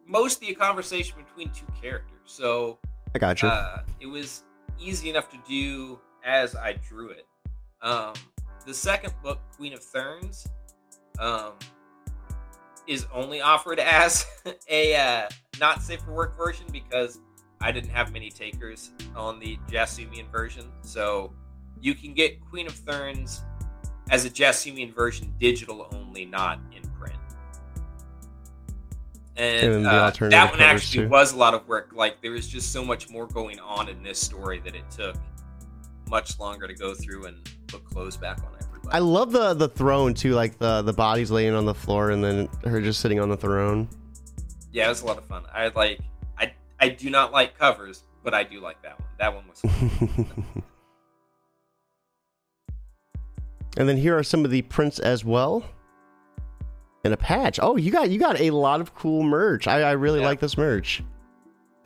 mostly 0.06 0.50
a 0.50 0.54
conversation 0.54 1.16
between 1.18 1.50
two 1.52 1.66
characters. 1.82 2.12
So 2.26 2.78
I 3.16 3.18
got 3.18 3.40
you. 3.40 3.48
uh, 3.48 3.80
it 3.98 4.06
was 4.06 4.42
easy 4.78 5.08
enough 5.08 5.30
to 5.30 5.38
do 5.48 5.98
as 6.22 6.54
I 6.54 6.74
drew 6.74 7.08
it. 7.08 7.26
Um, 7.80 8.12
the 8.66 8.74
second 8.74 9.14
book, 9.22 9.40
Queen 9.56 9.72
of 9.72 9.82
Thorns, 9.82 10.46
um, 11.18 11.52
is 12.86 13.06
only 13.14 13.40
offered 13.40 13.78
as 13.80 14.26
a 14.68 14.94
uh, 14.94 15.28
not 15.58 15.82
safe 15.82 16.00
for 16.00 16.12
work 16.12 16.36
version 16.36 16.66
because 16.70 17.20
I 17.62 17.72
didn't 17.72 17.88
have 17.88 18.12
many 18.12 18.28
takers 18.28 18.90
on 19.16 19.40
the 19.40 19.56
Jasoomian 19.70 20.30
version. 20.30 20.70
So 20.82 21.32
you 21.80 21.94
can 21.94 22.12
get 22.12 22.38
Queen 22.50 22.66
of 22.66 22.74
Thorns 22.74 23.42
as 24.10 24.26
a 24.26 24.30
Jasoomian 24.30 24.94
version, 24.94 25.32
digital 25.40 25.88
only, 25.92 26.26
not 26.26 26.60
in. 26.70 26.85
And, 29.36 29.74
And 29.74 29.86
uh, 29.86 30.10
that 30.10 30.50
one 30.50 30.60
actually 30.60 31.04
too. 31.04 31.08
was 31.08 31.32
a 31.32 31.36
lot 31.36 31.52
of 31.54 31.66
work. 31.68 31.90
Like 31.94 32.22
there 32.22 32.30
was 32.30 32.48
just 32.48 32.72
so 32.72 32.84
much 32.84 33.10
more 33.10 33.26
going 33.26 33.60
on 33.60 33.88
in 33.88 34.02
this 34.02 34.18
story 34.18 34.60
that 34.60 34.74
it 34.74 34.90
took 34.90 35.16
much 36.08 36.38
longer 36.38 36.66
to 36.66 36.74
go 36.74 36.94
through 36.94 37.26
and 37.26 37.36
put 37.66 37.84
clothes 37.84 38.16
back 38.16 38.38
on 38.38 38.48
everybody. 38.62 38.94
I 38.94 39.00
love 39.00 39.32
the 39.32 39.52
the 39.54 39.68
throne 39.68 40.14
too, 40.14 40.32
like 40.32 40.58
the 40.58 40.80
the 40.82 40.92
bodies 40.92 41.30
laying 41.30 41.54
on 41.54 41.64
the 41.66 41.74
floor 41.74 42.10
and 42.10 42.22
then 42.24 42.48
her 42.64 42.80
just 42.80 43.00
sitting 43.00 43.20
on 43.20 43.28
the 43.28 43.36
throne. 43.36 43.88
yeah, 44.72 44.86
it 44.86 44.88
was 44.88 45.02
a 45.02 45.06
lot 45.06 45.18
of 45.18 45.24
fun. 45.26 45.44
I 45.52 45.68
like. 45.68 46.00
I 46.38 46.52
I 46.80 46.88
do 46.90 47.10
not 47.10 47.32
like 47.32 47.58
covers, 47.58 48.04
but 48.22 48.32
I 48.34 48.42
do 48.44 48.60
like 48.60 48.80
that 48.82 48.98
one. 48.98 49.08
That 49.18 49.34
one 49.34 49.44
was. 49.48 49.60
Fun. 49.60 50.44
and 53.76 53.88
then 53.88 53.96
here 53.96 54.16
are 54.16 54.22
some 54.22 54.44
of 54.44 54.50
the 54.50 54.62
prints 54.62 54.98
as 54.98 55.24
well. 55.24 55.64
And 57.06 57.14
a 57.14 57.16
patch. 57.16 57.58
Oh, 57.62 57.76
you 57.76 57.90
got 57.90 58.10
you 58.10 58.18
got 58.18 58.40
a 58.40 58.50
lot 58.50 58.80
of 58.80 58.94
cool 58.94 59.22
merch. 59.22 59.66
I, 59.66 59.80
I 59.82 59.92
really 59.92 60.20
Yeah. 60.20 60.26
like 60.26 60.40
this 60.40 60.56
merch. 60.58 61.02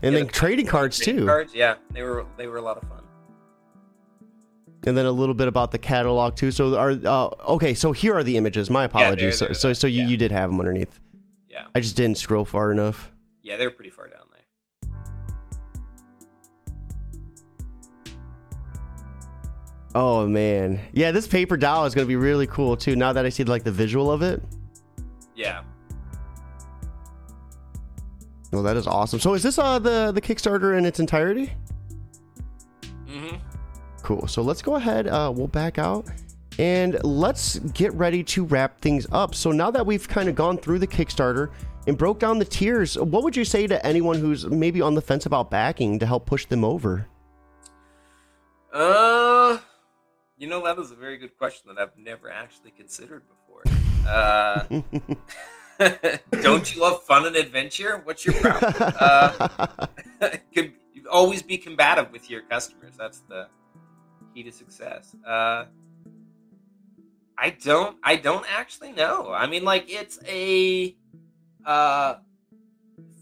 And 0.02 0.12
Yeah, 0.12 0.18
then 0.20 0.26
the- 0.26 0.32
trading 0.32 0.66
cards 0.66 0.96
Trading 0.98 1.20
too. 1.20 1.26
Cards, 1.26 1.54
yeah, 1.54 1.74
they 1.92 2.02
were 2.02 2.24
they 2.36 2.46
were 2.46 2.56
a 2.56 2.62
lot 2.62 2.76
of 2.78 2.88
fun. 2.88 2.96
and 4.86 4.96
then 4.96 5.04
a 5.04 5.12
little 5.12 5.34
bit 5.34 5.46
about 5.46 5.70
the 5.72 5.78
catalog 5.78 6.36
too. 6.36 6.50
So 6.50 6.76
are 6.78 6.92
uh, 7.04 7.28
okay. 7.52 7.74
So 7.74 7.92
here 7.92 8.14
are 8.14 8.22
the 8.24 8.36
images. 8.36 8.70
My 8.70 8.80
they're- 8.80 8.86
apologies. 8.86 9.38
they're 9.40 9.48
so 9.48 9.52
so, 9.52 9.72
so 9.74 9.86
you, 9.86 10.02
yeah. 10.02 10.08
you 10.08 10.16
did 10.16 10.32
have 10.32 10.48
them 10.50 10.58
underneath. 10.58 10.98
Yeah, 11.48 11.66
I 11.74 11.80
just 11.80 11.96
didn't 11.96 12.16
scroll 12.18 12.44
far 12.44 12.72
enough. 12.72 13.12
yeah, 13.42 13.56
they're 13.56 13.70
pretty 13.70 13.90
far 13.90 14.08
down 14.08 14.24
there. 14.32 14.90
Oh 19.94 20.26
man, 20.26 20.80
yeah. 20.92 21.10
This 21.10 21.26
paper 21.26 21.56
doll 21.56 21.84
is 21.84 21.94
gonna 21.94 22.06
be 22.06 22.16
really 22.16 22.46
cool 22.46 22.76
too. 22.76 22.94
Now 22.94 23.12
that 23.12 23.26
I 23.26 23.28
see 23.28 23.42
like 23.44 23.64
the 23.64 23.72
visual 23.72 24.10
of 24.10 24.22
it. 24.22 24.40
Well, 28.50 28.62
that 28.62 28.76
is 28.76 28.86
awesome. 28.86 29.20
So 29.20 29.34
is 29.34 29.42
this 29.42 29.58
uh 29.58 29.78
the 29.78 30.12
the 30.12 30.20
Kickstarter 30.20 30.76
in 30.76 30.84
its 30.84 31.00
entirety? 31.00 31.52
Mm-hmm. 33.06 33.36
Cool. 34.02 34.26
So 34.26 34.42
let's 34.42 34.62
go 34.62 34.76
ahead. 34.76 35.06
Uh, 35.06 35.32
we'll 35.34 35.46
back 35.48 35.78
out 35.78 36.06
and 36.58 37.02
let's 37.04 37.58
get 37.58 37.92
ready 37.94 38.22
to 38.24 38.44
wrap 38.44 38.80
things 38.80 39.06
up. 39.12 39.34
So 39.34 39.50
now 39.52 39.70
that 39.70 39.84
we've 39.84 40.06
kind 40.08 40.28
of 40.28 40.34
gone 40.34 40.58
through 40.58 40.78
the 40.78 40.86
Kickstarter 40.86 41.50
and 41.86 41.96
broke 41.96 42.18
down 42.18 42.38
the 42.38 42.44
tiers, 42.44 42.98
what 42.98 43.22
would 43.22 43.36
you 43.36 43.44
say 43.44 43.66
to 43.66 43.84
anyone 43.86 44.18
who's 44.18 44.46
maybe 44.46 44.82
on 44.82 44.94
the 44.94 45.00
fence 45.00 45.26
about 45.26 45.50
backing 45.50 45.98
to 45.98 46.06
help 46.06 46.26
push 46.26 46.46
them 46.46 46.64
over? 46.64 47.06
Uh, 48.72 49.58
you 50.38 50.48
know 50.48 50.62
that 50.64 50.78
is 50.78 50.90
a 50.90 50.96
very 50.96 51.18
good 51.18 51.36
question 51.36 51.72
that 51.74 51.80
I've 51.80 51.96
never 51.96 52.30
actually 52.30 52.70
considered 52.72 53.22
before. 53.28 53.62
Uh, 54.06 54.64
don't 56.42 56.74
you 56.74 56.80
love 56.80 57.02
fun 57.04 57.26
and 57.26 57.36
adventure? 57.36 58.00
What's 58.04 58.24
your 58.24 58.34
problem? 58.34 58.94
Uh, 59.00 59.48
always 61.10 61.42
be 61.42 61.58
combative 61.58 62.12
with 62.12 62.28
your 62.30 62.42
customers. 62.42 62.94
That's 62.98 63.20
the 63.20 63.48
key 64.34 64.42
to 64.42 64.52
success. 64.52 65.14
Uh, 65.26 65.66
I 67.38 67.50
don't. 67.50 67.96
I 68.02 68.16
don't 68.16 68.44
actually 68.50 68.92
know. 68.92 69.32
I 69.32 69.46
mean, 69.46 69.64
like 69.64 69.86
it's 69.88 70.18
a 70.26 70.94
uh, 71.64 72.16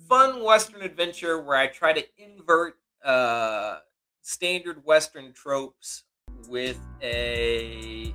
fun 0.09 0.43
Western 0.43 0.83
adventure 0.83 1.41
where 1.41 1.57
I 1.57 1.69
try 1.69 1.93
to 1.93 2.05
invert 2.19 2.75
uh, 3.05 3.79
standard 4.23 4.85
Western 4.85 5.33
tropes 5.33 6.05
with 6.49 6.81
a 7.03 8.15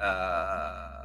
uh, 0.00 1.01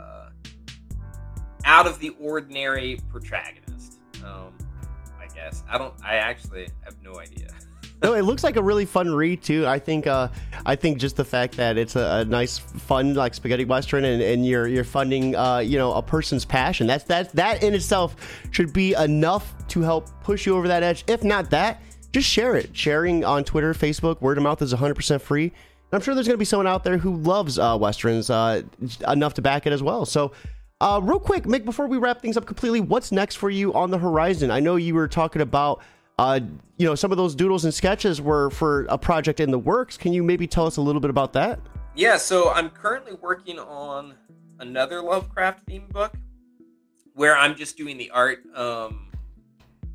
out 1.67 1.85
of 1.85 1.99
the 1.99 2.15
ordinary 2.19 2.99
protagonist. 3.11 3.99
Um, 4.23 4.53
I 5.19 5.27
guess 5.35 5.63
I 5.69 5.77
don't. 5.77 5.93
I 6.03 6.15
actually 6.15 6.69
have 6.83 6.95
no 7.03 7.19
idea. 7.19 7.49
no, 8.03 8.13
it 8.13 8.21
looks 8.21 8.43
like 8.43 8.55
a 8.55 8.63
really 8.63 8.85
fun 8.85 9.13
read 9.13 9.43
too. 9.43 9.67
I 9.67 9.77
think 9.77 10.07
uh, 10.07 10.29
I 10.65 10.75
think 10.75 10.97
just 10.97 11.17
the 11.17 11.25
fact 11.25 11.57
that 11.57 11.77
it's 11.77 11.95
a, 11.95 12.21
a 12.21 12.25
nice, 12.25 12.57
fun 12.57 13.13
like 13.13 13.33
spaghetti 13.33 13.65
western, 13.65 14.05
and, 14.05 14.21
and 14.21 14.45
you're 14.45 14.67
you're 14.67 14.85
funding 14.85 15.35
uh, 15.35 15.59
you 15.59 15.77
know 15.77 15.93
a 15.93 16.01
person's 16.01 16.45
passion. 16.45 16.87
That's 16.87 17.03
that 17.05 17.31
that 17.33 17.61
in 17.61 17.75
itself 17.75 18.15
should 18.51 18.71
be 18.71 18.93
enough 18.93 19.53
to 19.67 19.81
help 19.81 20.09
push 20.23 20.45
you 20.45 20.55
over 20.55 20.67
that 20.69 20.83
edge. 20.83 21.03
If 21.07 21.23
not 21.23 21.49
that, 21.51 21.81
just 22.13 22.27
share 22.27 22.55
it. 22.55 22.75
Sharing 22.75 23.25
on 23.25 23.43
Twitter, 23.43 23.73
Facebook, 23.73 24.21
word 24.21 24.37
of 24.37 24.43
mouth 24.43 24.61
is 24.61 24.73
100% 24.73 25.21
free. 25.21 25.51
I'm 25.91 26.01
sure 26.01 26.15
there's 26.15 26.27
going 26.27 26.35
to 26.35 26.39
be 26.39 26.45
someone 26.45 26.67
out 26.67 26.83
there 26.83 26.97
who 26.97 27.15
loves 27.15 27.59
uh, 27.59 27.77
westerns 27.79 28.29
uh, 28.29 28.61
enough 29.07 29.35
to 29.35 29.41
back 29.41 29.67
it 29.67 29.73
as 29.73 29.83
well. 29.83 30.05
So. 30.05 30.31
Uh, 30.79 30.99
real 31.01 31.19
quick, 31.19 31.45
Mick, 31.45 31.65
before 31.65 31.87
we 31.87 31.97
wrap 31.97 32.21
things 32.21 32.37
up 32.37 32.45
completely, 32.45 32.79
what's 32.79 33.11
next 33.11 33.35
for 33.35 33.49
you 33.49 33.73
on 33.73 33.89
the 33.89 33.97
horizon? 33.97 34.51
I 34.51 34.59
know 34.59 34.75
you 34.75 34.93
were 34.93 35.07
talking 35.07 35.41
about, 35.41 35.81
uh, 36.19 36.39
you 36.77 36.85
know, 36.85 36.93
some 36.93 37.11
of 37.11 37.17
those 37.17 37.33
doodles 37.33 37.65
and 37.65 37.73
sketches 37.73 38.21
were 38.21 38.51
for 38.51 38.85
a 38.89 38.97
project 38.97 39.39
in 39.39 39.49
the 39.49 39.57
works. 39.57 39.97
Can 39.97 40.13
you 40.13 40.21
maybe 40.21 40.45
tell 40.45 40.67
us 40.67 40.77
a 40.77 40.81
little 40.81 41.01
bit 41.01 41.09
about 41.09 41.33
that? 41.33 41.59
Yeah, 41.95 42.17
so 42.17 42.51
I'm 42.51 42.69
currently 42.69 43.13
working 43.13 43.57
on 43.57 44.13
another 44.59 45.01
Lovecraft 45.01 45.65
theme 45.65 45.87
book 45.89 46.13
where 47.15 47.35
I'm 47.35 47.55
just 47.55 47.75
doing 47.75 47.97
the 47.97 48.11
art. 48.11 48.43
Um, 48.55 49.11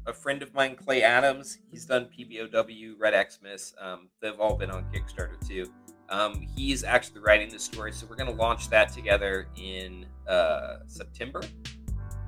a 0.07 0.13
friend 0.13 0.43
of 0.43 0.53
mine, 0.53 0.75
Clay 0.75 1.05
Adams, 1.05 1.59
he's 1.71 1.87
done 1.87 2.07
PBOW, 2.07 2.95
Red 2.99 3.15
Xmas. 3.31 3.73
Um, 3.81 4.09
they've 4.21 4.39
all 4.41 4.57
been 4.57 4.73
on 4.73 4.85
Kickstarter 4.93 5.39
too. 5.47 5.73
Um, 6.13 6.47
he's 6.55 6.85
actually 6.85 7.23
writing 7.23 7.49
the 7.49 7.59
story, 7.59 7.91
so 7.91 8.07
we're 8.09 8.17
going 8.17 8.31
to 8.31 8.37
launch 8.37 8.69
that 8.69 8.93
together 8.93 9.49
in 9.57 10.05
uh, 10.29 10.81
September, 10.87 11.41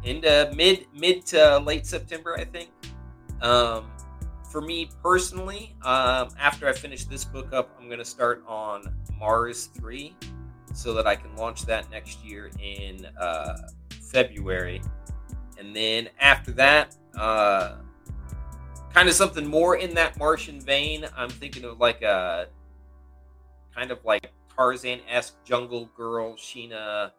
into 0.05 0.51
mid 0.57 0.87
mid 0.95 1.27
to 1.27 1.59
late 1.59 1.87
September, 1.87 2.35
I 2.39 2.45
think. 2.45 2.71
Um, 3.43 3.91
for 4.51 4.63
me 4.63 4.89
personally, 5.03 5.77
um, 5.83 6.31
after 6.41 6.67
I 6.67 6.73
finish 6.73 7.05
this 7.05 7.27
book 7.27 7.53
up, 7.53 7.77
I'm 7.79 7.87
going 7.87 7.99
to 7.99 8.07
start 8.07 8.43
on 8.49 8.95
Mars 9.19 9.67
three, 9.67 10.17
so 10.73 10.95
that 10.95 11.07
I 11.07 11.15
can 11.15 11.37
launch 11.37 11.67
that 11.67 11.91
next 11.91 12.25
year 12.25 12.51
in 12.63 13.07
uh, 13.21 13.69
February, 14.11 14.81
and 15.59 15.77
then 15.77 16.09
after 16.19 16.53
that. 16.53 16.97
Uh, 17.15 17.77
kind 18.95 19.09
of 19.09 19.15
something 19.15 19.45
more 19.45 19.77
in 19.77 19.93
that 19.93 20.17
Martian 20.17 20.61
vein. 20.61 21.05
I'm 21.17 21.29
thinking 21.29 21.65
of 21.65 21.81
like 21.81 22.03
a 22.03 22.47
kind 23.75 23.91
of 23.91 24.05
like 24.05 24.31
Tarzan 24.55 25.01
esque 25.09 25.35
Jungle 25.45 25.91
Girl 25.97 26.35
Sheena 26.35 27.11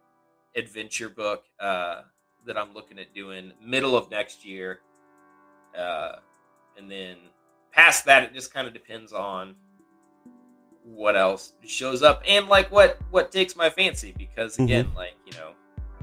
adventure 0.55 1.09
book 1.09 1.43
uh, 1.59 2.01
that 2.45 2.57
I'm 2.57 2.73
looking 2.73 2.99
at 2.99 3.13
doing 3.13 3.51
middle 3.63 3.97
of 3.97 4.09
next 4.09 4.45
year. 4.45 4.79
Uh, 5.77 6.17
and 6.77 6.89
then 6.89 7.17
past 7.71 8.05
that, 8.05 8.23
it 8.23 8.33
just 8.33 8.53
kind 8.53 8.67
of 8.67 8.73
depends 8.73 9.11
on 9.11 9.55
what 10.85 11.17
else 11.17 11.53
shows 11.65 12.03
up 12.03 12.21
and 12.27 12.47
like 12.47 12.71
what 12.71 12.99
what 13.09 13.31
takes 13.31 13.55
my 13.55 13.69
fancy 13.69 14.13
because 14.17 14.53
mm-hmm. 14.53 14.65
again 14.65 14.85
mm-hmm. 14.85 14.97
like 14.97 15.15
you 15.25 15.33
know 15.33 15.51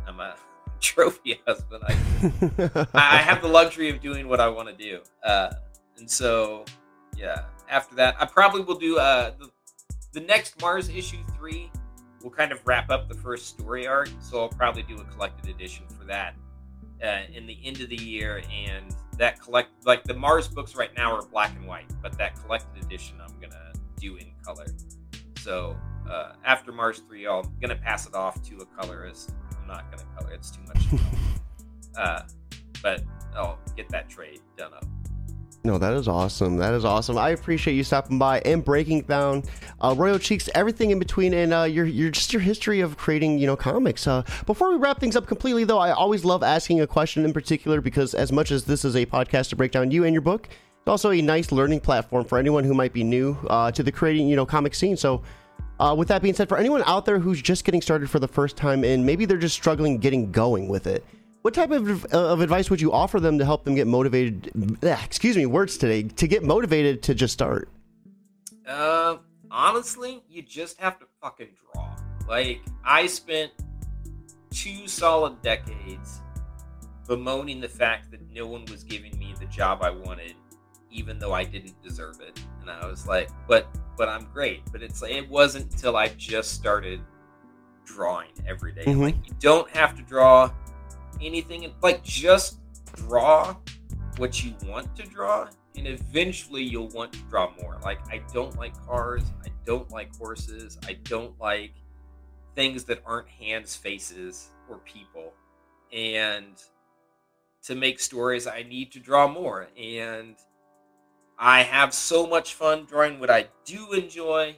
i'm 0.08 0.18
a 0.18 0.34
trophy 0.80 1.40
husband 1.46 1.84
i 1.88 2.86
i 2.94 3.16
have 3.18 3.40
the 3.40 3.46
luxury 3.46 3.88
of 3.88 4.00
doing 4.00 4.26
what 4.26 4.40
i 4.40 4.48
want 4.48 4.68
to 4.68 4.74
do 4.74 5.00
uh 5.24 5.52
and 5.98 6.10
so 6.10 6.64
yeah 7.16 7.44
after 7.68 7.94
that 7.94 8.16
i 8.20 8.26
probably 8.26 8.60
will 8.60 8.78
do 8.78 8.98
uh 8.98 9.30
the, 9.38 9.48
the 10.12 10.20
next 10.20 10.60
Mars 10.60 10.88
issue 10.88 11.22
three 11.36 11.70
will 12.22 12.30
kind 12.30 12.52
of 12.52 12.60
wrap 12.66 12.90
up 12.90 13.08
the 13.08 13.14
first 13.14 13.48
story 13.48 13.86
arc, 13.86 14.10
so 14.20 14.40
I'll 14.40 14.48
probably 14.48 14.82
do 14.82 14.96
a 14.96 15.04
collected 15.04 15.50
edition 15.50 15.84
for 15.98 16.04
that 16.04 16.34
uh, 17.02 17.22
in 17.32 17.46
the 17.46 17.58
end 17.64 17.80
of 17.80 17.88
the 17.88 17.96
year. 17.96 18.42
And 18.52 18.94
that 19.18 19.40
collect 19.40 19.70
like 19.84 20.04
the 20.04 20.14
Mars 20.14 20.48
books 20.48 20.74
right 20.74 20.90
now 20.96 21.14
are 21.14 21.22
black 21.22 21.54
and 21.56 21.66
white, 21.66 21.90
but 22.02 22.16
that 22.18 22.40
collected 22.42 22.84
edition 22.84 23.16
I'm 23.20 23.38
gonna 23.40 23.72
do 23.98 24.16
in 24.16 24.32
color. 24.44 24.66
So 25.38 25.76
uh, 26.08 26.32
after 26.44 26.72
Mars 26.72 27.02
three, 27.08 27.26
I'm 27.26 27.52
gonna 27.60 27.76
pass 27.76 28.06
it 28.06 28.14
off 28.14 28.42
to 28.48 28.58
a 28.58 28.66
colorist. 28.66 29.32
I'm 29.60 29.66
not 29.66 29.90
gonna 29.90 30.08
color; 30.18 30.32
it's 30.32 30.50
too 30.50 30.62
much. 30.66 31.02
uh, 31.96 32.22
but 32.82 33.02
I'll 33.34 33.58
get 33.76 33.88
that 33.90 34.08
trade 34.08 34.40
done 34.56 34.74
up. 34.74 34.84
No, 35.64 35.78
that 35.78 35.92
is 35.92 36.08
awesome. 36.08 36.56
That 36.56 36.74
is 36.74 36.84
awesome. 36.84 37.16
I 37.16 37.30
appreciate 37.30 37.74
you 37.74 37.84
stopping 37.84 38.18
by 38.18 38.40
and 38.40 38.64
breaking 38.64 39.02
down 39.02 39.44
uh, 39.80 39.94
Royo 39.94 40.20
Cheeks, 40.20 40.48
everything 40.56 40.90
in 40.90 40.98
between, 40.98 41.32
and 41.34 41.54
uh, 41.54 41.62
your 41.62 41.86
your 41.86 42.10
just 42.10 42.32
your 42.32 42.42
history 42.42 42.80
of 42.80 42.96
creating, 42.96 43.38
you 43.38 43.46
know, 43.46 43.54
comics. 43.54 44.08
Uh, 44.08 44.24
before 44.44 44.70
we 44.70 44.76
wrap 44.76 44.98
things 44.98 45.14
up 45.14 45.28
completely, 45.28 45.62
though, 45.62 45.78
I 45.78 45.92
always 45.92 46.24
love 46.24 46.42
asking 46.42 46.80
a 46.80 46.86
question 46.88 47.24
in 47.24 47.32
particular 47.32 47.80
because 47.80 48.12
as 48.12 48.32
much 48.32 48.50
as 48.50 48.64
this 48.64 48.84
is 48.84 48.96
a 48.96 49.06
podcast 49.06 49.50
to 49.50 49.56
break 49.56 49.70
down 49.70 49.92
you 49.92 50.02
and 50.02 50.12
your 50.12 50.22
book, 50.22 50.48
it's 50.48 50.88
also 50.88 51.12
a 51.12 51.22
nice 51.22 51.52
learning 51.52 51.78
platform 51.78 52.24
for 52.24 52.38
anyone 52.38 52.64
who 52.64 52.74
might 52.74 52.92
be 52.92 53.04
new 53.04 53.36
uh, 53.48 53.70
to 53.70 53.84
the 53.84 53.92
creating, 53.92 54.26
you 54.26 54.36
know, 54.36 54.46
comic 54.46 54.74
scene. 54.74 54.96
So. 54.96 55.22
Uh, 55.80 55.92
with 55.92 56.06
that 56.06 56.22
being 56.22 56.34
said, 56.34 56.48
for 56.48 56.58
anyone 56.58 56.80
out 56.86 57.06
there 57.06 57.18
who's 57.18 57.42
just 57.42 57.64
getting 57.64 57.82
started 57.82 58.08
for 58.08 58.20
the 58.20 58.28
first 58.28 58.56
time 58.56 58.84
and 58.84 59.04
maybe 59.04 59.24
they're 59.24 59.36
just 59.36 59.54
struggling 59.54 59.98
getting 59.98 60.30
going 60.30 60.68
with 60.68 60.86
it, 60.86 61.04
what 61.42 61.54
type 61.54 61.70
of, 61.72 62.04
of 62.06 62.40
advice 62.40 62.70
would 62.70 62.80
you 62.80 62.92
offer 62.92 63.20
them 63.20 63.38
to 63.38 63.44
help 63.44 63.64
them 63.64 63.74
get 63.74 63.86
motivated? 63.86 64.78
Excuse 64.82 65.36
me, 65.36 65.46
words 65.46 65.76
today 65.76 66.04
to 66.04 66.26
get 66.26 66.42
motivated 66.42 67.02
to 67.04 67.14
just 67.14 67.32
start. 67.32 67.68
Uh, 68.66 69.16
honestly, 69.50 70.22
you 70.28 70.42
just 70.42 70.80
have 70.80 70.98
to 71.00 71.06
fucking 71.20 71.48
draw. 71.60 71.96
Like 72.28 72.62
I 72.84 73.06
spent 73.06 73.52
two 74.50 74.86
solid 74.86 75.42
decades 75.42 76.20
bemoaning 77.08 77.60
the 77.60 77.68
fact 77.68 78.10
that 78.12 78.20
no 78.32 78.46
one 78.46 78.64
was 78.66 78.84
giving 78.84 79.18
me 79.18 79.34
the 79.38 79.46
job 79.46 79.82
I 79.82 79.90
wanted, 79.90 80.34
even 80.90 81.18
though 81.18 81.32
I 81.32 81.42
didn't 81.42 81.80
deserve 81.82 82.20
it. 82.20 82.40
And 82.60 82.70
I 82.70 82.86
was 82.86 83.06
like, 83.06 83.28
but 83.48 83.66
but 83.98 84.08
I'm 84.08 84.28
great. 84.32 84.62
But 84.70 84.82
it's 84.82 85.02
like 85.02 85.12
it 85.12 85.28
wasn't 85.28 85.72
until 85.72 85.96
I 85.96 86.08
just 86.08 86.52
started 86.52 87.00
drawing 87.84 88.30
every 88.46 88.72
day. 88.72 88.84
Mm-hmm. 88.84 89.02
Like 89.02 89.16
you 89.26 89.34
don't 89.40 89.68
have 89.70 89.96
to 89.96 90.02
draw 90.02 90.52
anything. 91.22 91.72
Like 91.82 92.02
just 92.02 92.58
draw 92.94 93.56
what 94.16 94.44
you 94.44 94.54
want 94.66 94.94
to 94.96 95.04
draw, 95.04 95.48
and 95.76 95.86
eventually 95.86 96.62
you'll 96.62 96.88
want 96.88 97.12
to 97.12 97.18
draw 97.30 97.52
more. 97.60 97.78
Like 97.82 98.00
I 98.12 98.22
don't 98.32 98.56
like 98.58 98.74
cars. 98.86 99.22
I 99.44 99.48
don't 99.64 99.90
like 99.90 100.14
horses. 100.16 100.78
I 100.86 100.94
don't 101.04 101.38
like 101.40 101.74
things 102.54 102.84
that 102.84 103.02
aren't 103.06 103.28
hands, 103.28 103.74
faces, 103.76 104.50
or 104.68 104.78
people. 104.78 105.32
And 105.92 106.62
to 107.64 107.74
make 107.74 108.00
stories, 108.00 108.46
I 108.46 108.62
need 108.62 108.92
to 108.92 108.98
draw 108.98 109.28
more. 109.28 109.68
And 109.78 110.36
I 111.38 111.62
have 111.62 111.94
so 111.94 112.26
much 112.26 112.54
fun 112.54 112.84
drawing 112.84 113.20
what 113.20 113.30
I 113.30 113.48
do 113.64 113.92
enjoy. 113.92 114.56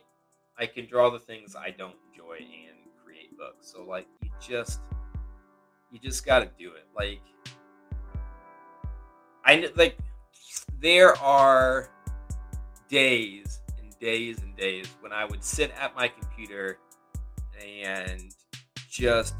I 0.58 0.66
can 0.66 0.86
draw 0.86 1.10
the 1.10 1.18
things 1.18 1.56
I 1.56 1.70
don't 1.70 1.96
enjoy 2.10 2.36
and 2.38 2.78
create 3.04 3.36
books. 3.36 3.72
So 3.72 3.84
like 3.84 4.06
you 4.22 4.30
just 4.40 4.80
you 5.94 6.00
just 6.00 6.26
got 6.26 6.40
to 6.40 6.50
do 6.58 6.72
it. 6.72 6.86
Like 6.94 7.20
I 9.44 9.70
like 9.76 9.96
there 10.80 11.16
are 11.18 11.88
days 12.88 13.60
and 13.80 13.96
days 14.00 14.42
and 14.42 14.56
days 14.56 14.88
when 15.00 15.12
I 15.12 15.24
would 15.24 15.44
sit 15.44 15.72
at 15.80 15.94
my 15.94 16.08
computer 16.08 16.78
and 17.64 18.34
just 18.90 19.34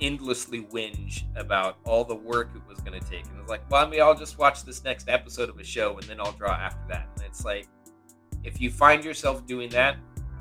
endlessly 0.00 0.62
whinge 0.62 1.24
about 1.36 1.78
all 1.84 2.04
the 2.04 2.14
work 2.14 2.50
it 2.54 2.62
was 2.68 2.80
going 2.80 3.00
to 3.00 3.06
take. 3.08 3.24
And 3.26 3.38
I 3.38 3.40
was 3.40 3.48
like, 3.48 3.68
well, 3.70 3.86
I 3.86 3.88
mean, 3.88 4.02
I'll 4.02 4.14
just 4.14 4.38
watch 4.38 4.64
this 4.64 4.84
next 4.84 5.08
episode 5.08 5.48
of 5.48 5.58
a 5.58 5.64
show 5.64 5.96
and 5.96 6.02
then 6.02 6.20
I'll 6.20 6.32
draw 6.32 6.52
after 6.52 6.86
that. 6.88 7.08
And 7.16 7.24
it's 7.24 7.44
like, 7.44 7.66
if 8.42 8.60
you 8.60 8.70
find 8.70 9.02
yourself 9.02 9.46
doing 9.46 9.70
that, 9.70 9.96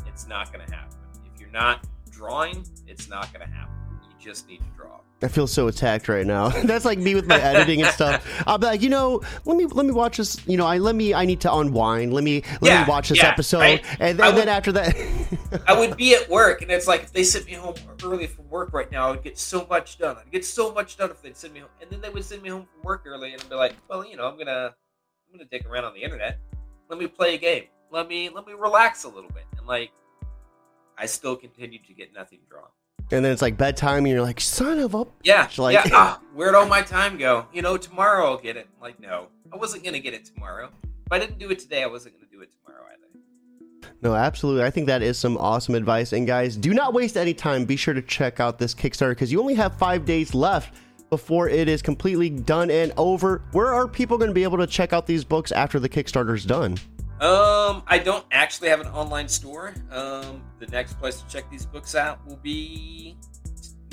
it's 0.07 0.27
not 0.27 0.51
going 0.51 0.65
to 0.65 0.73
happen. 0.73 0.97
If 1.33 1.39
you're 1.39 1.51
not 1.51 1.87
drawing, 2.11 2.65
it's 2.87 3.07
not 3.07 3.31
going 3.33 3.47
to 3.47 3.53
happen. 3.53 3.73
You 4.03 4.15
just 4.19 4.47
need 4.47 4.59
to 4.59 4.69
draw. 4.75 4.99
I 5.23 5.29
feel 5.29 5.47
so 5.47 5.67
attacked 5.67 6.09
right 6.09 6.25
now. 6.25 6.49
That's 6.63 6.85
like 6.85 6.99
me 6.99 7.15
with 7.15 7.25
my 7.25 7.39
editing 7.41 7.81
and 7.81 7.91
stuff. 7.91 8.43
I'll 8.45 8.57
be 8.57 8.65
like, 8.65 8.81
you 8.81 8.89
know, 8.89 9.21
let 9.45 9.55
me 9.55 9.65
let 9.65 9.85
me 9.85 9.91
watch 9.91 10.17
this. 10.17 10.45
You 10.47 10.57
know, 10.57 10.65
I 10.65 10.77
let 10.77 10.95
me. 10.95 11.13
I 11.13 11.25
need 11.25 11.39
to 11.41 11.53
unwind. 11.53 12.13
Let 12.13 12.23
me 12.23 12.43
let 12.61 12.71
yeah, 12.71 12.83
me 12.83 12.89
watch 12.89 13.09
this 13.09 13.19
yeah, 13.19 13.29
episode, 13.29 13.59
right? 13.59 13.85
and, 13.99 14.19
then, 14.19 14.25
would, 14.25 14.41
then 14.41 14.49
after 14.49 14.71
that, 14.73 14.95
I 15.67 15.79
would 15.79 15.95
be 15.95 16.13
at 16.15 16.29
work, 16.29 16.61
and 16.61 16.69
it's 16.69 16.87
like 16.87 17.03
if 17.03 17.13
they 17.13 17.23
sent 17.23 17.45
me 17.45 17.53
home 17.53 17.75
early 18.03 18.27
from 18.27 18.49
work 18.49 18.73
right 18.73 18.91
now, 18.91 19.07
I 19.07 19.11
would 19.11 19.23
get 19.23 19.37
so 19.37 19.65
much 19.69 19.97
done. 19.97 20.17
I'd 20.17 20.31
get 20.31 20.45
so 20.45 20.73
much 20.73 20.97
done 20.97 21.09
if 21.11 21.21
they'd 21.21 21.37
send 21.37 21.53
me 21.53 21.61
home, 21.61 21.69
and 21.81 21.89
then 21.89 22.01
they 22.01 22.09
would 22.09 22.25
send 22.25 22.41
me 22.41 22.49
home 22.49 22.67
from 22.71 22.83
work 22.83 23.03
early, 23.05 23.33
and 23.33 23.41
I'd 23.41 23.49
be 23.49 23.55
like, 23.55 23.75
well, 23.87 24.05
you 24.05 24.17
know, 24.17 24.27
I'm 24.27 24.37
gonna 24.37 24.73
I'm 25.27 25.37
gonna 25.37 25.49
dig 25.49 25.65
around 25.65 25.85
on 25.85 25.93
the 25.93 26.03
internet. 26.03 26.39
Let 26.89 26.99
me 26.99 27.07
play 27.07 27.35
a 27.35 27.37
game. 27.37 27.65
Let 27.91 28.07
me 28.09 28.29
let 28.29 28.45
me 28.45 28.53
relax 28.53 29.05
a 29.05 29.09
little 29.09 29.29
bit, 29.29 29.45
and 29.57 29.65
like, 29.65 29.91
I 30.97 31.05
still 31.05 31.35
continue 31.35 31.79
to 31.87 31.93
get 31.93 32.13
nothing 32.13 32.39
drawn 32.49 32.67
and 33.13 33.23
then 33.23 33.31
it's 33.31 33.41
like 33.41 33.57
bedtime, 33.57 33.99
and 33.99 34.07
you're 34.07 34.21
like, 34.21 34.41
son 34.41 34.79
of 34.79 34.95
a 34.95 35.05
yeah, 35.23 35.47
like, 35.57 35.73
yeah. 35.73 35.91
Ah, 35.93 36.19
where'd 36.33 36.55
all 36.55 36.67
my 36.67 36.81
time 36.81 37.17
go? 37.17 37.45
You 37.53 37.61
know, 37.61 37.77
tomorrow 37.77 38.25
I'll 38.25 38.37
get 38.37 38.57
it. 38.57 38.67
Like, 38.81 38.99
no, 38.99 39.27
I 39.51 39.57
wasn't 39.57 39.83
gonna 39.83 39.99
get 39.99 40.13
it 40.13 40.25
tomorrow. 40.25 40.69
If 40.83 41.11
I 41.11 41.19
didn't 41.19 41.39
do 41.39 41.49
it 41.51 41.59
today, 41.59 41.83
I 41.83 41.87
wasn't 41.87 42.15
gonna 42.15 42.31
do 42.31 42.41
it 42.41 42.49
tomorrow 42.51 42.83
either. 42.87 43.89
No, 44.01 44.15
absolutely. 44.15 44.63
I 44.63 44.69
think 44.69 44.87
that 44.87 45.01
is 45.01 45.17
some 45.17 45.37
awesome 45.37 45.75
advice. 45.75 46.11
And 46.11 46.27
guys, 46.27 46.57
do 46.57 46.73
not 46.73 46.93
waste 46.93 47.15
any 47.15 47.33
time. 47.33 47.65
Be 47.65 47.75
sure 47.75 47.93
to 47.93 48.01
check 48.01 48.39
out 48.39 48.57
this 48.57 48.73
Kickstarter 48.73 49.11
because 49.11 49.31
you 49.31 49.39
only 49.39 49.53
have 49.53 49.77
five 49.77 50.05
days 50.05 50.33
left 50.33 50.73
before 51.09 51.47
it 51.47 51.67
is 51.67 51.81
completely 51.81 52.29
done 52.29 52.71
and 52.71 52.91
over. 52.97 53.43
Where 53.51 53.67
are 53.67 53.87
people 53.87 54.17
going 54.17 54.29
to 54.29 54.33
be 54.33 54.43
able 54.43 54.57
to 54.57 54.67
check 54.67 54.93
out 54.93 55.05
these 55.05 55.23
books 55.23 55.51
after 55.51 55.79
the 55.79 55.87
Kickstarter's 55.87 56.43
done? 56.43 56.77
Um, 57.23 57.83
I 57.87 57.99
don't 57.99 58.25
actually 58.33 58.67
have 58.67 58.81
an 58.81 58.87
online 58.87 59.29
store. 59.29 59.73
Um, 59.91 60.43
the 60.59 60.67
next 60.67 60.99
place 60.99 61.21
to 61.21 61.27
check 61.29 61.49
these 61.49 61.65
books 61.65 61.95
out 61.95 62.19
will 62.27 62.35
be 62.35 63.15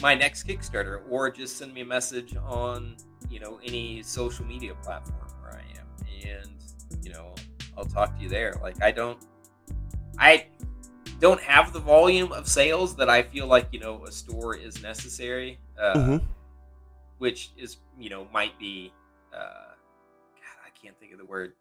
my 0.03 0.17
next 0.17 0.49
Kickstarter, 0.49 1.03
or 1.09 1.31
just 1.31 1.57
send 1.57 1.73
me 1.73 1.83
a 1.83 1.85
message 1.85 2.35
on 2.45 2.97
you 3.31 3.39
know 3.39 3.61
any 3.63 4.03
social 4.03 4.45
media 4.45 4.75
platform 4.83 5.29
where 5.41 5.53
I 5.53 5.63
am, 5.79 6.29
and 6.29 6.51
you 7.05 7.13
know 7.13 7.33
I'll 7.79 7.85
talk 7.85 8.17
to 8.17 8.21
you 8.21 8.29
there. 8.29 8.57
Like 8.63 8.83
I 8.83 8.91
don't, 8.91 9.25
I 10.19 10.47
don't 11.21 11.41
have 11.41 11.73
the 11.73 11.79
volume 11.79 12.33
of 12.33 12.49
sales 12.49 12.97
that 12.97 13.09
I 13.09 13.23
feel 13.23 13.47
like 13.47 13.69
you 13.71 13.79
know 13.79 14.05
a 14.07 14.11
store 14.11 14.57
is 14.57 14.83
necessary. 14.83 15.61
Uh, 15.79 15.95
mm-hmm. 15.95 16.27
which 17.19 17.53
is 17.57 17.77
you 17.97 18.11
know 18.11 18.27
might 18.33 18.59
be, 18.59 18.93
uh, 19.33 19.37
God, 19.39 20.67
I 20.67 20.71
can't 20.77 20.99
think 20.99 21.13
of 21.13 21.19
the 21.19 21.25
word. 21.25 21.53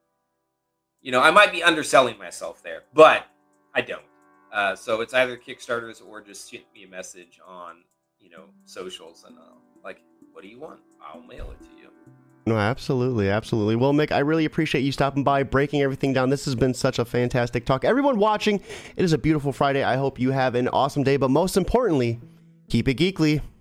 You 1.02 1.12
know, 1.12 1.22
I 1.22 1.32
might 1.32 1.52
be 1.52 1.64
underselling 1.64 2.18
myself 2.18 2.62
there, 2.62 2.84
but 2.93 3.26
I 3.74 3.82
don't. 3.82 4.04
Uh, 4.52 4.76
so 4.76 5.02
it's 5.02 5.14
either 5.14 5.38
Kickstarters 5.38 6.06
or 6.06 6.22
just 6.22 6.50
shoot 6.52 6.66
me 6.74 6.84
a 6.84 6.88
message 6.88 7.39
on 7.45 7.84
you 8.20 8.30
know 8.30 8.45
socials 8.66 9.24
and 9.28 9.38
uh, 9.38 9.41
like, 9.84 10.02
what 10.34 10.41
do 10.41 10.50
you 10.50 10.60
want? 10.60 10.80
I'll 11.02 11.22
mail 11.22 11.52
it 11.52 11.64
to 11.64 11.82
you. 11.82 11.89
No, 12.45 12.58
absolutely, 12.58 13.30
absolutely. 13.30 13.76
Well, 13.76 13.93
Mick, 13.93 14.12
I 14.12 14.20
really 14.20 14.45
appreciate 14.45 14.82
you 14.82 14.91
stopping 14.91 15.24
by, 15.24 15.43
breaking 15.43 15.82
everything 15.82 16.14
down. 16.14 16.32
This 16.32 16.45
has 16.45 16.56
been 16.56 16.74
such 16.74 16.97
a 16.97 17.06
fantastic 17.06 17.64
talk. 17.64 17.86
Everyone 17.86 18.18
watching, 18.18 18.56
it 18.95 19.04
is 19.04 19.14
a 19.14 19.20
beautiful 19.20 19.54
Friday. 19.54 19.84
I 19.84 19.97
hope 19.97 20.20
you 20.20 20.32
have 20.32 20.56
an 20.56 20.68
awesome 20.70 21.04
day, 21.04 21.18
but 21.18 21.30
most 21.30 21.58
importantly, 21.58 22.20
keep 22.68 22.88
it 22.88 22.97
geekly. 22.97 23.41